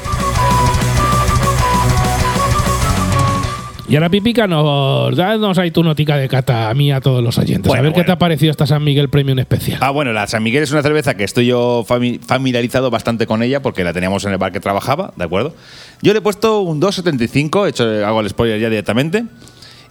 Y 3.92 3.96
ahora, 3.96 4.10
Pipica, 4.10 4.48
nos 4.48 5.14
danos 5.18 5.58
ahí 5.58 5.70
tu 5.72 5.84
notica 5.84 6.16
de 6.16 6.30
cata 6.30 6.70
a 6.70 6.74
mí 6.74 6.88
y 6.88 6.92
a 6.92 7.02
todos 7.02 7.22
los 7.22 7.38
oyentes. 7.38 7.68
Bueno, 7.68 7.82
a 7.82 7.84
ver 7.84 7.94
qué 7.94 8.04
te 8.06 8.12
ha 8.14 8.18
parecido 8.18 8.50
esta 8.52 8.66
San 8.66 8.84
Miguel 8.84 9.10
Premium 9.10 9.38
Especial. 9.40 9.80
Ah, 9.82 9.90
bueno, 9.90 10.14
la 10.14 10.28
San 10.28 10.42
Miguel 10.44 10.64
es 10.64 10.72
una 10.72 10.82
cerveza 10.82 11.16
que 11.16 11.26
estoy 11.26 11.48
yo 11.48 11.84
fami- 11.86 12.22
familiarizado 12.22 12.90
bastante 12.90 13.28
con 13.28 13.44
ella 13.44 13.62
porque 13.62 13.84
la 13.84 13.92
teníamos 13.92 14.24
en 14.24 14.32
el 14.32 14.38
bar 14.38 14.54
que 14.54 14.62
trabajaba, 14.62 15.12
¿de 15.18 15.26
acuerdo? 15.26 15.54
Yo 16.02 16.14
le 16.14 16.20
he 16.20 16.22
puesto 16.22 16.62
un 16.62 16.80
2,75, 16.80 17.66
he 17.66 17.70
hecho, 17.70 17.84
hago 18.08 18.22
el 18.22 18.30
spoiler 18.30 18.62
ya 18.62 18.70
directamente. 18.70 19.26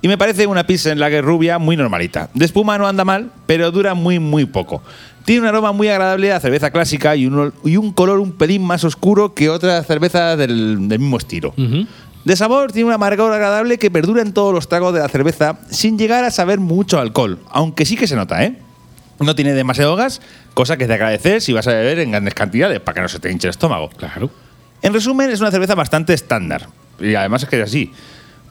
Y 0.02 0.08
me 0.08 0.16
parece 0.16 0.46
una 0.46 0.64
Pilsen 0.66 0.98
Lager 0.98 1.22
rubia 1.22 1.58
muy 1.58 1.76
normalita. 1.76 2.30
De 2.32 2.46
espuma 2.46 2.78
no 2.78 2.88
anda 2.88 3.04
mal, 3.04 3.30
pero 3.44 3.70
dura 3.70 3.92
muy, 3.92 4.18
muy 4.18 4.46
poco. 4.46 4.82
Tiene 5.26 5.42
un 5.42 5.48
aroma 5.48 5.72
muy 5.72 5.88
agradable 5.88 6.32
a 6.32 6.40
cerveza 6.40 6.70
clásica 6.70 7.14
y 7.16 7.26
un, 7.26 7.52
y 7.66 7.76
un 7.76 7.92
color 7.92 8.18
un 8.18 8.32
pelín 8.32 8.62
más 8.64 8.82
oscuro 8.84 9.34
que 9.34 9.50
otras 9.50 9.86
cervezas 9.86 10.38
del, 10.38 10.88
del 10.88 10.98
mismo 11.00 11.18
estilo. 11.18 11.50
Ujú. 11.58 11.86
De 12.30 12.36
sabor 12.36 12.70
tiene 12.70 12.86
un 12.86 12.92
amargor 12.92 13.32
agradable 13.32 13.76
que 13.76 13.90
perdura 13.90 14.22
en 14.22 14.32
todos 14.32 14.54
los 14.54 14.68
tragos 14.68 14.94
de 14.94 15.00
la 15.00 15.08
cerveza 15.08 15.58
sin 15.68 15.98
llegar 15.98 16.22
a 16.22 16.30
saber 16.30 16.60
mucho 16.60 17.00
alcohol, 17.00 17.40
aunque 17.50 17.84
sí 17.84 17.96
que 17.96 18.06
se 18.06 18.14
nota, 18.14 18.44
¿eh? 18.44 18.54
No 19.18 19.34
tiene 19.34 19.52
demasiado 19.52 19.96
gas, 19.96 20.20
cosa 20.54 20.76
que 20.76 20.84
es 20.84 20.88
de 20.88 20.94
agradecer 20.94 21.42
si 21.42 21.52
vas 21.52 21.66
a 21.66 21.72
beber 21.72 21.98
en 21.98 22.12
grandes 22.12 22.34
cantidades 22.34 22.78
para 22.78 22.94
que 22.94 23.00
no 23.00 23.08
se 23.08 23.18
te 23.18 23.32
hinche 23.32 23.48
el 23.48 23.50
estómago. 23.50 23.88
Claro. 23.88 24.30
En 24.80 24.94
resumen, 24.94 25.28
es 25.28 25.40
una 25.40 25.50
cerveza 25.50 25.74
bastante 25.74 26.14
estándar. 26.14 26.68
Y 27.00 27.16
además 27.16 27.42
es 27.42 27.48
que 27.48 27.60
es 27.60 27.64
así. 27.64 27.90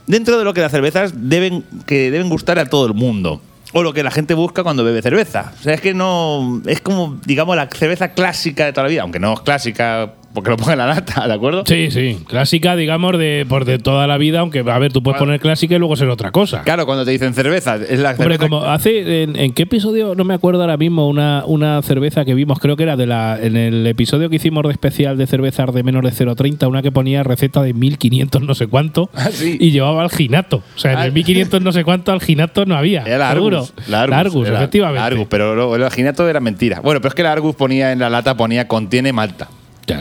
Dentro 0.06 0.36
de 0.36 0.44
lo 0.44 0.52
que 0.52 0.60
las 0.60 0.72
cervezas 0.72 1.12
deben, 1.16 1.64
que 1.86 2.10
deben 2.10 2.28
gustar 2.28 2.58
a 2.58 2.66
todo 2.66 2.84
el 2.84 2.92
mundo. 2.92 3.40
O 3.72 3.82
lo 3.82 3.94
que 3.94 4.02
la 4.02 4.10
gente 4.10 4.34
busca 4.34 4.62
cuando 4.62 4.84
bebe 4.84 5.00
cerveza. 5.00 5.54
O 5.58 5.62
sea, 5.62 5.72
es 5.72 5.80
que 5.80 5.94
no. 5.94 6.60
Es 6.66 6.82
como, 6.82 7.18
digamos, 7.24 7.56
la 7.56 7.66
cerveza 7.68 8.08
clásica 8.08 8.66
de 8.66 8.74
toda 8.74 8.84
la 8.84 8.90
vida. 8.90 9.00
Aunque 9.00 9.20
no 9.20 9.32
es 9.32 9.40
clásica 9.40 10.16
porque 10.32 10.50
lo 10.50 10.56
ponga 10.56 10.72
en 10.72 10.78
la 10.78 10.86
lata, 10.86 11.26
¿de 11.26 11.34
acuerdo? 11.34 11.64
Sí, 11.66 11.90
sí. 11.90 12.18
Clásica, 12.26 12.76
digamos, 12.76 13.18
de 13.18 13.44
por 13.48 13.64
de 13.64 13.78
toda 13.78 14.06
la 14.06 14.16
vida, 14.18 14.40
aunque, 14.40 14.60
a 14.60 14.78
ver, 14.78 14.92
tú 14.92 15.02
puedes 15.02 15.18
poner 15.18 15.40
clásica 15.40 15.74
y 15.74 15.78
luego 15.78 15.96
ser 15.96 16.08
otra 16.08 16.30
cosa. 16.30 16.62
Claro, 16.62 16.86
cuando 16.86 17.04
te 17.04 17.10
dicen 17.10 17.34
cerveza, 17.34 17.76
es 17.76 17.98
la 17.98 18.10
Hombre, 18.10 18.24
cerveza. 18.24 18.38
como 18.48 18.62
hace. 18.64 19.22
En, 19.22 19.36
en 19.36 19.52
qué 19.52 19.62
episodio? 19.64 20.14
No 20.14 20.24
me 20.24 20.34
acuerdo 20.34 20.60
ahora 20.60 20.76
mismo. 20.76 21.08
Una, 21.08 21.44
una 21.46 21.82
cerveza 21.82 22.24
que 22.24 22.34
vimos, 22.34 22.58
creo 22.60 22.76
que 22.76 22.84
era 22.84 22.96
de 22.96 23.06
la. 23.06 23.38
En 23.40 23.56
el 23.56 23.86
episodio 23.86 24.30
que 24.30 24.36
hicimos 24.36 24.62
de 24.64 24.70
especial 24.72 25.16
de 25.18 25.26
cervezas 25.26 25.72
de 25.74 25.82
menos 25.82 26.02
de 26.02 26.10
0,30, 26.10 26.68
una 26.68 26.82
que 26.82 26.92
ponía 26.92 27.22
receta 27.22 27.62
de 27.62 27.72
1500 27.74 28.42
no 28.42 28.54
sé 28.54 28.66
cuánto. 28.66 29.10
Ah, 29.14 29.30
sí. 29.32 29.56
Y 29.60 29.70
llevaba 29.72 30.02
alginato. 30.02 30.62
O 30.76 30.78
sea, 30.78 30.92
en 30.92 30.98
Ah. 30.98 31.06
el 31.06 31.12
1500 31.12 31.60
no 31.60 31.72
sé 31.72 31.84
cuánto 31.84 32.12
alginato 32.12 32.64
no 32.66 32.76
había. 32.76 33.02
Era. 33.02 33.30
Argus. 33.30 33.72
La 33.88 34.02
Argus, 34.02 34.10
La 34.10 34.18
Argus, 34.20 34.48
era 34.48 34.58
efectivamente. 34.58 35.00
la 35.00 35.06
Argus, 35.06 35.26
pero 35.28 35.74
el 35.76 35.82
alginato 35.82 36.28
era 36.28 36.40
mentira. 36.40 36.80
Bueno, 36.80 37.00
pero 37.00 37.08
es 37.10 37.14
que 37.14 37.22
la 37.22 37.32
Argus 37.32 37.54
ponía 37.56 37.92
en 37.92 37.98
la 37.98 38.08
lata, 38.10 38.36
ponía 38.36 38.68
contiene 38.68 39.12
malta. 39.12 39.48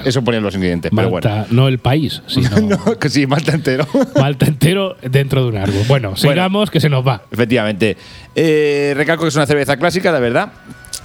Eso 0.05 0.23
ponían 0.23 0.43
los 0.43 0.53
ingredientes, 0.55 0.91
pero 0.95 1.09
bueno. 1.09 1.29
Malta, 1.29 1.47
no 1.51 1.67
el 1.67 1.79
país, 1.79 2.21
sino 2.27 2.49
No, 2.61 2.99
que 2.99 3.09
sí, 3.09 3.25
malta 3.25 3.53
entero. 3.53 3.87
Malta 4.19 4.45
entero 4.45 4.95
dentro 5.01 5.43
de 5.43 5.49
un 5.49 5.57
Argus. 5.57 5.87
Bueno, 5.87 6.15
sigamos 6.15 6.69
que 6.69 6.79
se 6.79 6.89
nos 6.89 7.05
va. 7.05 7.23
Efectivamente. 7.31 7.97
Eh, 8.35 8.93
recalco 8.95 9.23
que 9.23 9.29
es 9.29 9.35
una 9.35 9.45
cerveza 9.47 9.77
clásica, 9.77 10.13
de 10.13 10.19
verdad. 10.19 10.51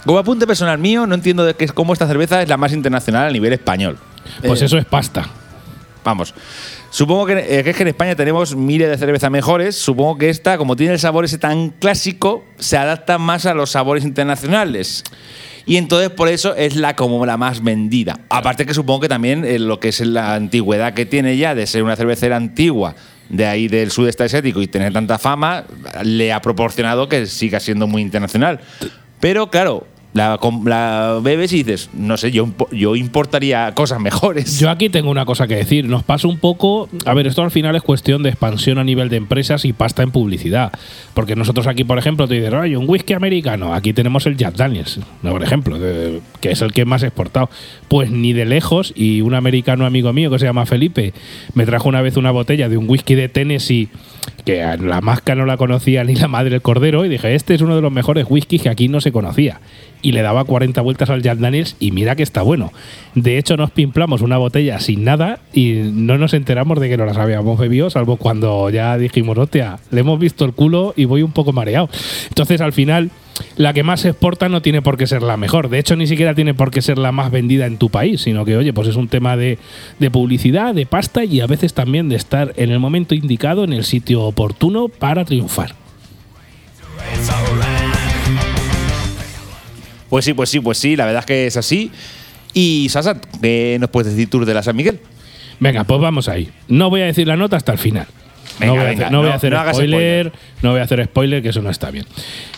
Como 0.04 0.18
apunte 0.18 0.46
personal 0.46 0.78
mío, 0.78 1.06
no 1.06 1.14
entiendo 1.14 1.44
de 1.44 1.54
qué, 1.54 1.66
cómo 1.68 1.92
esta 1.94 2.06
cerveza 2.06 2.42
es 2.42 2.48
la 2.48 2.56
más 2.58 2.72
internacional 2.72 3.26
a 3.26 3.30
nivel 3.30 3.52
español. 3.54 3.98
Pues 4.42 4.60
Eh, 4.60 4.66
eso 4.66 4.76
es 4.76 4.84
pasta. 4.84 5.26
Vamos. 6.04 6.34
Supongo 6.90 7.26
que, 7.26 7.32
eh, 7.58 7.64
que 7.64 7.70
es 7.70 7.76
que 7.76 7.82
en 7.82 7.88
España 7.88 8.14
tenemos 8.14 8.54
miles 8.54 8.88
de 8.90 8.98
cervezas 8.98 9.30
mejores. 9.30 9.76
Supongo 9.76 10.18
que 10.18 10.28
esta, 10.28 10.58
como 10.58 10.76
tiene 10.76 10.92
el 10.92 10.98
sabor 11.00 11.24
ese 11.24 11.38
tan 11.38 11.70
clásico, 11.70 12.44
se 12.58 12.76
adapta 12.76 13.16
más 13.18 13.46
a 13.46 13.54
los 13.54 13.70
sabores 13.70 14.04
internacionales. 14.04 15.02
Y 15.66 15.76
entonces 15.76 16.10
por 16.10 16.28
eso 16.28 16.54
es 16.54 16.76
la 16.76 16.94
como 16.94 17.24
la 17.24 17.36
más 17.36 17.62
vendida. 17.62 18.20
Aparte 18.28 18.66
que 18.66 18.74
supongo 18.74 19.00
que 19.00 19.08
también 19.08 19.44
eh, 19.44 19.58
lo 19.58 19.80
que 19.80 19.88
es 19.88 20.00
la 20.00 20.34
antigüedad 20.34 20.94
que 20.94 21.06
tiene 21.06 21.36
ya 21.36 21.54
de 21.54 21.66
ser 21.66 21.82
una 21.82 21.96
cervecera 21.96 22.36
antigua 22.36 22.94
de 23.28 23.46
ahí 23.46 23.68
del 23.68 23.90
sudeste 23.90 24.24
asiático 24.24 24.60
y 24.60 24.66
tener 24.66 24.92
tanta 24.92 25.18
fama, 25.18 25.64
le 26.02 26.32
ha 26.32 26.40
proporcionado 26.40 27.08
que 27.08 27.26
siga 27.26 27.60
siendo 27.60 27.86
muy 27.86 28.02
internacional. 28.02 28.60
Pero 29.20 29.50
claro, 29.50 29.86
la, 30.14 30.38
la 30.64 31.18
bebes 31.22 31.52
y 31.52 31.58
dices, 31.64 31.90
no 31.92 32.16
sé, 32.16 32.30
yo, 32.30 32.48
yo 32.72 32.96
importaría 32.96 33.72
cosas 33.74 34.00
mejores. 34.00 34.58
Yo 34.60 34.70
aquí 34.70 34.88
tengo 34.88 35.10
una 35.10 35.24
cosa 35.26 35.46
que 35.48 35.56
decir. 35.56 35.86
Nos 35.88 36.02
pasa 36.04 36.28
un 36.28 36.38
poco. 36.38 36.88
A 37.04 37.12
ver, 37.14 37.26
esto 37.26 37.42
al 37.42 37.50
final 37.50 37.74
es 37.76 37.82
cuestión 37.82 38.22
de 38.22 38.30
expansión 38.30 38.78
a 38.78 38.84
nivel 38.84 39.08
de 39.08 39.16
empresas 39.16 39.64
y 39.64 39.72
pasta 39.72 40.02
en 40.04 40.12
publicidad. 40.12 40.72
Porque 41.14 41.34
nosotros 41.36 41.66
aquí, 41.66 41.84
por 41.84 41.98
ejemplo, 41.98 42.26
te 42.28 42.34
dicen, 42.36 42.54
oye, 42.54 42.76
un 42.76 42.88
whisky 42.88 43.12
americano. 43.12 43.74
Aquí 43.74 43.92
tenemos 43.92 44.24
el 44.26 44.36
Jack 44.36 44.54
Daniels, 44.54 45.00
¿no? 45.22 45.32
por 45.32 45.42
ejemplo, 45.42 45.78
de- 45.78 46.20
que 46.40 46.52
es 46.52 46.62
el 46.62 46.72
que 46.72 46.84
más 46.84 47.02
exportado. 47.02 47.50
Pues 47.88 48.10
ni 48.10 48.32
de 48.32 48.44
lejos. 48.44 48.92
Y 48.96 49.20
un 49.20 49.34
americano 49.34 49.84
amigo 49.84 50.12
mío 50.12 50.30
que 50.30 50.38
se 50.38 50.46
llama 50.46 50.64
Felipe 50.64 51.12
me 51.54 51.66
trajo 51.66 51.88
una 51.88 52.00
vez 52.02 52.16
una 52.16 52.30
botella 52.30 52.68
de 52.68 52.76
un 52.76 52.88
whisky 52.88 53.14
de 53.16 53.28
Tennessee 53.28 53.88
que 54.44 54.62
la 54.80 55.00
masca 55.00 55.34
no 55.34 55.44
la 55.46 55.56
conocía 55.56 56.04
ni 56.04 56.14
la 56.14 56.28
madre 56.28 56.50
del 56.50 56.62
cordero. 56.62 57.04
Y 57.04 57.08
dije, 57.08 57.34
este 57.34 57.54
es 57.54 57.62
uno 57.62 57.74
de 57.74 57.82
los 57.82 57.90
mejores 57.92 58.26
whiskies 58.28 58.62
que 58.62 58.68
aquí 58.68 58.88
no 58.88 59.00
se 59.00 59.10
conocía. 59.10 59.60
Y 60.04 60.12
le 60.12 60.20
daba 60.20 60.44
40 60.44 60.82
vueltas 60.82 61.08
al 61.08 61.22
Jack 61.22 61.38
Daniels 61.38 61.76
y 61.80 61.90
mira 61.90 62.14
que 62.14 62.22
está 62.22 62.42
bueno. 62.42 62.72
De 63.14 63.38
hecho, 63.38 63.56
nos 63.56 63.70
pimplamos 63.70 64.20
una 64.20 64.36
botella 64.36 64.78
sin 64.78 65.02
nada 65.02 65.38
y 65.54 65.80
no 65.92 66.18
nos 66.18 66.34
enteramos 66.34 66.78
de 66.78 66.90
que 66.90 66.98
no 66.98 67.06
las 67.06 67.16
habíamos 67.16 67.58
bebido, 67.58 67.88
salvo 67.88 68.16
cuando 68.16 68.68
ya 68.68 68.98
dijimos, 68.98 69.38
hostia, 69.38 69.78
le 69.90 70.00
hemos 70.00 70.18
visto 70.18 70.44
el 70.44 70.52
culo 70.52 70.92
y 70.94 71.06
voy 71.06 71.22
un 71.22 71.32
poco 71.32 71.54
mareado. 71.54 71.88
Entonces, 72.28 72.60
al 72.60 72.74
final, 72.74 73.10
la 73.56 73.72
que 73.72 73.82
más 73.82 74.00
se 74.00 74.10
exporta 74.10 74.48
no 74.48 74.62
tiene 74.62 74.82
por 74.82 74.96
qué 74.96 75.06
ser 75.06 75.22
la 75.22 75.36
mejor. 75.36 75.68
De 75.68 75.78
hecho, 75.78 75.96
ni 75.96 76.06
siquiera 76.06 76.34
tiene 76.34 76.52
por 76.52 76.70
qué 76.70 76.82
ser 76.82 76.98
la 76.98 77.12
más 77.12 77.30
vendida 77.30 77.66
en 77.66 77.78
tu 77.78 77.88
país, 77.88 78.20
sino 78.20 78.44
que, 78.44 78.56
oye, 78.56 78.72
pues 78.72 78.88
es 78.88 78.96
un 78.96 79.08
tema 79.08 79.36
de, 79.36 79.58
de 79.98 80.10
publicidad, 80.10 80.74
de 80.74 80.86
pasta 80.86 81.24
y 81.24 81.40
a 81.40 81.46
veces 81.46 81.72
también 81.74 82.08
de 82.08 82.16
estar 82.16 82.52
en 82.56 82.70
el 82.70 82.78
momento 82.78 83.14
indicado, 83.14 83.64
en 83.64 83.72
el 83.72 83.84
sitio 83.84 84.22
oportuno 84.22 84.88
para 84.88 85.24
triunfar. 85.24 85.74
Pues 90.14 90.26
sí, 90.26 90.32
pues 90.32 90.48
sí, 90.48 90.60
pues 90.60 90.78
sí, 90.78 90.94
la 90.94 91.06
verdad 91.06 91.22
es 91.22 91.26
que 91.26 91.46
es 91.48 91.56
así. 91.56 91.90
Y 92.52 92.86
Sasa, 92.88 93.20
¿qué 93.42 93.78
nos 93.80 93.90
puedes 93.90 94.12
decir 94.12 94.30
tú 94.30 94.44
de 94.44 94.54
la 94.54 94.62
San 94.62 94.76
Miguel? 94.76 95.00
Venga, 95.58 95.82
pues 95.82 96.00
vamos 96.00 96.28
ahí. 96.28 96.50
No 96.68 96.88
voy 96.88 97.00
a 97.00 97.06
decir 97.06 97.26
la 97.26 97.36
nota 97.36 97.56
hasta 97.56 97.72
el 97.72 97.78
final. 97.78 98.06
Venga, 98.60 98.70
no 98.70 98.74
voy 98.74 98.84
a 98.84 98.90
venga, 98.90 99.06
hacer, 99.06 99.12
no 99.12 99.22
voy 99.22 99.30
a 99.30 99.34
hacer 99.34 99.52
no 99.52 99.72
spoiler, 99.72 100.32
no 100.62 100.70
voy 100.70 100.78
a 100.78 100.84
hacer 100.84 101.04
spoiler, 101.06 101.42
que 101.42 101.48
eso 101.48 101.62
no 101.62 101.70
está 101.70 101.90
bien. 101.90 102.06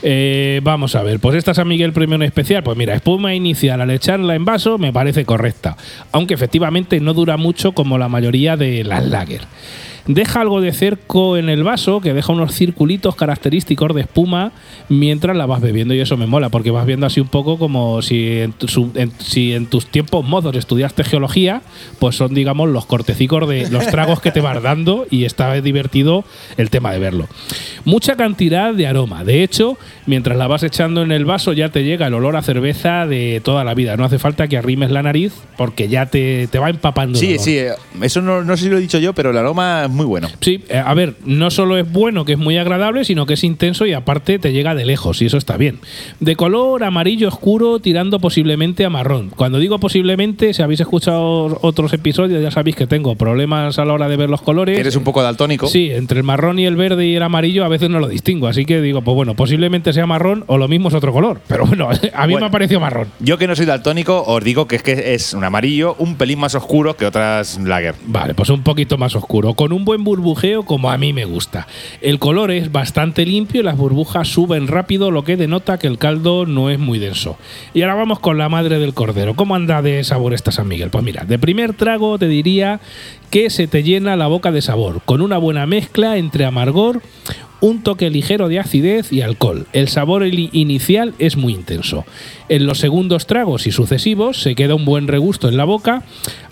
Eh, 0.02 0.60
vamos 0.64 0.96
a 0.96 1.02
ver, 1.02 1.18
pues 1.18 1.34
esta 1.34 1.54
San 1.54 1.66
Miguel 1.66 1.94
Premium 1.94 2.20
Especial, 2.24 2.62
pues 2.62 2.76
mira, 2.76 2.92
espuma 2.92 3.32
inicial 3.32 3.80
al 3.80 3.90
echarla 3.90 4.34
en 4.34 4.44
vaso 4.44 4.76
me 4.76 4.92
parece 4.92 5.24
correcta, 5.24 5.78
aunque 6.12 6.34
efectivamente 6.34 7.00
no 7.00 7.14
dura 7.14 7.38
mucho 7.38 7.72
como 7.72 7.96
la 7.96 8.10
mayoría 8.10 8.58
de 8.58 8.84
las 8.84 9.02
lager. 9.06 9.40
Deja 10.06 10.40
algo 10.40 10.60
de 10.60 10.72
cerco 10.72 11.36
en 11.36 11.48
el 11.48 11.64
vaso, 11.64 12.00
que 12.00 12.12
deja 12.14 12.32
unos 12.32 12.54
circulitos 12.54 13.16
característicos 13.16 13.94
de 13.94 14.02
espuma 14.02 14.52
mientras 14.88 15.36
la 15.36 15.46
vas 15.46 15.60
bebiendo 15.60 15.94
y 15.94 16.00
eso 16.00 16.16
me 16.16 16.26
mola, 16.26 16.48
porque 16.48 16.70
vas 16.70 16.86
viendo 16.86 17.06
así 17.06 17.20
un 17.20 17.28
poco 17.28 17.58
como 17.58 18.00
si 18.02 18.38
en, 18.40 18.52
tu- 18.52 18.90
en- 18.94 19.10
si 19.18 19.52
en 19.52 19.66
tus 19.66 19.86
tiempos 19.86 20.24
mozos 20.24 20.54
estudiaste 20.56 21.02
geología, 21.04 21.62
pues 21.98 22.16
son 22.16 22.34
digamos 22.34 22.68
los 22.68 22.86
cortecicos 22.86 23.48
de 23.48 23.68
los 23.70 23.86
tragos 23.90 24.20
que 24.20 24.30
te 24.30 24.40
vas 24.40 24.62
dando 24.62 25.06
y 25.10 25.24
está 25.24 25.52
divertido 25.60 26.24
el 26.56 26.70
tema 26.70 26.92
de 26.92 26.98
verlo. 27.00 27.26
Mucha 27.84 28.16
cantidad 28.16 28.74
de 28.74 28.86
aroma, 28.86 29.24
de 29.24 29.42
hecho, 29.42 29.76
mientras 30.06 30.36
la 30.38 30.46
vas 30.46 30.62
echando 30.62 31.02
en 31.02 31.12
el 31.12 31.24
vaso 31.24 31.52
ya 31.52 31.68
te 31.70 31.84
llega 31.84 32.06
el 32.06 32.14
olor 32.14 32.36
a 32.36 32.42
cerveza 32.42 33.06
de 33.06 33.40
toda 33.44 33.64
la 33.64 33.74
vida, 33.74 33.96
no 33.96 34.04
hace 34.04 34.18
falta 34.18 34.46
que 34.48 34.56
arrimes 34.56 34.90
la 34.90 35.02
nariz 35.02 35.32
porque 35.56 35.88
ya 35.88 36.06
te, 36.06 36.46
te 36.48 36.58
va 36.58 36.70
empapando. 36.70 37.18
Sí, 37.18 37.38
sí, 37.38 37.58
eh, 37.58 37.72
eso 38.02 38.20
no, 38.22 38.42
no 38.44 38.56
sé 38.56 38.64
si 38.64 38.70
lo 38.70 38.78
he 38.78 38.80
dicho 38.80 38.98
yo, 38.98 39.12
pero 39.12 39.30
el 39.30 39.36
aroma 39.36 39.84
es 39.84 39.90
muy 39.96 40.06
bueno. 40.06 40.28
Sí, 40.40 40.62
eh, 40.68 40.78
a 40.78 40.94
ver, 40.94 41.14
no 41.24 41.50
solo 41.50 41.76
es 41.78 41.90
bueno, 41.90 42.24
que 42.24 42.32
es 42.32 42.38
muy 42.38 42.56
agradable, 42.58 43.04
sino 43.04 43.26
que 43.26 43.34
es 43.34 43.44
intenso 43.44 43.86
y 43.86 43.92
aparte 43.92 44.38
te 44.38 44.52
llega 44.52 44.74
de 44.74 44.84
lejos, 44.84 45.20
y 45.22 45.26
eso 45.26 45.38
está 45.38 45.56
bien. 45.56 45.80
De 46.20 46.36
color 46.36 46.84
amarillo 46.84 47.28
oscuro, 47.28 47.80
tirando 47.80 48.20
posiblemente 48.20 48.84
a 48.84 48.90
marrón. 48.90 49.30
Cuando 49.34 49.58
digo 49.58 49.78
posiblemente, 49.78 50.54
si 50.54 50.62
habéis 50.62 50.80
escuchado 50.80 51.58
otros 51.62 51.92
episodios, 51.92 52.42
ya 52.42 52.50
sabéis 52.50 52.76
que 52.76 52.86
tengo 52.86 53.14
problemas 53.16 53.78
a 53.78 53.84
la 53.84 53.92
hora 53.94 54.08
de 54.08 54.16
ver 54.16 54.30
los 54.30 54.42
colores. 54.42 54.78
Eres 54.78 54.96
un 54.96 55.04
poco 55.04 55.22
daltónico. 55.22 55.66
Sí, 55.68 55.90
entre 55.90 56.18
el 56.18 56.24
marrón 56.24 56.58
y 56.58 56.66
el 56.66 56.76
verde 56.76 57.06
y 57.06 57.16
el 57.16 57.22
amarillo 57.22 57.64
a 57.64 57.68
veces 57.68 57.88
no 57.90 57.98
lo 58.00 58.08
distingo, 58.08 58.46
así 58.48 58.64
que 58.64 58.80
digo, 58.80 59.02
pues 59.02 59.14
bueno, 59.14 59.34
posiblemente 59.34 59.92
sea 59.92 60.06
marrón 60.06 60.44
o 60.46 60.58
lo 60.58 60.68
mismo 60.68 60.88
es 60.88 60.94
otro 60.94 61.12
color. 61.12 61.40
Pero 61.48 61.64
bueno, 61.66 61.88
a 62.14 62.26
mí 62.26 62.32
Bueno. 62.34 62.40
me 62.40 62.46
ha 62.46 62.50
parecido 62.50 62.80
marrón. 62.80 63.08
Yo 63.20 63.38
que 63.38 63.46
no 63.46 63.56
soy 63.56 63.66
daltónico, 63.66 64.22
os 64.26 64.44
digo 64.44 64.66
que 64.66 64.76
es 64.76 64.82
que 64.82 65.14
es 65.14 65.32
un 65.32 65.44
amarillo 65.44 65.94
un 65.98 66.16
pelín 66.16 66.38
más 66.38 66.54
oscuro 66.54 66.96
que 66.96 67.06
otras 67.06 67.58
lager. 67.58 67.94
Vale, 68.06 68.34
pues 68.34 68.50
un 68.50 68.62
poquito 68.62 68.98
más 68.98 69.14
oscuro, 69.16 69.54
con 69.54 69.72
un 69.72 69.84
buen 69.86 70.04
burbujeo 70.04 70.64
como 70.64 70.90
a 70.90 70.98
mí 70.98 71.14
me 71.14 71.24
gusta. 71.24 71.66
El 72.02 72.18
color 72.18 72.50
es 72.50 72.70
bastante 72.70 73.24
limpio 73.24 73.62
y 73.62 73.64
las 73.64 73.78
burbujas 73.78 74.28
suben 74.28 74.66
rápido, 74.66 75.10
lo 75.10 75.24
que 75.24 75.38
denota 75.38 75.78
que 75.78 75.86
el 75.86 75.96
caldo 75.96 76.44
no 76.44 76.68
es 76.68 76.78
muy 76.78 76.98
denso. 76.98 77.38
Y 77.72 77.80
ahora 77.80 77.94
vamos 77.94 78.18
con 78.18 78.36
la 78.36 78.50
madre 78.50 78.78
del 78.78 78.92
cordero. 78.92 79.34
¿Cómo 79.34 79.54
anda 79.54 79.80
de 79.80 80.04
sabor 80.04 80.34
esta 80.34 80.52
San 80.52 80.68
Miguel? 80.68 80.90
Pues 80.90 81.04
mira, 81.04 81.24
de 81.24 81.38
primer 81.38 81.72
trago 81.72 82.18
te 82.18 82.28
diría 82.28 82.80
que 83.30 83.50
se 83.50 83.66
te 83.66 83.82
llena 83.82 84.16
la 84.16 84.26
boca 84.26 84.52
de 84.52 84.62
sabor, 84.62 85.02
con 85.04 85.20
una 85.20 85.38
buena 85.38 85.66
mezcla 85.66 86.16
entre 86.16 86.44
amargor, 86.44 87.02
un 87.60 87.82
toque 87.82 88.10
ligero 88.10 88.48
de 88.48 88.58
acidez 88.58 89.12
y 89.12 89.22
alcohol. 89.22 89.66
El 89.72 89.88
sabor 89.88 90.26
inicial 90.26 91.14
es 91.18 91.36
muy 91.36 91.54
intenso. 91.54 92.04
En 92.48 92.66
los 92.66 92.78
segundos 92.78 93.26
tragos 93.26 93.66
y 93.66 93.72
sucesivos 93.72 94.40
se 94.40 94.54
queda 94.54 94.74
un 94.74 94.84
buen 94.84 95.08
regusto 95.08 95.48
en 95.48 95.56
la 95.56 95.64
boca, 95.64 96.02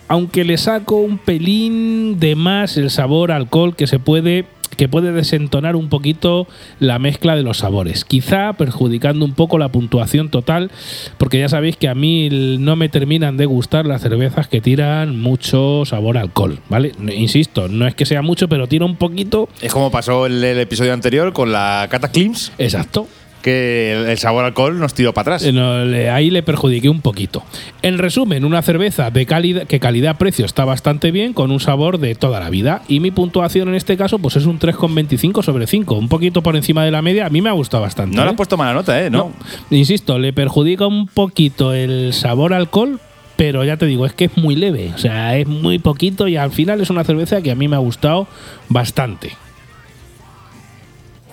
aunque 0.09 0.45
le 0.45 0.59
saco 0.59 0.97
un 0.97 1.19
pelín 1.19 2.19
de 2.21 2.37
más 2.37 2.77
el 2.77 2.91
sabor 2.91 3.33
alcohol 3.33 3.77
que 3.77 3.87
se 3.87 3.99
puede 3.99 4.47
que 4.77 4.89
puede 4.89 5.13
desentonar 5.13 5.77
un 5.77 5.89
poquito 5.89 6.47
la 6.81 6.99
mezcla 6.99 7.37
de 7.37 7.43
los 7.43 7.59
sabores, 7.59 8.05
quizá 8.05 8.53
perjudicando 8.55 9.25
un 9.25 9.33
poco 9.35 9.59
la 9.59 9.69
puntuación 9.71 10.29
total, 10.31 10.71
porque 11.19 11.39
ya 11.39 11.49
sabéis 11.49 11.77
que 11.77 11.89
a 11.89 11.95
mí 11.95 12.27
el- 12.27 12.65
no 12.65 12.77
me 12.77 12.89
terminan 12.89 13.37
de 13.37 13.47
gustar 13.47 13.87
las 13.87 14.03
cervezas 14.03 14.49
que 14.49 14.61
tiran 14.61 15.21
mucho 15.21 15.85
sabor 15.85 16.19
a 16.19 16.21
alcohol, 16.23 16.59
¿vale? 16.69 16.93
Insisto, 17.17 17.69
no 17.69 17.87
es 17.87 17.95
que 17.95 18.07
sea 18.07 18.23
mucho, 18.23 18.49
pero 18.49 18.67
tira 18.67 18.85
un 18.85 18.97
poquito. 18.97 19.49
Es 19.61 19.73
como 19.73 19.91
pasó 19.91 20.27
en 20.27 20.43
el 20.45 20.59
episodio 20.59 20.93
anterior 20.93 21.33
con 21.33 21.53
la 21.53 21.87
Cataclysm, 21.91 22.53
Exacto. 22.59 23.07
Que 23.45 23.93
el, 24.11 24.17
sabor 24.17 24.47
alcohol 24.47 24.81
nos 24.81 24.95
tiró 24.95 25.13
para 25.13 25.37
atrás. 25.37 25.45
Eh, 25.45 25.53
no, 25.53 25.85
le- 25.85 26.09
ahí 26.09 26.31
le 26.31 26.43
perjudiqué 26.43 26.89
un 26.89 27.03
poquito. 27.03 27.43
En 27.83 27.99
resumen, 27.99 28.47
una 28.47 28.63
cerveza 28.63 29.11
de 29.11 29.27
calidad 29.27 29.67
que 29.67 29.79
calidad-precio 29.79 30.47
está 30.47 30.65
bastante 30.65 31.11
bien, 31.11 31.35
con 31.35 31.51
un 31.51 31.61
sabor 31.61 31.99
de 31.99 32.15
toda 32.15 32.41
la 32.41 32.49
vida. 32.49 32.81
Y 32.89 33.01
mi 33.01 33.11
puntuación 33.11 33.69
en 33.69 33.75
este 33.75 33.99
caso, 33.99 34.19
pues 34.19 34.37
es 34.37 34.47
un 34.47 34.59
3,25 34.59 35.43
sobre 35.43 35.67
5, 35.67 35.95
un 35.95 36.09
poquito 36.09 36.43
por 36.43 36.57
encima 36.57 36.87
de 36.87 36.91
la 36.91 37.03
media. 37.03 37.27
A 37.27 37.31
mí 37.31 37.43
me 37.43 37.51
ha 37.51 37.53
gustado 37.53 37.83
bastante. 37.83 38.17
No 38.17 38.23
le 38.23 38.29
¿eh? 38.29 38.31
has 38.31 38.37
puesto 38.37 38.57
mala 38.57 38.73
nota, 38.73 39.05
¿eh? 39.05 39.11
No. 39.11 39.19
No. 39.19 39.33
Insisto, 39.77 40.19
le 40.19 40.33
perjudica 40.33 40.87
un 40.87 41.07
poquito 41.07 41.75
el 41.75 42.15
sabor 42.15 42.55
alcohol, 42.55 42.99
pero 43.37 43.63
ya 43.63 43.77
te 43.77 43.85
digo, 43.85 44.07
es 44.07 44.15
que 44.15 44.25
es 44.25 44.37
muy 44.39 44.57
leve. 44.57 44.91
O 44.95 44.99
sea, 44.99 45.37
es 45.37 45.47
muy 45.47 45.79
poquito 45.79 46.29
y 46.29 46.37
al 46.39 46.51
final 46.51 46.81
es 46.81 46.89
una 46.89 47.05
cerveza 47.05 47.43
que 47.43 47.51
a 47.51 47.55
mí 47.55 47.69
me 47.69 47.77
ha 47.77 47.81
gustado 47.81 48.27
bastante. 48.71 49.33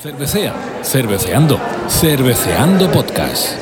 Cervecea, 0.02 0.54
cerveceando, 0.84 1.60
cerveceando 1.88 2.90
podcast. 2.92 3.58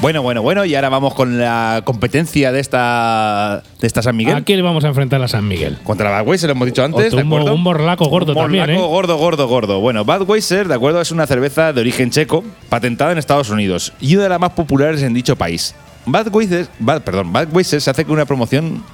Bueno, 0.00 0.22
bueno, 0.22 0.42
bueno. 0.42 0.64
Y 0.64 0.74
ahora 0.74 0.88
vamos 0.88 1.14
con 1.14 1.38
la 1.38 1.82
competencia 1.84 2.52
de 2.52 2.60
esta, 2.60 3.62
de 3.80 3.86
esta 3.86 4.02
San 4.02 4.14
Miguel. 4.16 4.36
¿A 4.36 4.42
quién 4.42 4.58
le 4.58 4.62
vamos 4.62 4.84
a 4.84 4.88
enfrentar 4.88 5.20
a 5.22 5.26
San 5.28 5.48
Miguel? 5.48 5.78
Contra 5.82 6.10
la 6.12 6.22
Budweiser, 6.22 6.48
lo 6.48 6.52
hemos 6.52 6.66
dicho 6.66 6.84
antes, 6.84 7.10
¿de 7.12 7.16
un, 7.22 7.26
acuerdo? 7.26 7.54
un 7.54 7.64
borlaco 7.64 8.04
gordo 8.06 8.32
Un 8.32 8.38
también, 8.38 8.62
morlaco 8.66 8.84
¿eh? 8.84 8.88
gordo, 8.88 9.16
gordo, 9.16 9.48
gordo. 9.48 9.80
Bueno, 9.80 10.04
Budweiser, 10.04 10.68
de 10.68 10.74
acuerdo, 10.74 11.00
es 11.00 11.10
una 11.10 11.26
cerveza 11.26 11.72
de 11.72 11.80
origen 11.80 12.10
checo, 12.10 12.44
patentada 12.68 13.12
en 13.12 13.18
Estados 13.18 13.50
Unidos 13.50 13.92
y 14.00 14.14
una 14.14 14.24
de 14.24 14.28
las 14.30 14.40
más 14.40 14.52
populares 14.52 15.02
en 15.02 15.12
dicho 15.14 15.34
país. 15.34 15.74
Budweiser, 16.04 16.68
Bud- 16.78 17.00
perdón, 17.00 17.32
Budweiser 17.32 17.80
se 17.80 17.90
hace 17.90 18.04
con 18.04 18.14
una 18.14 18.26
promoción 18.26 18.84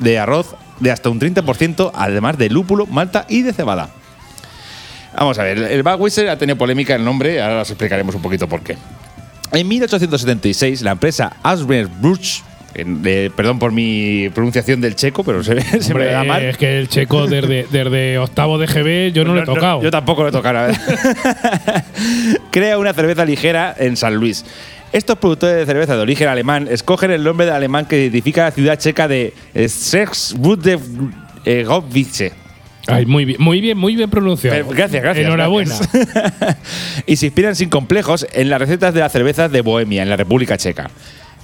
de 0.00 0.18
arroz 0.18 0.54
de 0.80 0.90
hasta 0.90 1.10
un 1.10 1.20
30%, 1.20 1.92
además 1.94 2.38
de 2.38 2.50
lúpulo, 2.50 2.86
malta 2.86 3.26
y 3.28 3.42
de 3.42 3.52
cebada. 3.52 3.90
Vamos 5.16 5.38
a 5.38 5.42
ver, 5.42 5.58
el 5.58 5.82
Budweiser 5.82 6.28
ha 6.28 6.38
tenido 6.38 6.56
polémica 6.56 6.94
el 6.94 7.04
nombre, 7.04 7.40
ahora 7.40 7.62
os 7.62 7.70
explicaremos 7.70 8.14
un 8.14 8.22
poquito 8.22 8.48
por 8.48 8.60
qué. 8.60 8.76
En 9.52 9.66
1876, 9.66 10.82
la 10.82 10.92
empresa 10.92 11.36
Asbjörn 11.42 11.90
eh, 12.74 13.30
perdón 13.34 13.58
por 13.58 13.72
mi 13.72 14.28
pronunciación 14.34 14.80
del 14.80 14.94
checo, 14.94 15.24
pero 15.24 15.42
se, 15.42 15.60
se 15.80 15.94
me 15.94 16.00
Hombre, 16.00 16.12
da 16.12 16.24
mal. 16.24 16.42
Es 16.42 16.56
que 16.56 16.78
el 16.78 16.88
checo 16.88 17.26
desde, 17.26 17.66
desde 17.70 18.18
octavo 18.18 18.58
de 18.58 18.66
GB 18.66 19.12
yo 19.12 19.24
no, 19.24 19.34
le 19.34 19.42
he 19.42 19.44
tocado. 19.44 19.82
yo 19.82 19.90
tampoco 19.90 20.22
lo 20.22 20.28
he 20.28 20.32
tocado. 20.32 20.54
la 20.54 20.62
verdad. 20.66 21.84
Crea 22.50 22.78
una 22.78 22.92
cerveza 22.92 23.24
ligera 23.24 23.74
en 23.76 23.96
San 23.96 24.14
Luis. 24.14 24.44
Estos 24.92 25.18
productores 25.18 25.56
de 25.56 25.66
cerveza 25.66 25.96
de 25.96 26.02
origen 26.02 26.28
alemán 26.28 26.68
escogen 26.70 27.10
el 27.10 27.22
nombre 27.22 27.44
de 27.46 27.52
alemán 27.52 27.86
que 27.86 28.00
identifica 28.00 28.44
la 28.44 28.50
ciudad 28.50 28.78
checa 28.78 29.06
de 29.06 29.34
Sexbudegovice. 29.54 32.32
Ay, 32.88 33.04
muy 33.04 33.26
bien, 33.26 33.40
muy 33.40 33.60
bien, 33.60 33.76
muy 33.76 33.96
bien 33.96 34.08
pronunciado. 34.08 34.56
Eh, 34.56 34.64
Gracias, 34.70 35.02
gracias. 35.02 35.26
Enhorabuena. 35.26 35.74
gracias. 35.92 36.56
y 37.06 37.16
se 37.16 37.26
inspiran 37.26 37.54
sin 37.54 37.68
complejos 37.68 38.26
en 38.32 38.48
las 38.48 38.58
recetas 38.58 38.94
de 38.94 39.00
las 39.00 39.12
cervezas 39.12 39.52
de 39.52 39.60
Bohemia, 39.60 40.02
en 40.02 40.08
la 40.08 40.16
República 40.16 40.56
Checa. 40.56 40.90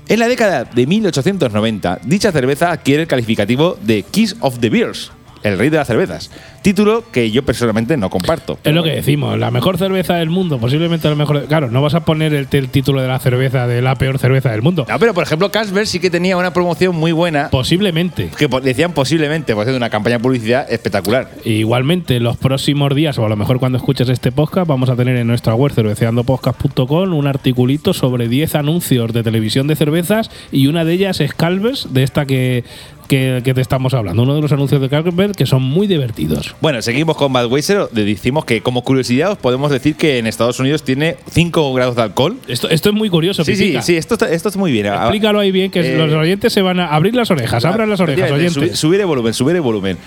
En 0.09 0.20
la 0.20 0.28
década 0.28 0.64
de 0.64 0.86
1890, 0.86 2.01
dicha 2.05 2.32
cerveza 2.32 2.70
adquiere 2.70 3.03
el 3.03 3.09
calificativo 3.09 3.76
de 3.82 4.05
Kiss 4.05 4.36
of 4.40 4.59
the 4.59 4.70
Beers, 4.70 5.12
el 5.42 5.59
rey 5.59 5.68
de 5.68 5.76
las 5.76 5.86
cervezas, 5.86 6.30
título 6.65 7.05
que 7.12 7.31
yo 7.31 7.45
personalmente 7.45 7.97
no 7.99 8.09
comparto. 8.09 8.59
Es 8.65 8.75
lo 8.75 8.83
que 8.83 8.91
decimos, 8.91 9.39
la 9.39 9.51
mejor 9.51 9.77
cerveza 9.77 10.15
del 10.15 10.31
mundo, 10.31 10.59
posiblemente 10.59 11.09
la 11.09 11.15
mejor. 11.15 11.45
Claro, 11.45 11.71
no 11.71 11.83
vas 11.83 11.95
a 11.95 12.05
poner 12.07 12.33
el, 12.33 12.49
el 12.51 12.69
título 12.71 13.03
de 13.03 13.07
la 13.07 13.19
cerveza 13.19 13.67
de 13.67 13.83
la 13.83 13.95
peor 13.97 14.19
cerveza 14.19 14.51
del 14.51 14.62
mundo. 14.62 14.87
No, 14.89 14.99
pero 14.99 15.12
por 15.12 15.23
ejemplo, 15.23 15.51
Carlsberg 15.53 15.87
sí 15.87 16.01
que 16.01 16.09
tenía 16.11 16.39
una 16.39 16.53
promoción 16.55 16.97
muy 16.97 17.12
buena, 17.12 17.51
Posiblemente. 17.51 18.31
que 18.39 18.49
decían 18.62 18.93
posiblemente, 18.93 19.53
por 19.55 19.62
hacer 19.62 19.75
una 19.75 19.91
campaña 19.91 20.17
de 20.17 20.23
publicidad 20.23 20.67
espectacular. 20.73 21.31
Igualmente, 21.45 22.19
los 22.19 22.39
próximos 22.39 22.95
días, 22.95 23.19
o 23.19 23.27
a 23.27 23.29
lo 23.29 23.37
mejor 23.37 23.59
cuando 23.59 23.77
escuches 23.77 24.09
este 24.09 24.33
podcast, 24.33 24.67
vamos 24.67 24.89
a 24.89 24.97
tener 24.97 25.17
en 25.17 25.27
nuestra 25.27 25.55
web 25.55 25.71
cerveceandopodcast.com 25.73 27.12
un 27.12 27.27
articulito 27.27 27.93
sobre 27.93 28.27
10 28.29 28.55
anuncios 28.55 29.12
de 29.12 29.23
televisión 29.23 29.67
de 29.67 29.77
cervezas 29.77 30.31
y 30.51 30.67
una 30.67 30.85
de 30.85 30.95
ellas 30.95 31.21
es 31.21 31.35
Calvers, 31.35 31.93
de 31.93 32.03
esta 32.03 32.25
que, 32.25 32.65
que, 33.09 33.43
que 33.45 33.55
te 33.55 33.61
estamos 33.61 33.93
hablando. 33.95 34.23
Uno 34.23 34.35
de 34.35 34.41
los 34.41 34.53
anuncios 34.53 34.81
de 34.81 34.89
Calvers 34.89 35.37
que 35.37 35.47
son 35.47 35.62
muy 35.62 35.87
divertidos. 35.87 36.54
Bueno, 36.61 36.81
seguimos 36.81 37.17
con 37.17 37.33
Budweiser. 37.33 37.89
Le 37.93 38.05
decimos 38.05 38.45
que, 38.45 38.63
como 38.63 38.83
curiosidad, 38.83 39.33
os 39.33 39.39
podemos 39.39 39.71
decir 39.71 39.97
que 39.97 40.19
en 40.19 40.27
Estados 40.27 40.59
Unidos 40.61 40.83
tiene 40.83 41.17
5 41.31 41.75
grados 41.75 41.95
de 41.97 42.03
alcohol. 42.03 42.39
Esto, 42.49 42.71
esto 42.71 42.89
es 42.89 42.95
muy 42.95 43.11
curioso, 43.11 43.45
Sí, 43.45 43.55
sí, 43.55 43.63
Pipica. 43.65 43.83
sí, 43.83 43.97
esto 43.97 44.15
está, 44.15 44.31
esto 44.31 44.49
está 44.49 44.59
muy 44.59 44.73
bien. 44.73 44.87
Explícalo 44.87 45.41
ahí 45.41 45.51
bien, 45.53 45.71
que 45.71 45.81
Eh, 45.81 45.99
los 45.99 46.11
oyentes 46.13 46.53
se 46.53 46.63
van 46.63 46.81
a 46.81 46.87
abrir 46.89 47.15
las 47.15 47.31
orejas, 47.31 47.65
abran 47.65 47.91
las 47.91 48.01
orejas, 48.01 48.31
oyentes. 48.31 48.57
subi- 48.57 48.75
Subir 48.75 49.01
el 49.01 49.07
volumen, 49.07 49.35
subir 49.35 49.57
el 49.57 49.63
volumen. 49.63 49.99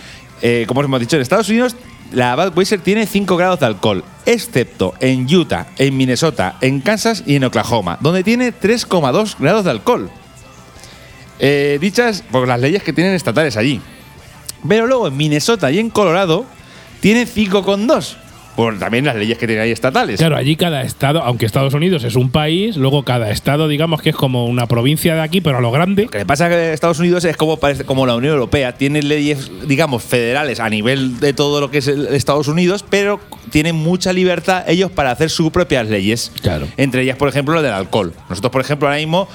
Eh, 0.41 0.65
como 0.67 0.79
os 0.79 0.85
hemos 0.85 0.99
dicho, 0.99 1.15
en 1.15 1.21
Estados 1.21 1.49
Unidos 1.49 1.75
la 2.11 2.35
Budweiser 2.35 2.79
tiene 2.79 3.05
5 3.05 3.35
grados 3.37 3.59
de 3.59 3.65
alcohol, 3.67 4.03
excepto 4.25 4.93
en 4.99 5.25
Utah, 5.33 5.67
en 5.77 5.95
Minnesota, 5.97 6.55
en 6.61 6.79
Kansas 6.79 7.23
y 7.27 7.35
en 7.35 7.43
Oklahoma, 7.43 7.97
donde 8.01 8.23
tiene 8.23 8.51
3,2 8.53 9.35
grados 9.37 9.65
de 9.65 9.71
alcohol. 9.71 10.09
Eh, 11.39 11.77
dichas 11.79 12.23
por 12.31 12.47
las 12.47 12.59
leyes 12.59 12.81
que 12.81 12.93
tienen 12.93 13.13
estatales 13.13 13.57
allí. 13.57 13.79
Pero 14.67 14.87
luego 14.87 15.07
en 15.07 15.17
Minnesota 15.17 15.71
y 15.71 15.79
en 15.79 15.89
Colorado 15.89 16.45
tiene 16.99 17.25
5,2. 17.25 18.15
Por 18.55 18.79
también 18.79 19.05
las 19.05 19.15
leyes 19.15 19.37
que 19.37 19.45
tienen 19.45 19.63
ahí 19.65 19.69
estatales. 19.71 20.17
Claro, 20.17 20.35
allí 20.35 20.55
cada 20.55 20.81
estado, 20.81 21.21
aunque 21.21 21.45
Estados 21.45 21.75
Unidos 21.75 22.03
es 22.03 22.15
un 22.15 22.31
país, 22.31 22.75
luego 22.75 23.03
cada 23.03 23.29
estado, 23.29 23.67
digamos 23.67 24.01
que 24.01 24.09
es 24.09 24.15
como 24.15 24.47
una 24.47 24.65
provincia 24.65 25.13
de 25.13 25.21
aquí, 25.21 25.41
pero 25.41 25.59
a 25.59 25.61
lo 25.61 25.69
grande. 25.69 26.05
Lo 26.05 26.09
que 26.09 26.25
pasa 26.25 26.47
es 26.47 26.55
que 26.55 26.73
Estados 26.73 26.97
Unidos 26.97 27.23
es 27.25 27.37
como, 27.37 27.57
parece- 27.57 27.83
como 27.85 28.07
la 28.07 28.15
Unión 28.15 28.33
Europea, 28.33 28.71
tiene 28.75 29.03
leyes, 29.03 29.51
digamos, 29.67 30.01
federales 30.03 30.59
a 30.59 30.71
nivel 30.71 31.19
de 31.19 31.33
todo 31.33 31.61
lo 31.61 31.69
que 31.69 31.77
es 31.77 31.87
Estados 31.87 32.47
Unidos, 32.47 32.83
pero 32.89 33.19
tienen 33.51 33.75
mucha 33.75 34.11
libertad 34.11 34.67
ellos 34.67 34.89
para 34.89 35.11
hacer 35.11 35.29
sus 35.29 35.51
propias 35.51 35.87
leyes. 35.87 36.31
Claro. 36.41 36.67
Entre 36.77 37.03
ellas, 37.03 37.15
por 37.17 37.29
ejemplo, 37.29 37.53
lo 37.53 37.61
del 37.61 37.73
alcohol. 37.73 38.11
Nosotros, 38.27 38.51
por 38.51 38.61
ejemplo, 38.61 38.87
ahora 38.87 38.97
mismo, 38.97 39.27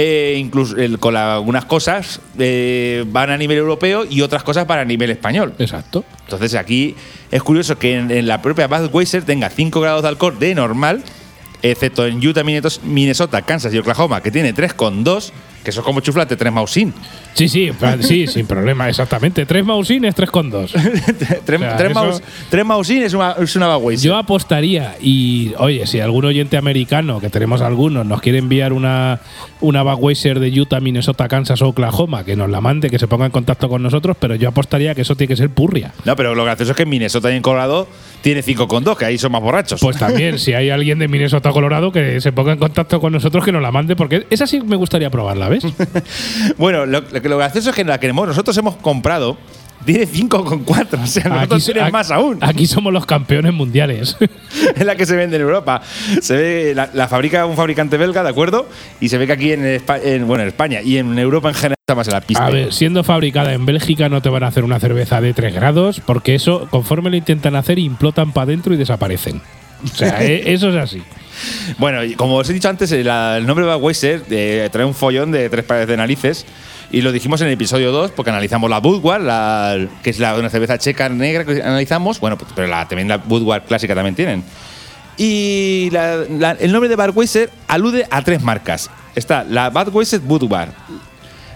eh, 0.00 0.36
incluso 0.38 0.76
el- 0.76 1.00
con 1.00 1.12
la- 1.14 1.34
algunas 1.34 1.64
cosas 1.64 2.20
eh, 2.38 3.04
van 3.08 3.30
a 3.30 3.36
nivel 3.36 3.58
europeo 3.58 4.04
y 4.08 4.20
otras 4.20 4.44
cosas 4.44 4.64
van 4.64 4.78
a 4.78 4.84
nivel 4.84 5.10
español. 5.10 5.54
Exacto. 5.58 6.04
Entonces 6.24 6.54
aquí 6.54 6.94
es 7.32 7.42
curioso 7.42 7.76
que 7.78 7.96
en, 7.96 8.10
en 8.12 8.28
la 8.28 8.40
propia 8.40 8.68
Budweiser 8.68 9.24
tenga 9.24 9.50
5 9.50 9.80
grados 9.80 10.02
de 10.02 10.08
alcohol 10.08 10.38
de 10.38 10.54
normal, 10.54 11.02
excepto 11.62 12.06
en 12.06 12.24
Utah, 12.24 12.44
Minnesota, 12.84 13.42
Kansas 13.42 13.74
y 13.74 13.78
Oklahoma, 13.78 14.20
que 14.22 14.30
tiene 14.30 14.54
3,2, 14.54 15.32
que 15.62 15.70
eso 15.70 15.80
es 15.80 15.84
como 15.86 16.00
chuflate 16.00 16.36
3 16.36 16.52
mausin. 16.52 16.92
Sí, 17.34 17.48
sí, 17.48 17.70
sí, 18.00 18.26
sin 18.26 18.46
problema, 18.46 18.88
exactamente. 18.88 19.46
Tres 19.46 19.64
mausines, 19.64 20.14
tres 20.14 20.30
con 20.30 20.50
dos. 20.50 20.72
3 21.44 21.60
sea, 21.60 21.76
eso- 21.76 22.64
mausin 22.64 23.02
es 23.02 23.14
una, 23.14 23.32
es 23.38 23.54
una. 23.56 23.78
Yo 23.96 24.16
apostaría, 24.16 24.96
y 25.00 25.52
oye, 25.58 25.86
si 25.86 26.00
algún 26.00 26.24
oyente 26.24 26.56
americano, 26.56 27.20
que 27.20 27.30
tenemos 27.30 27.60
algunos, 27.60 28.04
nos 28.06 28.20
quiere 28.20 28.38
enviar 28.38 28.72
una, 28.72 29.20
una 29.60 29.82
Budweiser 29.82 30.40
de 30.40 30.60
Utah, 30.60 30.80
Minnesota, 30.80 31.28
Kansas 31.28 31.62
o 31.62 31.68
Oklahoma, 31.68 32.24
que 32.24 32.34
nos 32.36 32.50
la 32.50 32.60
mande, 32.60 32.90
que 32.90 32.98
se 32.98 33.06
ponga 33.06 33.26
en 33.26 33.30
contacto 33.32 33.68
con 33.68 33.82
nosotros, 33.82 34.16
pero 34.18 34.34
yo 34.34 34.48
apostaría 34.48 34.94
que 34.94 35.02
eso 35.02 35.14
tiene 35.16 35.28
que 35.28 35.36
ser 35.36 35.50
purria. 35.50 35.92
No, 36.04 36.16
pero 36.16 36.34
lo 36.34 36.44
gracioso 36.44 36.72
es 36.72 36.76
que 36.76 36.82
en 36.84 36.88
Minnesota 36.88 37.30
y 37.32 37.36
en 37.36 37.42
Colorado 37.42 37.86
tiene 38.22 38.42
5,2, 38.42 38.96
que 38.96 39.04
ahí 39.04 39.18
son 39.18 39.32
más 39.32 39.42
borrachos. 39.42 39.80
Pues 39.80 39.96
también, 39.96 40.38
si 40.38 40.54
hay 40.54 40.70
alguien 40.70 40.98
de 40.98 41.06
Minnesota, 41.08 41.50
Colorado, 41.52 41.92
que 41.92 42.20
se 42.20 42.32
ponga 42.32 42.52
en 42.52 42.58
contacto 42.58 43.00
con 43.00 43.12
nosotros, 43.12 43.44
que 43.44 43.52
nos 43.52 43.62
la 43.62 43.70
mande, 43.70 43.94
porque 43.96 44.26
esa 44.30 44.46
sí 44.46 44.60
me 44.60 44.76
gustaría 44.76 45.10
probarla, 45.10 45.47
¿ves? 45.48 45.64
bueno, 46.58 46.86
lo, 46.86 47.00
lo 47.00 47.22
que- 47.22 47.28
lo 47.28 47.38
gracioso 47.38 47.70
es 47.70 47.76
que 47.76 47.84
la 47.84 47.98
que 47.98 48.12
nosotros 48.12 48.56
hemos 48.58 48.76
comprado 48.76 49.36
tiene 49.84 50.06
5,4. 50.06 51.02
O 51.02 51.06
sea, 51.06 51.24
nosotros 51.24 51.62
so- 51.62 51.66
tienen 51.72 51.84
aquí- 51.84 51.92
más 51.92 52.10
aún. 52.10 52.38
Aquí 52.40 52.66
somos 52.66 52.92
los 52.92 53.06
campeones 53.06 53.52
mundiales. 53.54 54.16
es 54.76 54.84
la 54.84 54.96
que 54.96 55.06
se 55.06 55.14
vende 55.16 55.36
en 55.36 55.42
Europa. 55.42 55.80
Se 56.20 56.36
ve, 56.36 56.72
la, 56.74 56.90
la 56.92 57.06
fabrica 57.08 57.46
un 57.46 57.56
fabricante 57.56 57.96
belga, 57.96 58.22
¿de 58.22 58.28
acuerdo? 58.28 58.66
Y 59.00 59.08
se 59.08 59.18
ve 59.18 59.26
que 59.26 59.32
aquí 59.34 59.52
en, 59.52 59.64
en- 59.64 60.26
bueno, 60.26 60.42
en 60.42 60.48
España 60.48 60.82
y 60.82 60.96
en 60.98 61.18
Europa 61.18 61.48
en 61.48 61.54
general 61.54 61.76
está 61.80 61.94
más 61.94 62.08
en 62.08 62.14
la 62.14 62.20
pista. 62.20 62.44
A 62.46 62.50
ver, 62.50 62.72
siendo 62.72 63.04
fabricada 63.04 63.52
en 63.54 63.64
Bélgica 63.66 64.08
no 64.08 64.20
te 64.20 64.28
van 64.28 64.42
a 64.42 64.48
hacer 64.48 64.64
una 64.64 64.80
cerveza 64.80 65.20
de 65.20 65.32
3 65.32 65.54
grados 65.54 66.02
porque 66.04 66.34
eso, 66.34 66.66
conforme 66.70 67.08
lo 67.10 67.16
intentan 67.16 67.54
hacer, 67.56 67.78
implotan 67.78 68.32
para 68.32 68.44
adentro 68.44 68.74
y 68.74 68.76
desaparecen. 68.76 69.40
O 69.84 69.96
sea, 69.96 70.22
e- 70.24 70.52
eso 70.52 70.70
es 70.70 70.76
así. 70.76 71.02
Bueno, 71.78 72.00
como 72.16 72.36
os 72.36 72.50
he 72.50 72.52
dicho 72.52 72.68
antes, 72.68 72.90
el, 72.92 73.06
nombre 73.46 73.64
de 73.64 73.74
Budweiser 73.74 74.22
eh, 74.30 74.68
trae 74.72 74.84
un 74.84 74.94
follón 74.94 75.30
de 75.30 75.48
tres 75.48 75.64
pares 75.64 75.86
de 75.86 75.96
narices. 75.96 76.46
Y 76.90 77.02
lo 77.02 77.12
dijimos 77.12 77.40
en 77.42 77.48
el 77.48 77.52
episodio 77.52 77.92
2, 77.92 78.12
porque 78.12 78.30
analizamos 78.30 78.70
la 78.70 78.80
la, 79.18 79.86
que 80.02 80.10
es 80.10 80.18
la, 80.18 80.34
una 80.36 80.48
cerveza 80.48 80.78
checa 80.78 81.08
negra 81.10 81.44
que 81.44 81.62
analizamos. 81.62 82.18
Bueno, 82.18 82.38
pues, 82.38 82.50
pero 82.54 82.66
la, 82.66 82.88
también 82.88 83.08
la 83.08 83.18
Budweiser 83.18 83.68
clásica 83.68 83.94
también 83.94 84.14
tienen. 84.14 84.42
Y 85.18 85.90
el 85.92 86.72
nombre 86.72 86.88
de 86.88 86.96
Budweiser 86.96 87.50
alude 87.66 88.06
a 88.10 88.22
tres 88.22 88.42
marcas. 88.42 88.88
Está 89.14 89.44
la 89.44 89.68
Budweiser 89.68 90.20
Budweiser, 90.20 90.72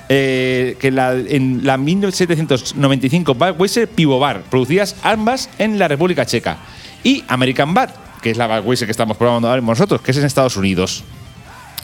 eh, 0.09 0.77
que 0.79 0.91
la, 0.91 1.14
en 1.14 1.64
la 1.64 1.79
1795 1.79 3.35
Budweiser 3.35 3.89
Pivovar, 3.89 4.43
producidas 4.43 4.97
ambas 5.03 5.49
en 5.59 5.79
la 5.79 5.89
República 5.89 6.27
Checa. 6.27 6.59
Y 7.05 7.25
American 7.29 7.73
Bad, 7.73 7.91
que 8.23 8.31
es 8.31 8.37
la 8.37 8.47
Budweiser 8.47 8.87
que 8.87 8.93
estamos 8.93 9.16
probando 9.16 9.49
ahora 9.49 9.61
mismo 9.61 9.73
nosotros, 9.73 10.01
que 10.01 10.11
es 10.12 10.16
en 10.18 10.25
Estados 10.25 10.57
Unidos. 10.57 11.05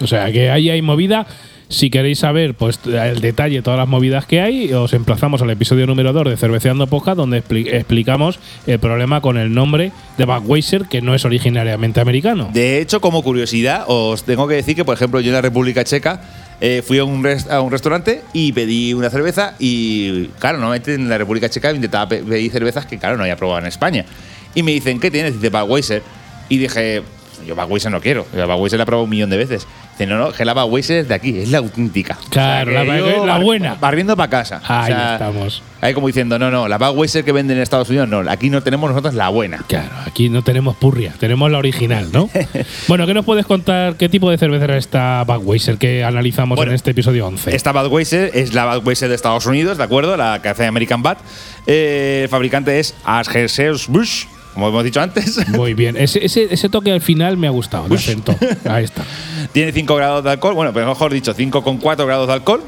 O 0.00 0.06
sea, 0.06 0.30
que 0.32 0.50
ahí 0.50 0.70
hay 0.70 0.80
movida. 0.82 1.26
Si 1.70 1.90
queréis 1.90 2.20
saber 2.20 2.54
pues 2.54 2.80
el 2.86 3.20
detalle, 3.20 3.60
todas 3.60 3.78
las 3.78 3.86
movidas 3.88 4.24
que 4.24 4.40
hay, 4.40 4.72
os 4.72 4.94
emplazamos 4.94 5.42
al 5.42 5.50
episodio 5.50 5.86
número 5.86 6.14
2 6.14 6.30
de 6.30 6.36
Cerveceando 6.38 6.86
Poca, 6.86 7.14
donde 7.14 7.44
expli- 7.44 7.68
explicamos 7.70 8.38
el 8.66 8.78
problema 8.78 9.20
con 9.20 9.36
el 9.36 9.52
nombre 9.52 9.92
de 10.16 10.24
Budweiser, 10.24 10.84
que 10.86 11.02
no 11.02 11.14
es 11.14 11.26
originariamente 11.26 12.00
americano. 12.00 12.48
De 12.54 12.80
hecho, 12.80 13.02
como 13.02 13.22
curiosidad, 13.22 13.84
os 13.86 14.22
tengo 14.22 14.48
que 14.48 14.54
decir 14.54 14.76
que, 14.76 14.84
por 14.86 14.94
ejemplo, 14.94 15.20
yo 15.20 15.28
en 15.28 15.34
la 15.34 15.42
República 15.42 15.84
Checa 15.84 16.22
eh, 16.62 16.82
fui 16.86 17.00
a 17.00 17.04
un, 17.04 17.22
res- 17.22 17.50
a 17.50 17.60
un 17.60 17.70
restaurante 17.70 18.22
y 18.32 18.52
pedí 18.52 18.94
una 18.94 19.10
cerveza 19.10 19.52
y, 19.58 20.28
claro, 20.38 20.56
normalmente 20.56 20.94
en 20.94 21.06
la 21.10 21.18
República 21.18 21.50
Checa 21.50 21.70
intentaba 21.72 22.08
pe- 22.08 22.22
pedir 22.22 22.50
cervezas 22.50 22.86
que, 22.86 22.96
claro, 22.96 23.18
no 23.18 23.24
había 23.24 23.36
probado 23.36 23.58
en 23.60 23.66
España. 23.66 24.06
Y 24.54 24.62
me 24.62 24.72
dicen, 24.72 24.98
¿qué 25.00 25.10
tienes? 25.10 25.34
Dice, 25.34 25.50
Budweiser. 25.50 26.02
Y 26.48 26.58
dije, 26.58 27.02
yo 27.46 27.54
Budweiser 27.54 27.90
no 27.92 28.00
quiero. 28.00 28.26
Yo 28.36 28.46
Budweiser 28.46 28.78
la 28.78 28.82
he 28.82 28.86
probado 28.86 29.04
un 29.04 29.10
millón 29.10 29.30
de 29.30 29.36
veces. 29.36 29.66
Dice, 29.92 30.06
no, 30.06 30.16
no, 30.16 30.32
que 30.32 30.44
la 30.44 30.54
Budweiser 30.54 30.98
es 30.98 31.08
de 31.08 31.14
aquí, 31.14 31.36
es 31.38 31.50
la 31.50 31.58
auténtica. 31.58 32.16
Claro, 32.30 32.70
la- 32.72 32.84
que 32.84 32.98
yo 32.98 33.26
la 33.26 33.34
bar- 33.34 33.42
buena. 33.42 33.74
Barriendo 33.74 34.16
para 34.16 34.30
casa. 34.30 34.62
Ahí 34.66 34.92
estamos. 34.92 35.62
Ahí 35.80 35.92
como 35.94 36.06
diciendo, 36.08 36.38
no, 36.38 36.50
no, 36.50 36.66
la 36.68 36.78
Budweiser 36.78 37.24
que 37.24 37.32
venden 37.32 37.56
en 37.56 37.62
Estados 37.64 37.88
Unidos, 37.88 38.08
no, 38.08 38.28
aquí 38.30 38.48
no 38.50 38.62
tenemos 38.62 38.90
nosotros 38.90 39.14
la 39.14 39.28
buena. 39.28 39.58
Claro, 39.68 39.90
aquí 40.06 40.28
no 40.28 40.42
tenemos 40.42 40.76
purria, 40.76 41.14
tenemos 41.18 41.50
la 41.50 41.58
original, 41.58 42.08
¿no? 42.12 42.28
bueno, 42.88 43.06
¿qué 43.06 43.14
nos 43.14 43.24
puedes 43.24 43.46
contar? 43.46 43.96
¿Qué 43.96 44.08
tipo 44.08 44.30
de 44.30 44.38
cerveza 44.38 44.64
era 44.64 44.76
esta 44.76 45.24
Budweiser 45.24 45.78
que 45.78 46.02
analizamos 46.04 46.56
Bueno, 46.56 46.70
en 46.72 46.76
este 46.76 46.90
episodio 46.92 47.26
11? 47.28 47.54
Esta 47.54 47.72
Budweiser 47.72 48.30
es 48.34 48.54
la 48.54 48.76
Budweiser 48.76 49.08
de 49.08 49.14
Estados 49.16 49.46
Unidos, 49.46 49.78
¿de 49.78 49.84
acuerdo? 49.84 50.16
La 50.16 50.40
que 50.42 50.48
hace 50.48 50.66
American 50.66 51.02
Bad. 51.02 51.18
Eh, 51.66 52.20
el 52.24 52.28
fabricante 52.28 52.78
es 52.80 52.94
Anheuser-Busch, 53.04 54.26
como 54.54 54.68
hemos 54.68 54.84
dicho 54.84 55.00
antes. 55.00 55.48
Muy 55.50 55.74
bien, 55.74 55.96
ese, 55.96 56.24
ese, 56.24 56.48
ese 56.50 56.68
toque 56.68 56.90
al 56.92 57.00
final 57.00 57.36
me 57.36 57.46
ha 57.46 57.50
gustado, 57.50 57.86
el 57.86 57.92
acento. 57.94 58.34
Ahí 58.68 58.84
está. 58.84 59.04
Tiene 59.52 59.72
5 59.72 59.94
grados 59.96 60.24
de 60.24 60.30
alcohol, 60.30 60.54
bueno, 60.54 60.72
pero 60.72 60.86
mejor 60.86 61.12
dicho, 61.12 61.34
5,4 61.34 62.06
grados 62.06 62.26
de 62.26 62.32
alcohol. 62.32 62.62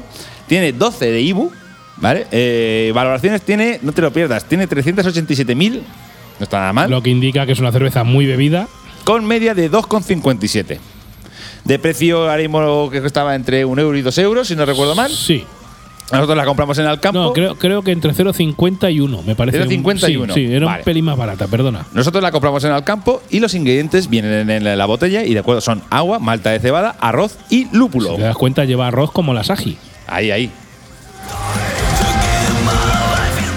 Tiene 0.47 0.73
12 0.73 1.11
de 1.11 1.21
IBU, 1.21 1.51
¿vale? 1.97 2.27
Eh, 2.31 2.91
valoraciones 2.93 3.41
tiene, 3.41 3.79
no 3.81 3.93
te 3.93 4.01
lo 4.01 4.11
pierdas, 4.11 4.45
tiene 4.45 4.67
387.000, 4.67 5.73
no 5.73 6.43
está 6.43 6.59
nada 6.59 6.73
mal. 6.73 6.89
Lo 6.89 7.01
que 7.01 7.09
indica 7.09 7.45
que 7.45 7.53
es 7.53 7.59
una 7.59 7.71
cerveza 7.71 8.03
muy 8.03 8.25
bebida. 8.25 8.67
con 9.03 9.25
media 9.25 9.53
de 9.53 9.71
2,57. 9.71 10.77
De 11.63 11.79
precio, 11.79 12.21
ahora 12.29 12.41
mismo 12.41 12.89
que 12.89 13.01
costaba 13.01 13.35
entre 13.35 13.63
1 13.65 13.81
euro 13.81 13.97
y 13.97 14.01
2 14.01 14.17
euros, 14.17 14.47
si 14.47 14.55
no 14.55 14.65
recuerdo 14.65 14.95
mal. 14.95 15.11
Sí. 15.11 15.45
Nosotros 16.11 16.35
la 16.37 16.45
compramos 16.45 16.77
en 16.77 16.85
el 16.87 16.99
campo. 16.99 17.19
No, 17.19 17.33
creo, 17.33 17.55
creo 17.55 17.81
que 17.81 17.91
entre 17.91 18.13
0,50 18.13 18.91
y 18.93 18.99
1, 18.99 19.23
me 19.23 19.35
parece. 19.35 19.61
un- 19.61 19.67
0,50 19.69 20.09
y 20.09 20.11
sí, 20.13 20.17
1. 20.17 20.33
Sí, 20.33 20.45
era 20.53 20.65
Vale. 20.65 20.79
un 20.79 20.83
pelín 20.85 21.05
más 21.05 21.17
barata, 21.17 21.47
perdona. 21.47 21.85
Nosotros 21.93 22.21
la 22.21 22.31
compramos 22.31 22.63
en 22.63 22.73
el 22.73 22.83
campo 22.83 23.21
y 23.29 23.39
los 23.39 23.53
ingredientes 23.53 24.09
vienen 24.09 24.49
en 24.49 24.77
la 24.77 24.85
botella 24.85 25.23
y 25.23 25.33
de 25.33 25.39
acuerdo 25.39 25.61
son 25.61 25.81
agua, 25.89 26.19
malta 26.19 26.49
de 26.51 26.59
cebada, 26.59 26.95
arroz 26.99 27.37
y 27.49 27.67
lúpulo. 27.75 28.09
Si 28.11 28.15
te 28.17 28.21
das 28.23 28.35
cuenta, 28.35 28.65
lleva 28.65 28.87
arroz 28.87 29.11
como 29.11 29.33
la 29.33 29.43
Saji. 29.43 29.77
Ahí, 30.07 30.31
ahí. 30.31 30.51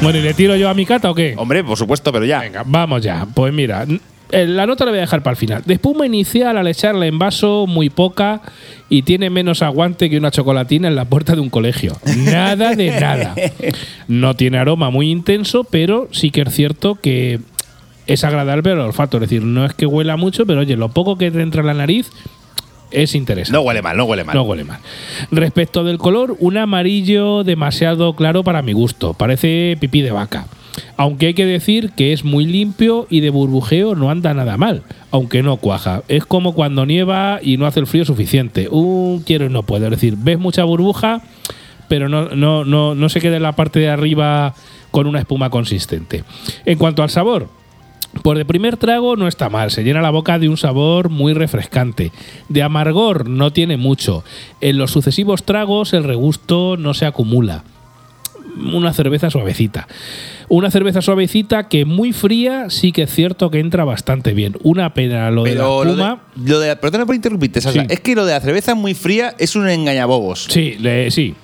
Bueno, 0.02 0.18
¿y 0.18 0.22
le 0.22 0.34
tiro 0.34 0.54
yo 0.56 0.68
a 0.68 0.74
mi 0.74 0.84
cata 0.84 1.10
o 1.10 1.14
qué? 1.14 1.34
Hombre, 1.36 1.64
por 1.64 1.78
supuesto, 1.78 2.12
pero 2.12 2.24
ya. 2.26 2.40
Venga, 2.40 2.62
vamos 2.66 3.02
ya. 3.02 3.26
Pues 3.32 3.52
mira, 3.54 3.86
la 4.34 4.66
nota 4.66 4.84
la 4.84 4.90
voy 4.90 4.98
a 4.98 5.02
dejar 5.02 5.22
para 5.22 5.32
el 5.32 5.36
final. 5.36 5.62
De 5.64 5.74
espuma 5.74 6.06
inicial 6.06 6.56
al 6.58 6.66
echarla 6.66 7.06
en 7.06 7.18
vaso, 7.18 7.66
muy 7.66 7.90
poca 7.90 8.40
y 8.88 9.02
tiene 9.02 9.30
menos 9.30 9.62
aguante 9.62 10.10
que 10.10 10.18
una 10.18 10.30
chocolatina 10.30 10.88
en 10.88 10.96
la 10.96 11.04
puerta 11.04 11.34
de 11.34 11.40
un 11.40 11.50
colegio. 11.50 11.96
Nada 12.16 12.74
de 12.74 13.00
nada. 13.00 13.34
No 14.08 14.34
tiene 14.34 14.58
aroma 14.58 14.90
muy 14.90 15.10
intenso, 15.10 15.64
pero 15.64 16.08
sí 16.12 16.30
que 16.30 16.42
es 16.42 16.54
cierto 16.54 16.96
que 16.96 17.40
es 18.06 18.24
agradable 18.24 18.72
al 18.72 18.80
olfato. 18.80 19.16
Es 19.18 19.22
decir, 19.22 19.42
no 19.42 19.64
es 19.64 19.74
que 19.74 19.86
huela 19.86 20.16
mucho, 20.16 20.46
pero 20.46 20.60
oye, 20.60 20.76
lo 20.76 20.90
poco 20.90 21.16
que 21.16 21.30
te 21.30 21.40
entra 21.40 21.60
en 21.60 21.68
la 21.68 21.74
nariz 21.74 22.10
es 22.90 23.14
interesante. 23.14 23.56
No 23.56 23.62
huele 23.62 23.82
mal, 23.82 23.96
no 23.96 24.04
huele 24.04 24.24
mal. 24.24 24.34
No 24.34 24.42
huele 24.42 24.64
mal. 24.64 24.80
Respecto 25.30 25.84
del 25.84 25.98
color, 25.98 26.36
un 26.38 26.56
amarillo 26.58 27.44
demasiado 27.44 28.14
claro 28.14 28.44
para 28.44 28.62
mi 28.62 28.72
gusto. 28.72 29.14
Parece 29.14 29.76
pipí 29.80 30.02
de 30.02 30.12
vaca. 30.12 30.46
Aunque 30.96 31.26
hay 31.26 31.34
que 31.34 31.46
decir 31.46 31.90
que 31.90 32.12
es 32.12 32.24
muy 32.24 32.46
limpio 32.46 33.06
y 33.10 33.20
de 33.20 33.30
burbujeo 33.30 33.94
no 33.94 34.10
anda 34.10 34.34
nada 34.34 34.56
mal, 34.56 34.82
aunque 35.10 35.42
no 35.42 35.56
cuaja. 35.56 36.02
Es 36.08 36.26
como 36.26 36.54
cuando 36.54 36.86
nieva 36.86 37.40
y 37.42 37.56
no 37.56 37.66
hace 37.66 37.80
el 37.80 37.86
frío 37.86 38.04
suficiente. 38.04 38.68
Un 38.70 39.22
quiero 39.24 39.46
y 39.46 39.50
no 39.50 39.62
puedo. 39.62 39.84
Es 39.86 39.90
decir, 39.90 40.16
ves 40.18 40.38
mucha 40.38 40.64
burbuja, 40.64 41.22
pero 41.88 42.08
no, 42.08 42.30
no, 42.30 42.64
no, 42.64 42.94
no 42.94 43.08
se 43.08 43.20
queda 43.20 43.36
en 43.36 43.42
la 43.42 43.52
parte 43.52 43.80
de 43.80 43.88
arriba 43.88 44.54
con 44.90 45.06
una 45.06 45.18
espuma 45.18 45.50
consistente. 45.50 46.24
En 46.64 46.78
cuanto 46.78 47.02
al 47.02 47.10
sabor, 47.10 47.48
por 48.22 48.38
de 48.38 48.44
primer 48.44 48.76
trago 48.76 49.16
no 49.16 49.26
está 49.26 49.50
mal, 49.50 49.70
se 49.70 49.82
llena 49.82 50.00
la 50.00 50.10
boca 50.10 50.38
de 50.38 50.48
un 50.48 50.56
sabor 50.56 51.08
muy 51.08 51.34
refrescante. 51.34 52.12
De 52.48 52.62
amargor 52.62 53.28
no 53.28 53.52
tiene 53.52 53.76
mucho. 53.76 54.24
En 54.60 54.78
los 54.78 54.92
sucesivos 54.92 55.44
tragos 55.44 55.92
el 55.92 56.04
regusto 56.04 56.76
no 56.76 56.94
se 56.94 57.06
acumula. 57.06 57.64
Una 58.56 58.92
cerveza 58.92 59.30
suavecita. 59.30 59.86
Una 60.48 60.70
cerveza 60.70 61.00
suavecita 61.02 61.68
que 61.68 61.84
muy 61.84 62.12
fría 62.12 62.66
sí 62.70 62.92
que 62.92 63.02
es 63.02 63.10
cierto 63.12 63.50
que 63.50 63.58
entra 63.58 63.84
bastante 63.84 64.32
bien. 64.34 64.56
Una 64.62 64.94
pena 64.94 65.30
lo 65.30 65.44
de 65.44 65.54
la 65.54 65.62
lo 65.64 65.82
de, 65.84 65.90
espuma. 65.90 66.22
lo 66.44 66.60
de- 66.60 66.76
perdona 66.76 67.06
por 67.06 67.14
interrumpirte, 67.14 67.60
Sasa. 67.60 67.80
Sí. 67.80 67.86
Es 67.88 68.00
que 68.00 68.14
lo 68.14 68.24
de 68.26 68.32
la 68.34 68.40
cerveza 68.40 68.74
muy 68.74 68.94
fría 68.94 69.34
es 69.38 69.56
un 69.56 69.68
engañabobos. 69.68 70.46
Sí, 70.50 70.76
le- 70.80 71.10
sí. 71.10 71.34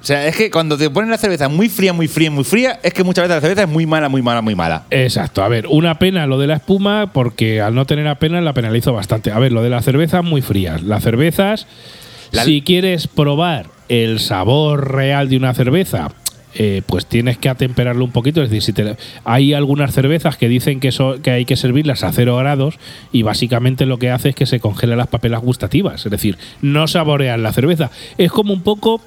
O 0.00 0.04
sea, 0.04 0.26
es 0.26 0.34
que 0.34 0.50
cuando 0.50 0.76
te 0.76 0.90
ponen 0.90 1.10
la 1.10 1.16
cerveza 1.18 1.48
muy 1.48 1.68
fría, 1.68 1.92
muy 1.92 2.08
fría, 2.08 2.28
muy 2.28 2.42
fría, 2.42 2.80
es 2.82 2.92
que 2.92 3.04
muchas 3.04 3.22
veces 3.22 3.36
la 3.36 3.40
cerveza 3.40 3.62
es 3.62 3.68
muy 3.68 3.86
mala, 3.86 4.08
muy 4.08 4.20
mala, 4.20 4.42
muy 4.42 4.56
mala. 4.56 4.82
Exacto, 4.90 5.44
a 5.44 5.48
ver, 5.48 5.68
una 5.68 6.00
pena 6.00 6.26
lo 6.26 6.38
de 6.40 6.48
la 6.48 6.54
espuma, 6.54 7.12
porque 7.12 7.60
al 7.60 7.76
no 7.76 7.84
tener 7.86 8.08
apenas 8.08 8.42
la 8.42 8.52
penalizo 8.52 8.92
bastante. 8.92 9.30
A 9.30 9.38
ver, 9.38 9.52
lo 9.52 9.62
de 9.62 9.70
las 9.70 9.84
cervezas 9.84 10.24
muy 10.24 10.42
frías. 10.42 10.82
Las 10.82 11.04
cervezas, 11.04 11.68
La- 12.32 12.42
si 12.44 12.62
quieres 12.62 13.06
probar 13.06 13.66
el 13.88 14.18
sabor 14.18 14.92
real 14.92 15.28
de 15.28 15.36
una 15.36 15.54
cerveza, 15.54 16.10
eh, 16.54 16.82
pues 16.86 17.06
tienes 17.06 17.38
que 17.38 17.48
atemperarlo 17.48 18.04
un 18.04 18.10
poquito. 18.12 18.42
Es 18.42 18.50
decir, 18.50 18.62
si 18.62 18.72
te- 18.72 18.96
hay 19.24 19.54
algunas 19.54 19.92
cervezas 19.94 20.36
que 20.36 20.48
dicen 20.48 20.80
que, 20.80 20.90
que 21.22 21.30
hay 21.30 21.44
que 21.44 21.56
servirlas 21.56 22.04
a 22.04 22.12
cero 22.12 22.36
grados 22.36 22.78
y 23.12 23.22
básicamente 23.22 23.86
lo 23.86 23.98
que 23.98 24.10
hace 24.10 24.30
es 24.30 24.34
que 24.34 24.46
se 24.46 24.60
congelan 24.60 24.98
las 24.98 25.06
papelas 25.08 25.40
gustativas. 25.42 26.04
Es 26.04 26.10
decir, 26.10 26.36
no 26.60 26.86
saborean 26.88 27.42
la 27.42 27.52
cerveza. 27.52 27.90
Es 28.18 28.30
como 28.32 28.52
un 28.52 28.62
poco. 28.62 29.00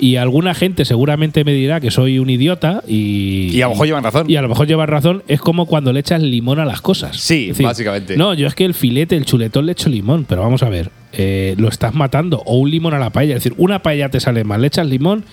Y 0.00 0.14
alguna 0.14 0.54
gente 0.54 0.84
seguramente 0.84 1.42
me 1.42 1.52
dirá 1.52 1.80
que 1.80 1.90
soy 1.90 2.20
un 2.20 2.30
idiota 2.30 2.84
y. 2.86 3.48
Y 3.52 3.62
a 3.62 3.64
lo 3.66 3.70
mejor 3.72 3.86
llevan 3.88 4.04
razón. 4.04 4.30
Y 4.30 4.36
a 4.36 4.42
lo 4.42 4.48
mejor 4.48 4.68
llevas 4.68 4.88
razón, 4.88 5.24
es 5.26 5.40
como 5.40 5.66
cuando 5.66 5.92
le 5.92 5.98
echas 5.98 6.22
limón 6.22 6.60
a 6.60 6.64
las 6.64 6.80
cosas. 6.80 7.16
Sí, 7.16 7.50
básicamente. 7.60 8.16
No, 8.16 8.32
yo 8.34 8.46
es 8.46 8.54
que 8.54 8.64
el 8.64 8.74
filete, 8.74 9.16
el 9.16 9.24
chuletón 9.24 9.66
le 9.66 9.72
echo 9.72 9.88
limón, 9.88 10.24
pero 10.28 10.42
vamos 10.42 10.62
a 10.62 10.68
ver, 10.68 10.92
eh, 11.14 11.56
lo 11.58 11.66
estás 11.66 11.94
matando. 11.96 12.44
O 12.46 12.58
un 12.58 12.70
limón 12.70 12.94
a 12.94 13.00
la 13.00 13.10
paella. 13.10 13.34
Es 13.34 13.42
decir, 13.42 13.54
una 13.58 13.82
paella 13.82 14.08
te 14.08 14.20
sale 14.20 14.44
mal, 14.44 14.60
le 14.60 14.68
echas 14.68 14.86
limón 14.86 15.24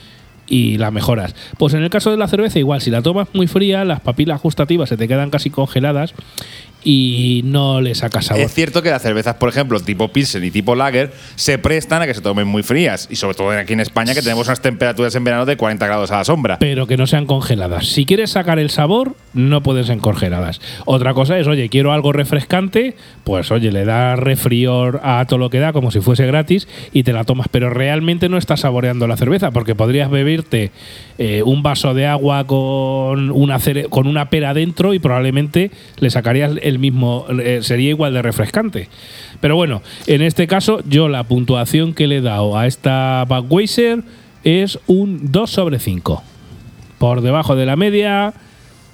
y 0.48 0.78
la 0.78 0.92
mejoras. 0.92 1.36
Pues 1.58 1.74
en 1.74 1.84
el 1.84 1.90
caso 1.90 2.12
de 2.12 2.18
la 2.18 2.28
cerveza, 2.28 2.60
igual, 2.60 2.82
si 2.82 2.92
la 2.92 3.02
tomas 3.02 3.28
muy 3.34 3.48
fría, 3.48 3.86
las 3.86 4.00
papilas 4.00 4.42
gustativas 4.42 4.90
se 4.90 4.98
te 4.98 5.08
quedan 5.08 5.30
casi 5.30 5.50
congeladas 5.50 6.14
y 6.86 7.42
no 7.44 7.82
le 7.82 7.96
sacas 7.96 8.28
sabor. 8.28 8.44
Es 8.44 8.54
cierto 8.54 8.84
que 8.84 8.92
las 8.92 9.02
cervezas, 9.02 9.36
por 9.36 9.50
ejemplo, 9.50 9.80
tipo 9.80 10.08
Pilsen 10.10 10.44
y 10.46 10.52
tipo 10.52 10.76
Lager, 10.76 11.12
se 11.36 11.58
prestan 11.58 12.04
a 12.04 12.08
que 12.08 12.14
se 12.14 12.22
tomen 12.22 12.48
muy 12.48 12.62
frías. 12.62 13.08
Y 13.10 13.16
sobre 13.16 13.36
todo 13.36 13.50
aquí 13.50 13.74
en 13.74 13.80
España, 13.80 14.14
que 14.14 14.22
tenemos 14.22 14.48
unas 14.48 14.62
temperaturas 14.62 15.16
en 15.16 15.24
verano 15.24 15.46
de 15.48 15.58
40 15.58 15.86
grados 15.86 16.12
a 16.12 16.18
la 16.18 16.24
sombra. 16.24 16.60
pero 16.60 16.86
que 16.86 16.96
no 16.96 17.08
sean 17.08 17.26
congeladas. 17.26 17.88
Si 17.88 18.06
quieres 18.06 18.30
sacar 18.32 18.60
el 18.60 18.70
sabor, 18.70 19.16
no 19.34 19.64
pueden 19.64 19.84
ser 19.84 19.98
congeladas. 19.98 20.62
Otra 20.86 21.16
cosa 21.16 21.40
es, 21.40 21.48
oye, 21.48 21.70
quiero 21.70 21.92
algo 21.92 22.14
refrescante, 22.14 22.96
pues 23.24 23.52
oye, 23.52 23.72
le 23.72 23.84
da 23.84 24.16
refrior 24.16 25.02
a 25.04 25.26
todo 25.26 25.40
lo 25.40 25.50
que 25.50 25.60
da 25.60 25.74
como 25.74 25.90
si 25.90 26.02
fuese 26.02 26.28
gratis 26.28 26.68
y 26.94 27.02
te 27.02 27.14
la 27.14 27.24
tomas, 27.24 27.48
pero 27.50 27.72
realmente 27.72 28.30
no 28.30 28.38
estás 28.38 28.60
saboreando 28.60 29.08
la 29.08 29.18
cerveza 29.18 29.50
porque 29.50 29.74
podrías 29.74 30.12
beberte 30.12 30.72
eh, 31.18 31.44
un 31.44 31.64
vaso 31.64 31.94
de 31.94 32.08
agua 32.08 32.46
con 32.46 33.32
una, 33.32 33.58
con 33.90 34.08
una 34.08 34.30
pera 34.30 34.54
dentro 34.54 34.94
y 34.94 35.00
probablemente 35.00 35.72
le 36.00 36.10
sacarías 36.10 36.52
el 36.62 36.78
mismo, 36.78 37.26
eh, 37.30 37.60
sería 37.62 37.90
igual 37.90 38.14
de 38.14 38.22
refrescante. 38.22 38.90
Pero 39.40 39.56
bueno, 39.56 39.82
en 40.08 40.22
este 40.22 40.46
caso 40.48 40.82
yo 40.88 41.08
la 41.08 41.24
puntuación 41.24 41.94
que 41.94 42.08
le 42.08 42.18
he 42.18 42.22
dado 42.22 42.58
a 42.58 42.68
esta 42.68 43.26
Budweiser 43.30 44.04
es 44.44 44.78
un 44.88 45.32
2 45.32 45.50
sobre 45.50 45.80
5 45.80 46.22
por 46.98 47.22
debajo 47.22 47.56
de 47.56 47.66
la 47.66 47.76
media. 47.78 48.34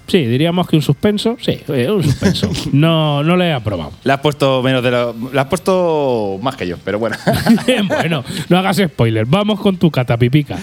Sí, 0.06 0.26
diríamos 0.26 0.68
que 0.68 0.76
un 0.76 0.82
suspenso. 0.82 1.36
Sí, 1.40 1.60
eh, 1.68 1.90
un 1.90 2.02
suspenso. 2.02 2.50
No, 2.72 3.22
no 3.22 3.36
le 3.36 3.46
he 3.46 3.52
aprobado. 3.52 3.92
Le 4.04 4.12
has 4.12 4.20
puesto 4.20 4.62
menos 4.62 4.82
de 4.82 4.90
lo. 4.90 5.14
Has 5.36 5.46
puesto 5.46 6.38
más 6.42 6.54
que 6.56 6.66
yo, 6.66 6.76
pero 6.84 6.98
bueno. 6.98 7.16
bueno, 7.88 8.24
no 8.48 8.58
hagas 8.58 8.76
spoiler. 8.76 9.26
Vamos 9.26 9.60
con 9.60 9.76
tu 9.76 9.90
catapipica. 9.90 10.58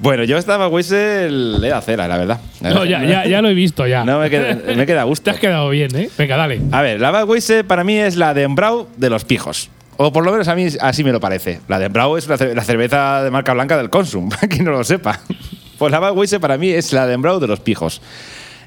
Bueno, 0.00 0.24
yo 0.24 0.38
estaba 0.38 0.68
Weiser 0.68 1.30
le 1.30 1.68
da 1.68 1.80
cera, 1.82 2.08
la 2.08 2.16
verdad. 2.16 2.40
No, 2.60 2.84
ya, 2.84 3.04
ya, 3.04 3.26
ya 3.26 3.42
lo 3.42 3.48
he 3.48 3.54
visto 3.54 3.86
ya. 3.86 4.04
No 4.04 4.18
me 4.18 4.30
queda, 4.30 4.54
me 4.74 4.86
queda 4.86 5.02
a 5.02 5.04
Te 5.04 5.08
gusto. 5.08 5.30
has 5.30 5.38
quedado 5.38 5.68
bien, 5.68 5.94
¿eh? 5.94 6.10
Venga, 6.16 6.36
dale. 6.36 6.60
A 6.72 6.82
ver, 6.82 7.00
la 7.00 7.10
Budweiser 7.10 7.66
para 7.66 7.84
mí 7.84 7.96
es 7.98 8.16
la 8.16 8.32
de 8.34 8.42
Embrau 8.42 8.88
de 8.96 9.10
los 9.10 9.24
pijos. 9.24 9.70
O 9.96 10.12
por 10.12 10.24
lo 10.24 10.32
menos 10.32 10.48
a 10.48 10.54
mí 10.54 10.66
así 10.80 11.04
me 11.04 11.12
lo 11.12 11.20
parece. 11.20 11.60
La 11.68 11.78
de 11.78 11.86
Embrau 11.86 12.16
es 12.16 12.26
la 12.26 12.64
cerveza 12.64 13.22
de 13.22 13.30
marca 13.30 13.52
blanca 13.52 13.76
del 13.76 13.90
Consum, 13.90 14.28
para 14.30 14.48
quien 14.48 14.64
no 14.64 14.70
lo 14.70 14.84
sepa. 14.84 15.20
Pues 15.78 15.92
la 15.92 16.00
Budweiser 16.00 16.40
para 16.40 16.56
mí 16.56 16.70
es 16.70 16.92
la 16.92 17.06
de 17.06 17.14
Embrau 17.14 17.38
de 17.38 17.46
los 17.46 17.60
pijos. 17.60 18.00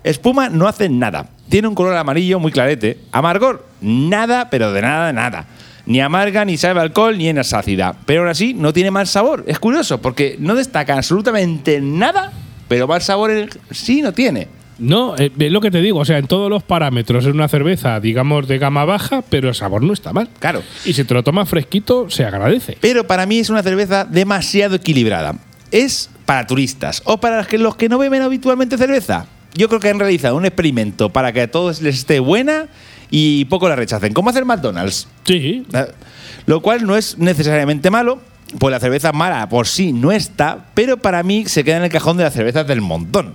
Espuma 0.03 0.49
no 0.49 0.67
hace 0.67 0.89
nada. 0.89 1.27
Tiene 1.49 1.67
un 1.67 1.75
color 1.75 1.95
amarillo 1.95 2.39
muy 2.39 2.51
clarete. 2.51 2.99
Amargor, 3.11 3.65
nada, 3.81 4.49
pero 4.49 4.71
de 4.73 4.81
nada, 4.81 5.13
nada. 5.13 5.45
Ni 5.85 5.99
amarga, 5.99 6.45
ni 6.45 6.57
sabe 6.57 6.79
alcohol, 6.79 7.17
ni 7.17 7.27
es 7.29 7.53
ácida. 7.53 7.95
Pero 8.05 8.21
aún 8.21 8.29
así 8.29 8.53
no 8.53 8.71
tiene 8.71 8.89
mal 8.91 9.07
sabor. 9.07 9.43
Es 9.47 9.59
curioso, 9.59 10.01
porque 10.01 10.37
no 10.39 10.55
destaca 10.55 10.95
absolutamente 10.95 11.81
nada, 11.81 12.31
pero 12.67 12.87
mal 12.87 13.01
sabor 13.01 13.31
en- 13.31 13.49
sí 13.71 14.01
no 14.01 14.13
tiene. 14.13 14.47
No, 14.79 15.15
eh, 15.17 15.31
es 15.37 15.51
lo 15.51 15.61
que 15.61 15.69
te 15.71 15.81
digo. 15.81 15.99
O 15.99 16.05
sea, 16.05 16.17
en 16.17 16.27
todos 16.27 16.49
los 16.49 16.63
parámetros 16.63 17.25
es 17.25 17.33
una 17.33 17.47
cerveza, 17.47 17.99
digamos, 17.99 18.47
de 18.47 18.57
gama 18.57 18.85
baja, 18.85 19.21
pero 19.29 19.49
el 19.49 19.55
sabor 19.55 19.83
no 19.83 19.93
está 19.93 20.13
mal. 20.13 20.29
Claro. 20.39 20.63
Y 20.85 20.93
si 20.93 21.03
te 21.03 21.13
lo 21.13 21.21
tomas 21.23 21.47
fresquito, 21.49 22.09
se 22.09 22.25
agradece. 22.25 22.77
Pero 22.81 23.05
para 23.05 23.25
mí 23.25 23.39
es 23.39 23.49
una 23.49 23.61
cerveza 23.61 24.05
demasiado 24.05 24.75
equilibrada. 24.75 25.35
Es 25.69 26.09
para 26.25 26.47
turistas 26.47 27.01
o 27.05 27.17
para 27.19 27.45
los 27.51 27.75
que 27.75 27.89
no 27.89 27.97
beben 27.97 28.21
habitualmente 28.23 28.77
cerveza. 28.77 29.27
Yo 29.55 29.67
creo 29.69 29.79
que 29.79 29.89
han 29.89 29.99
realizado 29.99 30.35
un 30.35 30.45
experimento 30.45 31.11
para 31.11 31.31
que 31.33 31.41
a 31.41 31.51
todos 31.51 31.81
les 31.81 31.95
esté 31.99 32.19
buena 32.19 32.67
y 33.15 33.45
poco 33.45 33.69
la 33.69 33.75
rechacen. 33.75 34.11
¿Cómo 34.11 34.31
hacer 34.31 34.43
McDonald's? 34.43 35.07
Sí. 35.23 35.63
Eh, 35.71 35.85
Lo 36.47 36.61
cual 36.63 36.83
no 36.87 36.95
es 36.97 37.19
necesariamente 37.19 37.91
malo, 37.91 38.19
pues 38.57 38.71
la 38.71 38.79
cerveza 38.79 39.11
mala 39.11 39.47
por 39.49 39.67
sí 39.67 39.93
no 39.93 40.11
está, 40.11 40.65
pero 40.73 40.97
para 40.97 41.21
mí 41.21 41.45
se 41.45 41.63
queda 41.63 41.77
en 41.77 41.83
el 41.83 41.89
cajón 41.91 42.17
de 42.17 42.23
las 42.23 42.33
cervezas 42.33 42.65
del 42.65 42.81
montón. 42.81 43.33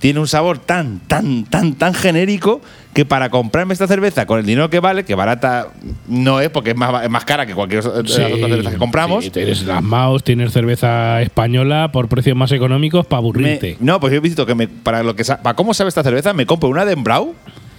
Tiene 0.00 0.20
un 0.20 0.28
sabor 0.28 0.58
tan, 0.58 0.98
tan, 1.00 1.44
tan, 1.46 1.76
tan 1.76 1.94
genérico 1.94 2.60
que 2.92 3.06
para 3.06 3.30
comprarme 3.30 3.72
esta 3.72 3.86
cerveza 3.86 4.26
con 4.26 4.38
el 4.38 4.44
dinero 4.44 4.68
que 4.68 4.80
vale, 4.80 5.04
que 5.06 5.14
barata 5.14 5.68
no 6.06 6.40
es 6.42 6.50
porque 6.50 6.72
es 6.72 6.76
más, 6.76 7.02
es 7.02 7.08
más 7.08 7.24
cara 7.24 7.46
que 7.46 7.54
cualquier 7.54 7.80
otra 7.86 8.02
de 8.02 8.08
las 8.10 8.32
otras 8.32 8.50
cervezas 8.50 8.72
que 8.74 8.78
compramos. 8.78 9.24
Sí, 9.24 9.30
tienes 9.30 9.62
las 9.62 9.82
Maus, 9.82 10.22
tienes 10.22 10.52
cerveza 10.52 11.22
española 11.22 11.90
por 11.90 12.08
precios 12.08 12.36
más 12.36 12.52
económicos 12.52 13.06
para 13.06 13.22
me- 13.22 13.28
aburrirte. 13.28 13.78
no, 13.80 13.98
pues 13.98 14.10
yo 14.12 14.18
he 14.18 14.20
visto 14.20 14.44
que 14.44 14.54
me- 14.54 14.68
para 14.68 15.02
lo 15.02 15.16
que 15.16 15.24
para 15.24 15.56
cómo 15.56 15.72
sabe 15.72 15.88
esta 15.88 16.02
cerveza 16.02 16.34
me 16.34 16.44
compro 16.44 16.68
una 16.68 16.84
de 16.84 16.92
Embrau 16.92 17.34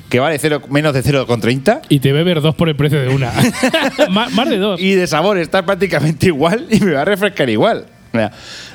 que 0.10 0.20
vale 0.20 0.40
cero, 0.40 0.62
menos 0.70 0.94
de 0.94 1.04
0,30 1.04 1.82
Y 1.90 2.00
te 2.00 2.14
bebes 2.14 2.42
dos 2.42 2.56
por 2.56 2.70
el 2.70 2.76
precio 2.76 3.02
de 3.02 3.10
una. 3.10 3.32
más, 4.10 4.50
de 4.50 4.58
dos. 4.58 4.80
y 4.80 4.94
de 4.96 5.08
sabor 5.08 5.38
está 5.38 5.66
prácticamente 5.66 6.28
igual 6.28 6.68
y 6.70 6.80
me 6.80 6.94
va 6.94 7.02
a 7.02 7.06
refrescar 7.06 7.50
igual. 7.50 7.86
Mira, 8.14 8.32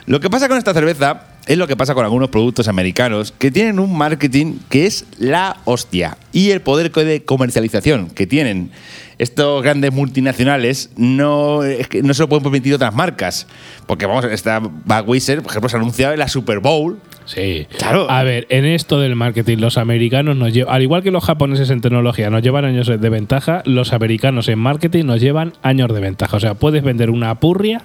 lo 0.06 0.20
que 0.20 0.28
pasa 0.28 0.48
con 0.48 0.58
esta 0.58 0.74
cerveza 0.74 1.24
es 1.46 1.58
lo 1.58 1.66
que 1.66 1.76
pasa 1.76 1.94
con 1.94 2.04
algunos 2.04 2.28
productos 2.28 2.68
americanos 2.68 3.32
que 3.36 3.50
tienen 3.50 3.78
un 3.78 3.96
marketing 3.96 4.58
que 4.68 4.86
es 4.86 5.06
la 5.18 5.56
hostia 5.64 6.16
y 6.32 6.50
el 6.50 6.60
poder 6.60 6.92
de 6.92 7.24
comercialización 7.24 8.10
que 8.10 8.26
tienen 8.26 8.70
estos 9.18 9.62
grandes 9.62 9.92
multinacionales 9.92 10.90
no, 10.96 11.62
es 11.62 11.88
que 11.88 12.02
no 12.02 12.14
se 12.14 12.22
lo 12.22 12.28
pueden 12.28 12.42
permitir 12.42 12.74
otras 12.74 12.94
marcas. 12.94 13.46
Porque 13.86 14.06
vamos, 14.06 14.24
esta 14.24 14.58
Budweiser, 14.58 15.42
por 15.42 15.50
ejemplo, 15.50 15.68
se 15.68 15.76
ha 15.76 15.80
anunciado 15.80 16.12
en 16.12 16.18
la 16.18 16.28
Super 16.28 16.60
Bowl. 16.60 16.98
Sí. 17.24 17.66
Claro. 17.78 18.10
A 18.10 18.22
ver, 18.24 18.46
en 18.50 18.64
esto 18.64 18.98
del 18.98 19.14
marketing, 19.14 19.58
los 19.58 19.78
americanos 19.78 20.36
nos 20.36 20.52
llevan, 20.52 20.74
al 20.74 20.82
igual 20.82 21.02
que 21.02 21.10
los 21.10 21.24
japoneses 21.24 21.70
en 21.70 21.80
tecnología 21.80 22.30
nos 22.30 22.42
llevan 22.42 22.64
años 22.64 22.88
de 22.88 23.08
ventaja, 23.08 23.62
los 23.64 23.92
americanos 23.92 24.48
en 24.48 24.58
marketing 24.58 25.04
nos 25.04 25.20
llevan 25.20 25.52
años 25.62 25.92
de 25.92 26.00
ventaja. 26.00 26.36
O 26.36 26.40
sea, 26.40 26.54
puedes 26.54 26.82
vender 26.82 27.10
una 27.10 27.34
purria 27.38 27.82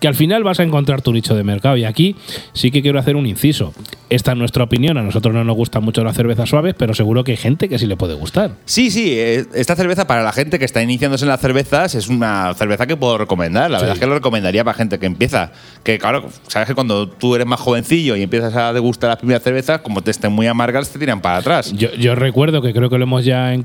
que 0.00 0.08
al 0.08 0.14
final 0.14 0.44
vas 0.44 0.60
a 0.60 0.62
encontrar 0.62 1.02
tu 1.02 1.12
nicho 1.12 1.34
de 1.34 1.44
mercado. 1.44 1.76
Y 1.76 1.84
aquí 1.84 2.16
sí 2.52 2.70
que 2.70 2.82
quiero 2.82 2.98
hacer 2.98 3.16
un 3.16 3.26
inciso. 3.26 3.72
Esta 4.10 4.32
es 4.32 4.38
nuestra 4.38 4.64
opinión. 4.64 4.98
A 4.98 5.02
nosotros 5.02 5.34
no 5.34 5.42
nos 5.44 5.56
gustan 5.56 5.82
mucho 5.82 6.04
las 6.04 6.14
cervezas 6.16 6.48
suaves, 6.48 6.74
pero 6.78 6.94
seguro 6.94 7.24
que 7.24 7.32
hay 7.32 7.36
gente 7.36 7.68
que 7.68 7.78
sí 7.78 7.86
le 7.86 7.96
puede 7.96 8.14
gustar. 8.14 8.52
Sí, 8.64 8.90
sí, 8.90 9.12
eh, 9.16 9.44
esta 9.54 9.74
cerveza 9.76 10.06
para 10.06 10.22
la 10.22 10.32
gente 10.32 10.58
que 10.58 10.64
está 10.64 10.82
iniciándose 10.82 11.24
en 11.24 11.28
las 11.30 11.40
cervezas 11.40 11.94
es 11.94 12.08
una 12.08 12.52
cerveza 12.54 12.86
que 12.86 12.96
puedo 12.96 13.18
recomendar. 13.18 13.70
La 13.70 13.78
Sí. 13.78 13.82
verdad 13.82 13.96
es 13.96 14.00
que 14.00 14.06
lo 14.06 14.14
recomendaría 14.14 14.62
para 14.64 14.76
gente 14.76 14.98
que 14.98 15.06
empieza. 15.06 15.50
Que 15.82 15.98
claro, 15.98 16.28
sabes 16.46 16.68
que 16.68 16.74
cuando 16.74 17.08
tú 17.08 17.34
eres 17.34 17.46
más 17.46 17.58
jovencillo 17.60 18.16
y 18.16 18.22
empiezas 18.22 18.54
a 18.54 18.72
degustar 18.72 19.10
las 19.10 19.18
primeras 19.18 19.42
cervezas, 19.42 19.80
como 19.80 20.02
te 20.02 20.10
estén 20.10 20.32
muy 20.32 20.46
amargas, 20.46 20.90
te 20.90 20.98
tiran 20.98 21.20
para 21.20 21.38
atrás. 21.38 21.72
Yo, 21.72 21.92
yo 21.94 22.14
recuerdo 22.14 22.62
que 22.62 22.72
creo 22.72 22.88
que 22.90 22.98
lo 22.98 23.04
hemos 23.04 23.24
ya 23.24 23.52
eh, 23.54 23.62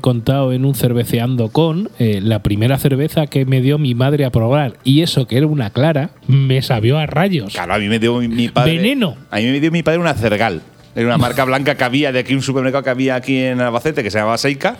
contado 0.00 0.52
en 0.52 0.64
un 0.64 0.74
cerveceando 0.74 1.48
con 1.48 1.90
eh, 1.98 2.20
la 2.22 2.42
primera 2.42 2.78
cerveza 2.78 3.26
que 3.26 3.44
me 3.44 3.60
dio 3.60 3.78
mi 3.78 3.94
madre 3.94 4.24
a 4.24 4.30
probar 4.30 4.74
y 4.84 5.02
eso 5.02 5.26
que 5.26 5.36
era 5.36 5.46
una 5.46 5.70
clara 5.72 6.10
me 6.26 6.62
sabió 6.62 6.98
a 6.98 7.06
rayos. 7.06 7.52
Claro, 7.52 7.74
a 7.74 7.78
mí 7.78 7.88
me 7.88 7.98
dio 7.98 8.18
mi, 8.18 8.48
padre. 8.48 8.76
Veneno. 8.76 9.16
A 9.30 9.36
mí 9.36 9.44
me 9.44 9.60
dio 9.60 9.70
mi 9.70 9.82
padre 9.82 9.98
una 9.98 10.14
Cergal. 10.14 10.62
Era 10.94 11.06
una 11.06 11.18
marca 11.18 11.44
blanca 11.44 11.74
que 11.74 11.84
había 11.84 12.12
de 12.12 12.18
aquí, 12.18 12.34
un 12.34 12.42
supermercado 12.42 12.84
que 12.84 12.90
había 12.90 13.14
aquí 13.14 13.38
en 13.38 13.60
Albacete 13.60 14.02
que 14.02 14.10
se 14.10 14.18
llamaba 14.18 14.38
Seika. 14.38 14.76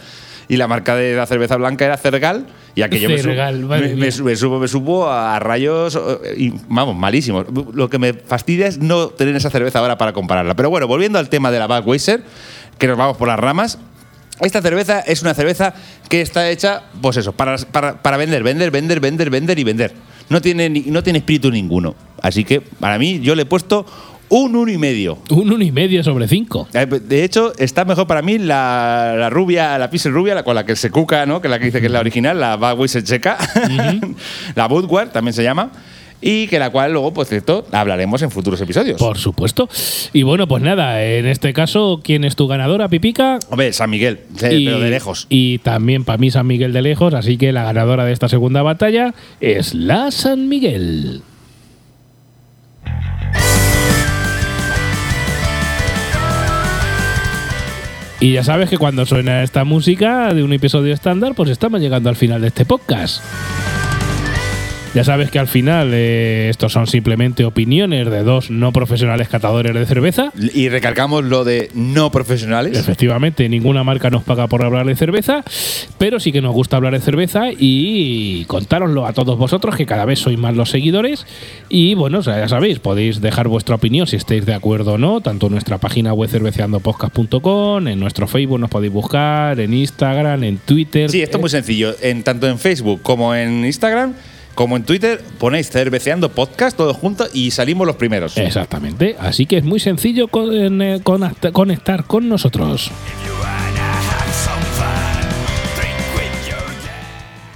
Y 0.49 0.57
la 0.57 0.69
marca 0.69 0.95
de 0.97 1.15
la 1.15 1.25
cerveza 1.25 1.57
blanca 1.57 1.85
era 1.85 1.97
Cergal. 1.97 2.47
Y 2.75 2.83
aquello 2.83 3.09
me 3.09 3.19
Cergal, 3.19 3.61
me, 3.61 3.81
me, 3.95 3.97
me 3.97 4.37
supo, 4.37 4.59
me 4.59 4.69
supo 4.69 5.09
a 5.09 5.39
rayos, 5.39 5.99
y, 6.37 6.53
vamos, 6.69 6.97
malísimos. 6.97 7.47
Lo 7.73 7.89
que 7.89 7.99
me 7.99 8.13
fastidia 8.13 8.67
es 8.67 8.79
no 8.79 9.09
tener 9.09 9.35
esa 9.37 9.51
cerveza 9.51 9.79
ahora 9.79 9.97
para 9.97 10.13
compararla. 10.13 10.55
Pero 10.55 10.69
bueno, 10.69 10.87
volviendo 10.87 11.19
al 11.19 11.29
tema 11.29 11.51
de 11.51 11.59
la 11.59 11.67
Budweiser, 11.67 12.23
que 12.79 12.87
nos 12.87 12.99
vamos 12.99 13.17
por 13.17 13.29
las 13.29 13.39
ramas. 13.39 13.79
Esta 14.41 14.61
cerveza 14.61 15.01
es 15.01 15.23
una 15.23 15.35
cerveza 15.35 15.75
que 16.09 16.21
está 16.21 16.51
hecha, 16.51 16.83
pues 17.01 17.17
eso, 17.17 17.33
para, 17.33 17.57
para, 17.59 18.03
para 18.03 18.17
vender, 18.17 18.43
vender, 18.43 18.71
vender, 18.71 18.99
vender, 18.99 19.31
vender 19.31 19.59
y 19.59 19.65
vender. 19.65 19.93
No 20.29 20.41
tiene, 20.41 20.69
ni- 20.71 20.85
no 20.87 21.03
tiene 21.03 21.19
espíritu 21.21 21.51
ninguno. 21.51 21.95
Así 22.21 22.45
que 22.45 22.61
para 22.61 22.99
mí 22.99 23.21
yo 23.21 23.35
le 23.35 23.43
he 23.43 23.47
puesto 23.47 23.85
un 24.29 24.57
uno 24.57 24.71
y 24.73 24.79
medio. 24.79 25.19
Un 25.31 25.53
uno 25.53 25.63
y 25.63 25.71
medio 25.73 26.03
sobre 26.03 26.27
cinco. 26.27 26.67
Eh, 26.73 26.87
De 26.87 27.23
hecho, 27.25 27.53
está 27.59 27.85
mejor 27.85 28.07
para 28.07 28.23
mí 28.23 28.39
la, 28.39 29.15
la 29.19 29.29
rubia, 29.29 29.77
la 29.79 29.91
Pilsen 29.91 30.13
rubia, 30.15 30.35
la 30.35 30.43
con 30.43 30.55
la 30.55 30.65
que 30.65 30.75
se 30.77 30.91
cuca, 30.91 31.27
¿no? 31.27 31.41
Que 31.43 31.49
es 31.49 31.51
la 31.51 31.59
que 31.59 31.67
dice 31.67 31.81
que 31.81 31.87
es 31.87 31.93
la 31.93 32.01
original, 32.01 32.41
la 32.41 32.57
Budweiser 32.57 33.03
checa. 33.05 33.37
la 34.55 34.69
Budweiser 34.69 35.13
también 35.13 35.35
se 35.35 35.43
llama. 35.43 35.71
Y 36.23 36.47
que 36.47 36.61
la 36.61 36.71
cual 36.71 36.93
luego, 36.93 37.13
pues 37.13 37.29
cierto, 37.29 37.67
hablaremos 37.73 38.23
en 38.23 38.31
futuros 38.31 38.61
episodios. 38.61 38.97
Por 38.99 39.19
supuesto. 39.19 39.69
Y 40.13 40.23
bueno, 40.23 40.47
pues 40.47 40.63
nada, 40.63 41.05
en 41.05 41.27
este 41.27 41.53
caso, 41.53 42.01
¿quién 42.03 42.23
es 42.23 42.37
tu 42.37 42.47
ganadora, 42.47 42.89
Pipica? 42.89 43.41
Hombre, 43.51 43.73
San 43.73 43.91
Miguel, 43.91 44.21
sí, 44.37 44.65
pero 44.65 44.79
de 44.79 44.91
lejos. 44.91 45.27
Y 45.29 45.59
también 45.59 46.05
para 46.05 46.19
mí 46.19 46.31
San 46.31 46.47
Miguel 46.47 46.73
de 46.73 46.81
lejos, 46.81 47.13
así 47.13 47.37
que 47.37 47.51
la 47.51 47.65
ganadora 47.65 48.05
de 48.05 48.13
esta 48.13 48.29
segunda 48.29 48.63
batalla 48.63 49.15
es 49.41 49.75
la 49.75 50.13
San 50.13 50.49
Miguel. 50.49 51.23
Y 58.21 58.35
ya 58.35 58.45
sabes 58.45 58.71
que 58.71 58.79
cuando 58.79 59.05
suena 59.05 59.43
esta 59.43 59.65
música 59.65 60.33
de 60.33 60.45
un 60.45 60.53
episodio 60.53 60.95
estándar, 60.95 61.35
pues 61.35 61.51
estamos 61.51 61.81
llegando 61.81 62.09
al 62.09 62.15
final 62.15 62.41
de 62.41 62.47
este 62.47 62.65
podcast. 62.65 63.21
Ya 64.95 65.05
sabes 65.05 65.31
que 65.31 65.39
al 65.39 65.49
final 65.49 65.91
eh, 65.95 66.49
estos 66.51 66.75
son 66.75 66.87
simplemente 66.87 67.47
opiniones 67.47 68.11
de 68.11 68.23
dos 68.23 68.51
no 68.51 68.75
profesionales 68.75 69.27
catadores 69.27 69.73
de 69.73 69.87
cerveza. 69.87 70.33
Y 70.53 70.69
recalcamos 70.69 71.25
lo 71.25 71.45
de 71.45 71.71
no 71.73 72.13
profesionales. 72.13 72.77
Efectivamente, 72.77 73.49
ninguna 73.49 73.85
marca 73.85 74.11
nos 74.11 74.23
paga 74.23 74.49
por 74.49 74.63
hablar 74.63 74.85
de 74.85 74.95
cerveza, 74.95 75.45
pero 75.97 76.21
sí 76.21 76.31
que 76.31 76.43
nos 76.43 76.53
gusta 76.53 76.77
hablar 76.77 76.93
de 76.93 77.01
cerveza 77.01 77.45
y 77.59 78.45
contároslo 78.49 79.07
a 79.07 79.15
todos 79.15 79.39
vosotros, 79.39 79.77
que 79.77 79.87
cada 79.87 80.05
vez 80.05 80.19
sois 80.19 80.39
más 80.39 80.55
los 80.55 80.69
seguidores. 80.69 81.25
Y 81.71 81.95
bueno, 81.95 82.21
ya 82.21 82.47
sabéis, 82.49 82.79
podéis 82.79 83.23
dejar 83.23 83.49
vuestra 83.49 83.77
opinión 83.77 84.07
si 84.07 84.17
estáis 84.17 84.45
de 84.45 84.53
acuerdo 84.53 84.93
o 84.93 84.99
no, 84.99 85.23
tanto 85.23 85.47
en 85.47 85.53
nuestra 85.53 85.79
página 85.79 86.13
web 86.13 86.29
cerveceandopodcast.com, 86.29 87.89
en 87.89 87.99
nuestro 87.99 88.29
Facebook 88.29 88.61
nos 88.61 88.69
podéis 88.69 88.93
buscar, 88.93 89.59
en 89.59 89.73
Instagram, 89.73 90.45
en 90.45 90.59
Twitter. 90.59 91.11
Sí, 91.11 91.23
esto 91.23 91.39
es 91.39 91.41
muy 91.41 91.51
sencillo. 91.51 91.95
En, 92.03 92.23
tanto 92.23 92.47
en 92.47 92.59
Facebook 92.59 93.01
como 93.01 93.35
en 93.35 93.65
Instagram, 93.65 94.13
como 94.55 94.77
en 94.77 94.85
Twitter, 94.85 95.21
ponéis 95.39 95.71
Cerveceando 95.71 96.29
Podcast 96.31 96.77
todos 96.77 96.97
juntos 96.97 97.31
y 97.33 97.51
salimos 97.51 97.87
los 97.87 97.97
primeros. 97.97 98.37
Exactamente. 98.37 99.17
Así 99.19 99.47
que 99.47 99.59
es 99.59 99.65
muy 99.65 99.81
sencillo 99.81 100.29
con- 100.29 100.83
eh, 100.83 101.01
con- 101.03 101.35
conectar 101.53 102.05
con 102.05 102.29
nosotros. 102.29 102.91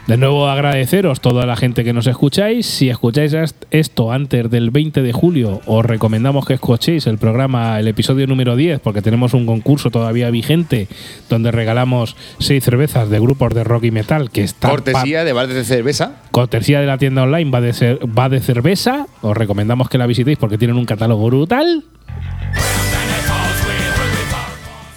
De 0.07 0.16
nuevo 0.16 0.48
agradeceros 0.48 1.20
toda 1.20 1.46
la 1.46 1.57
gente 1.57 1.82
que 1.82 1.92
nos 1.92 2.07
escucháis. 2.07 2.64
Si 2.66 2.88
escucháis 2.88 3.32
est- 3.32 3.64
esto 3.72 4.12
antes 4.12 4.48
del 4.48 4.70
20 4.70 5.02
de 5.02 5.12
julio, 5.12 5.61
os 5.66 5.84
recomendamos 5.84 6.46
que 6.46 6.54
escuchéis 6.54 7.09
el 7.09 7.18
programa, 7.18 7.80
el 7.80 7.88
episodio 7.88 8.28
número 8.28 8.54
10, 8.54 8.78
porque 8.78 9.02
tenemos 9.02 9.34
un 9.34 9.46
concurso 9.46 9.90
todavía 9.90 10.30
vigente 10.30 10.86
donde 11.28 11.50
regalamos 11.50 12.14
seis 12.38 12.62
cervezas 12.62 13.11
de 13.11 13.18
grupos 13.18 13.52
de 13.52 13.64
rock 13.64 13.82
y 13.84 13.90
metal 13.90 14.30
que 14.30 14.44
están 14.44 14.70
Cortesía 14.70 15.24
de 15.24 15.32
bares 15.32 15.57
de 15.57 15.64
cerveza. 15.64 16.12
Cortesía 16.30 16.80
de 16.80 16.86
la 16.86 16.98
tienda 16.98 17.24
online 17.24 17.50
va 17.50 17.61
de, 17.61 17.70
cer- 17.72 17.98
va 18.16 18.28
de 18.28 18.38
cerveza. 18.38 19.07
Os 19.22 19.36
recomendamos 19.36 19.88
que 19.88 19.98
la 19.98 20.07
visitéis 20.07 20.38
porque 20.38 20.57
tienen 20.57 20.76
un 20.76 20.84
catálogo 20.86 21.26
brutal. 21.26 21.82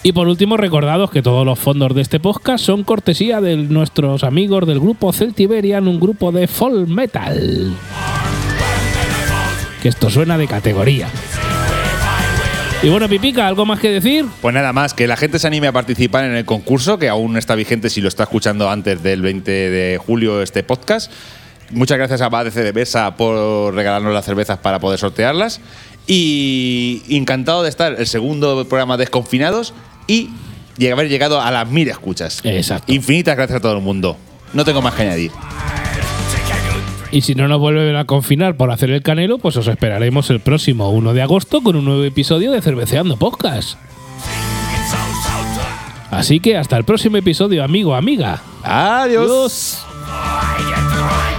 Y 0.01 0.13
por 0.13 0.27
último, 0.27 0.55
recordados 0.55 1.11
que 1.11 1.21
todos 1.21 1.45
los 1.45 1.59
fondos 1.59 1.93
de 1.93 2.01
este 2.01 2.21
podcast 2.21 2.63
son 2.63 2.83
cortesía 2.83 3.41
de 3.41 3.57
nuestros 3.57 4.23
amigos 4.23 4.65
del 4.65 4.79
grupo 4.79 5.11
Celtiberian, 5.11 5.89
un 5.89 5.99
grupo 5.99 6.31
de 6.31 6.47
folk 6.47 6.87
metal. 6.87 7.73
Que 9.81 9.89
esto 9.89 10.09
suena 10.09 10.37
de 10.37 10.47
categoría. 10.47 11.09
Y 12.81 12.87
bueno, 12.87 13.09
Pipica, 13.09 13.45
¿algo 13.45 13.65
más 13.65 13.81
que 13.81 13.89
decir? 13.89 14.25
Pues 14.41 14.55
nada 14.55 14.71
más, 14.71 14.93
que 14.93 15.05
la 15.05 15.17
gente 15.17 15.37
se 15.37 15.47
anime 15.47 15.67
a 15.67 15.73
participar 15.73 16.23
en 16.23 16.33
el 16.33 16.45
concurso, 16.45 16.97
que 16.97 17.09
aún 17.09 17.35
está 17.35 17.55
vigente 17.55 17.89
si 17.89 17.99
lo 17.99 18.07
está 18.07 18.23
escuchando 18.23 18.69
antes 18.69 19.03
del 19.03 19.21
20 19.21 19.51
de 19.51 19.97
julio 19.97 20.41
este 20.41 20.63
podcast. 20.63 21.11
Muchas 21.71 21.97
gracias 21.97 22.21
a 22.21 22.29
Bad 22.29 22.45
de 22.45 22.51
Cerveza 22.51 23.15
por 23.15 23.75
regalarnos 23.75 24.13
las 24.13 24.25
cervezas 24.25 24.57
para 24.57 24.79
poder 24.79 24.97
sortearlas. 24.97 25.59
Y 26.11 27.03
encantado 27.07 27.61
de 27.61 27.69
estar 27.69 27.95
el 27.99 28.07
segundo 28.07 28.65
programa 28.65 28.97
Desconfinados 28.97 29.75
y 30.07 30.31
de 30.75 30.91
haber 30.91 31.07
llegado 31.07 31.39
a 31.39 31.51
las 31.51 31.69
mil 31.69 31.87
escuchas. 31.87 32.41
Exacto. 32.43 32.91
Infinitas 32.91 33.35
gracias 33.35 33.57
a 33.57 33.61
todo 33.61 33.77
el 33.77 33.83
mundo. 33.83 34.17
No 34.53 34.65
tengo 34.65 34.81
más 34.81 34.95
que 34.95 35.03
añadir. 35.03 35.31
Y 37.11 37.21
si 37.21 37.35
no 37.35 37.47
nos 37.47 37.59
vuelven 37.59 37.95
a 37.95 38.05
confinar 38.05 38.55
por 38.57 38.71
hacer 38.71 38.89
el 38.89 39.03
canelo, 39.03 39.37
pues 39.37 39.55
os 39.57 39.67
esperaremos 39.67 40.29
el 40.31 40.39
próximo 40.39 40.89
1 40.89 41.13
de 41.13 41.21
agosto 41.21 41.61
con 41.61 41.75
un 41.75 41.85
nuevo 41.85 42.03
episodio 42.03 42.51
de 42.51 42.61
Cerveceando 42.61 43.17
Podcast. 43.17 43.77
Así 46.09 46.39
que 46.39 46.57
hasta 46.57 46.75
el 46.75 46.85
próximo 46.85 47.17
episodio, 47.17 47.63
amigo, 47.63 47.93
amiga. 47.93 48.41
Adiós. 48.63 49.85
Adiós. 50.09 51.38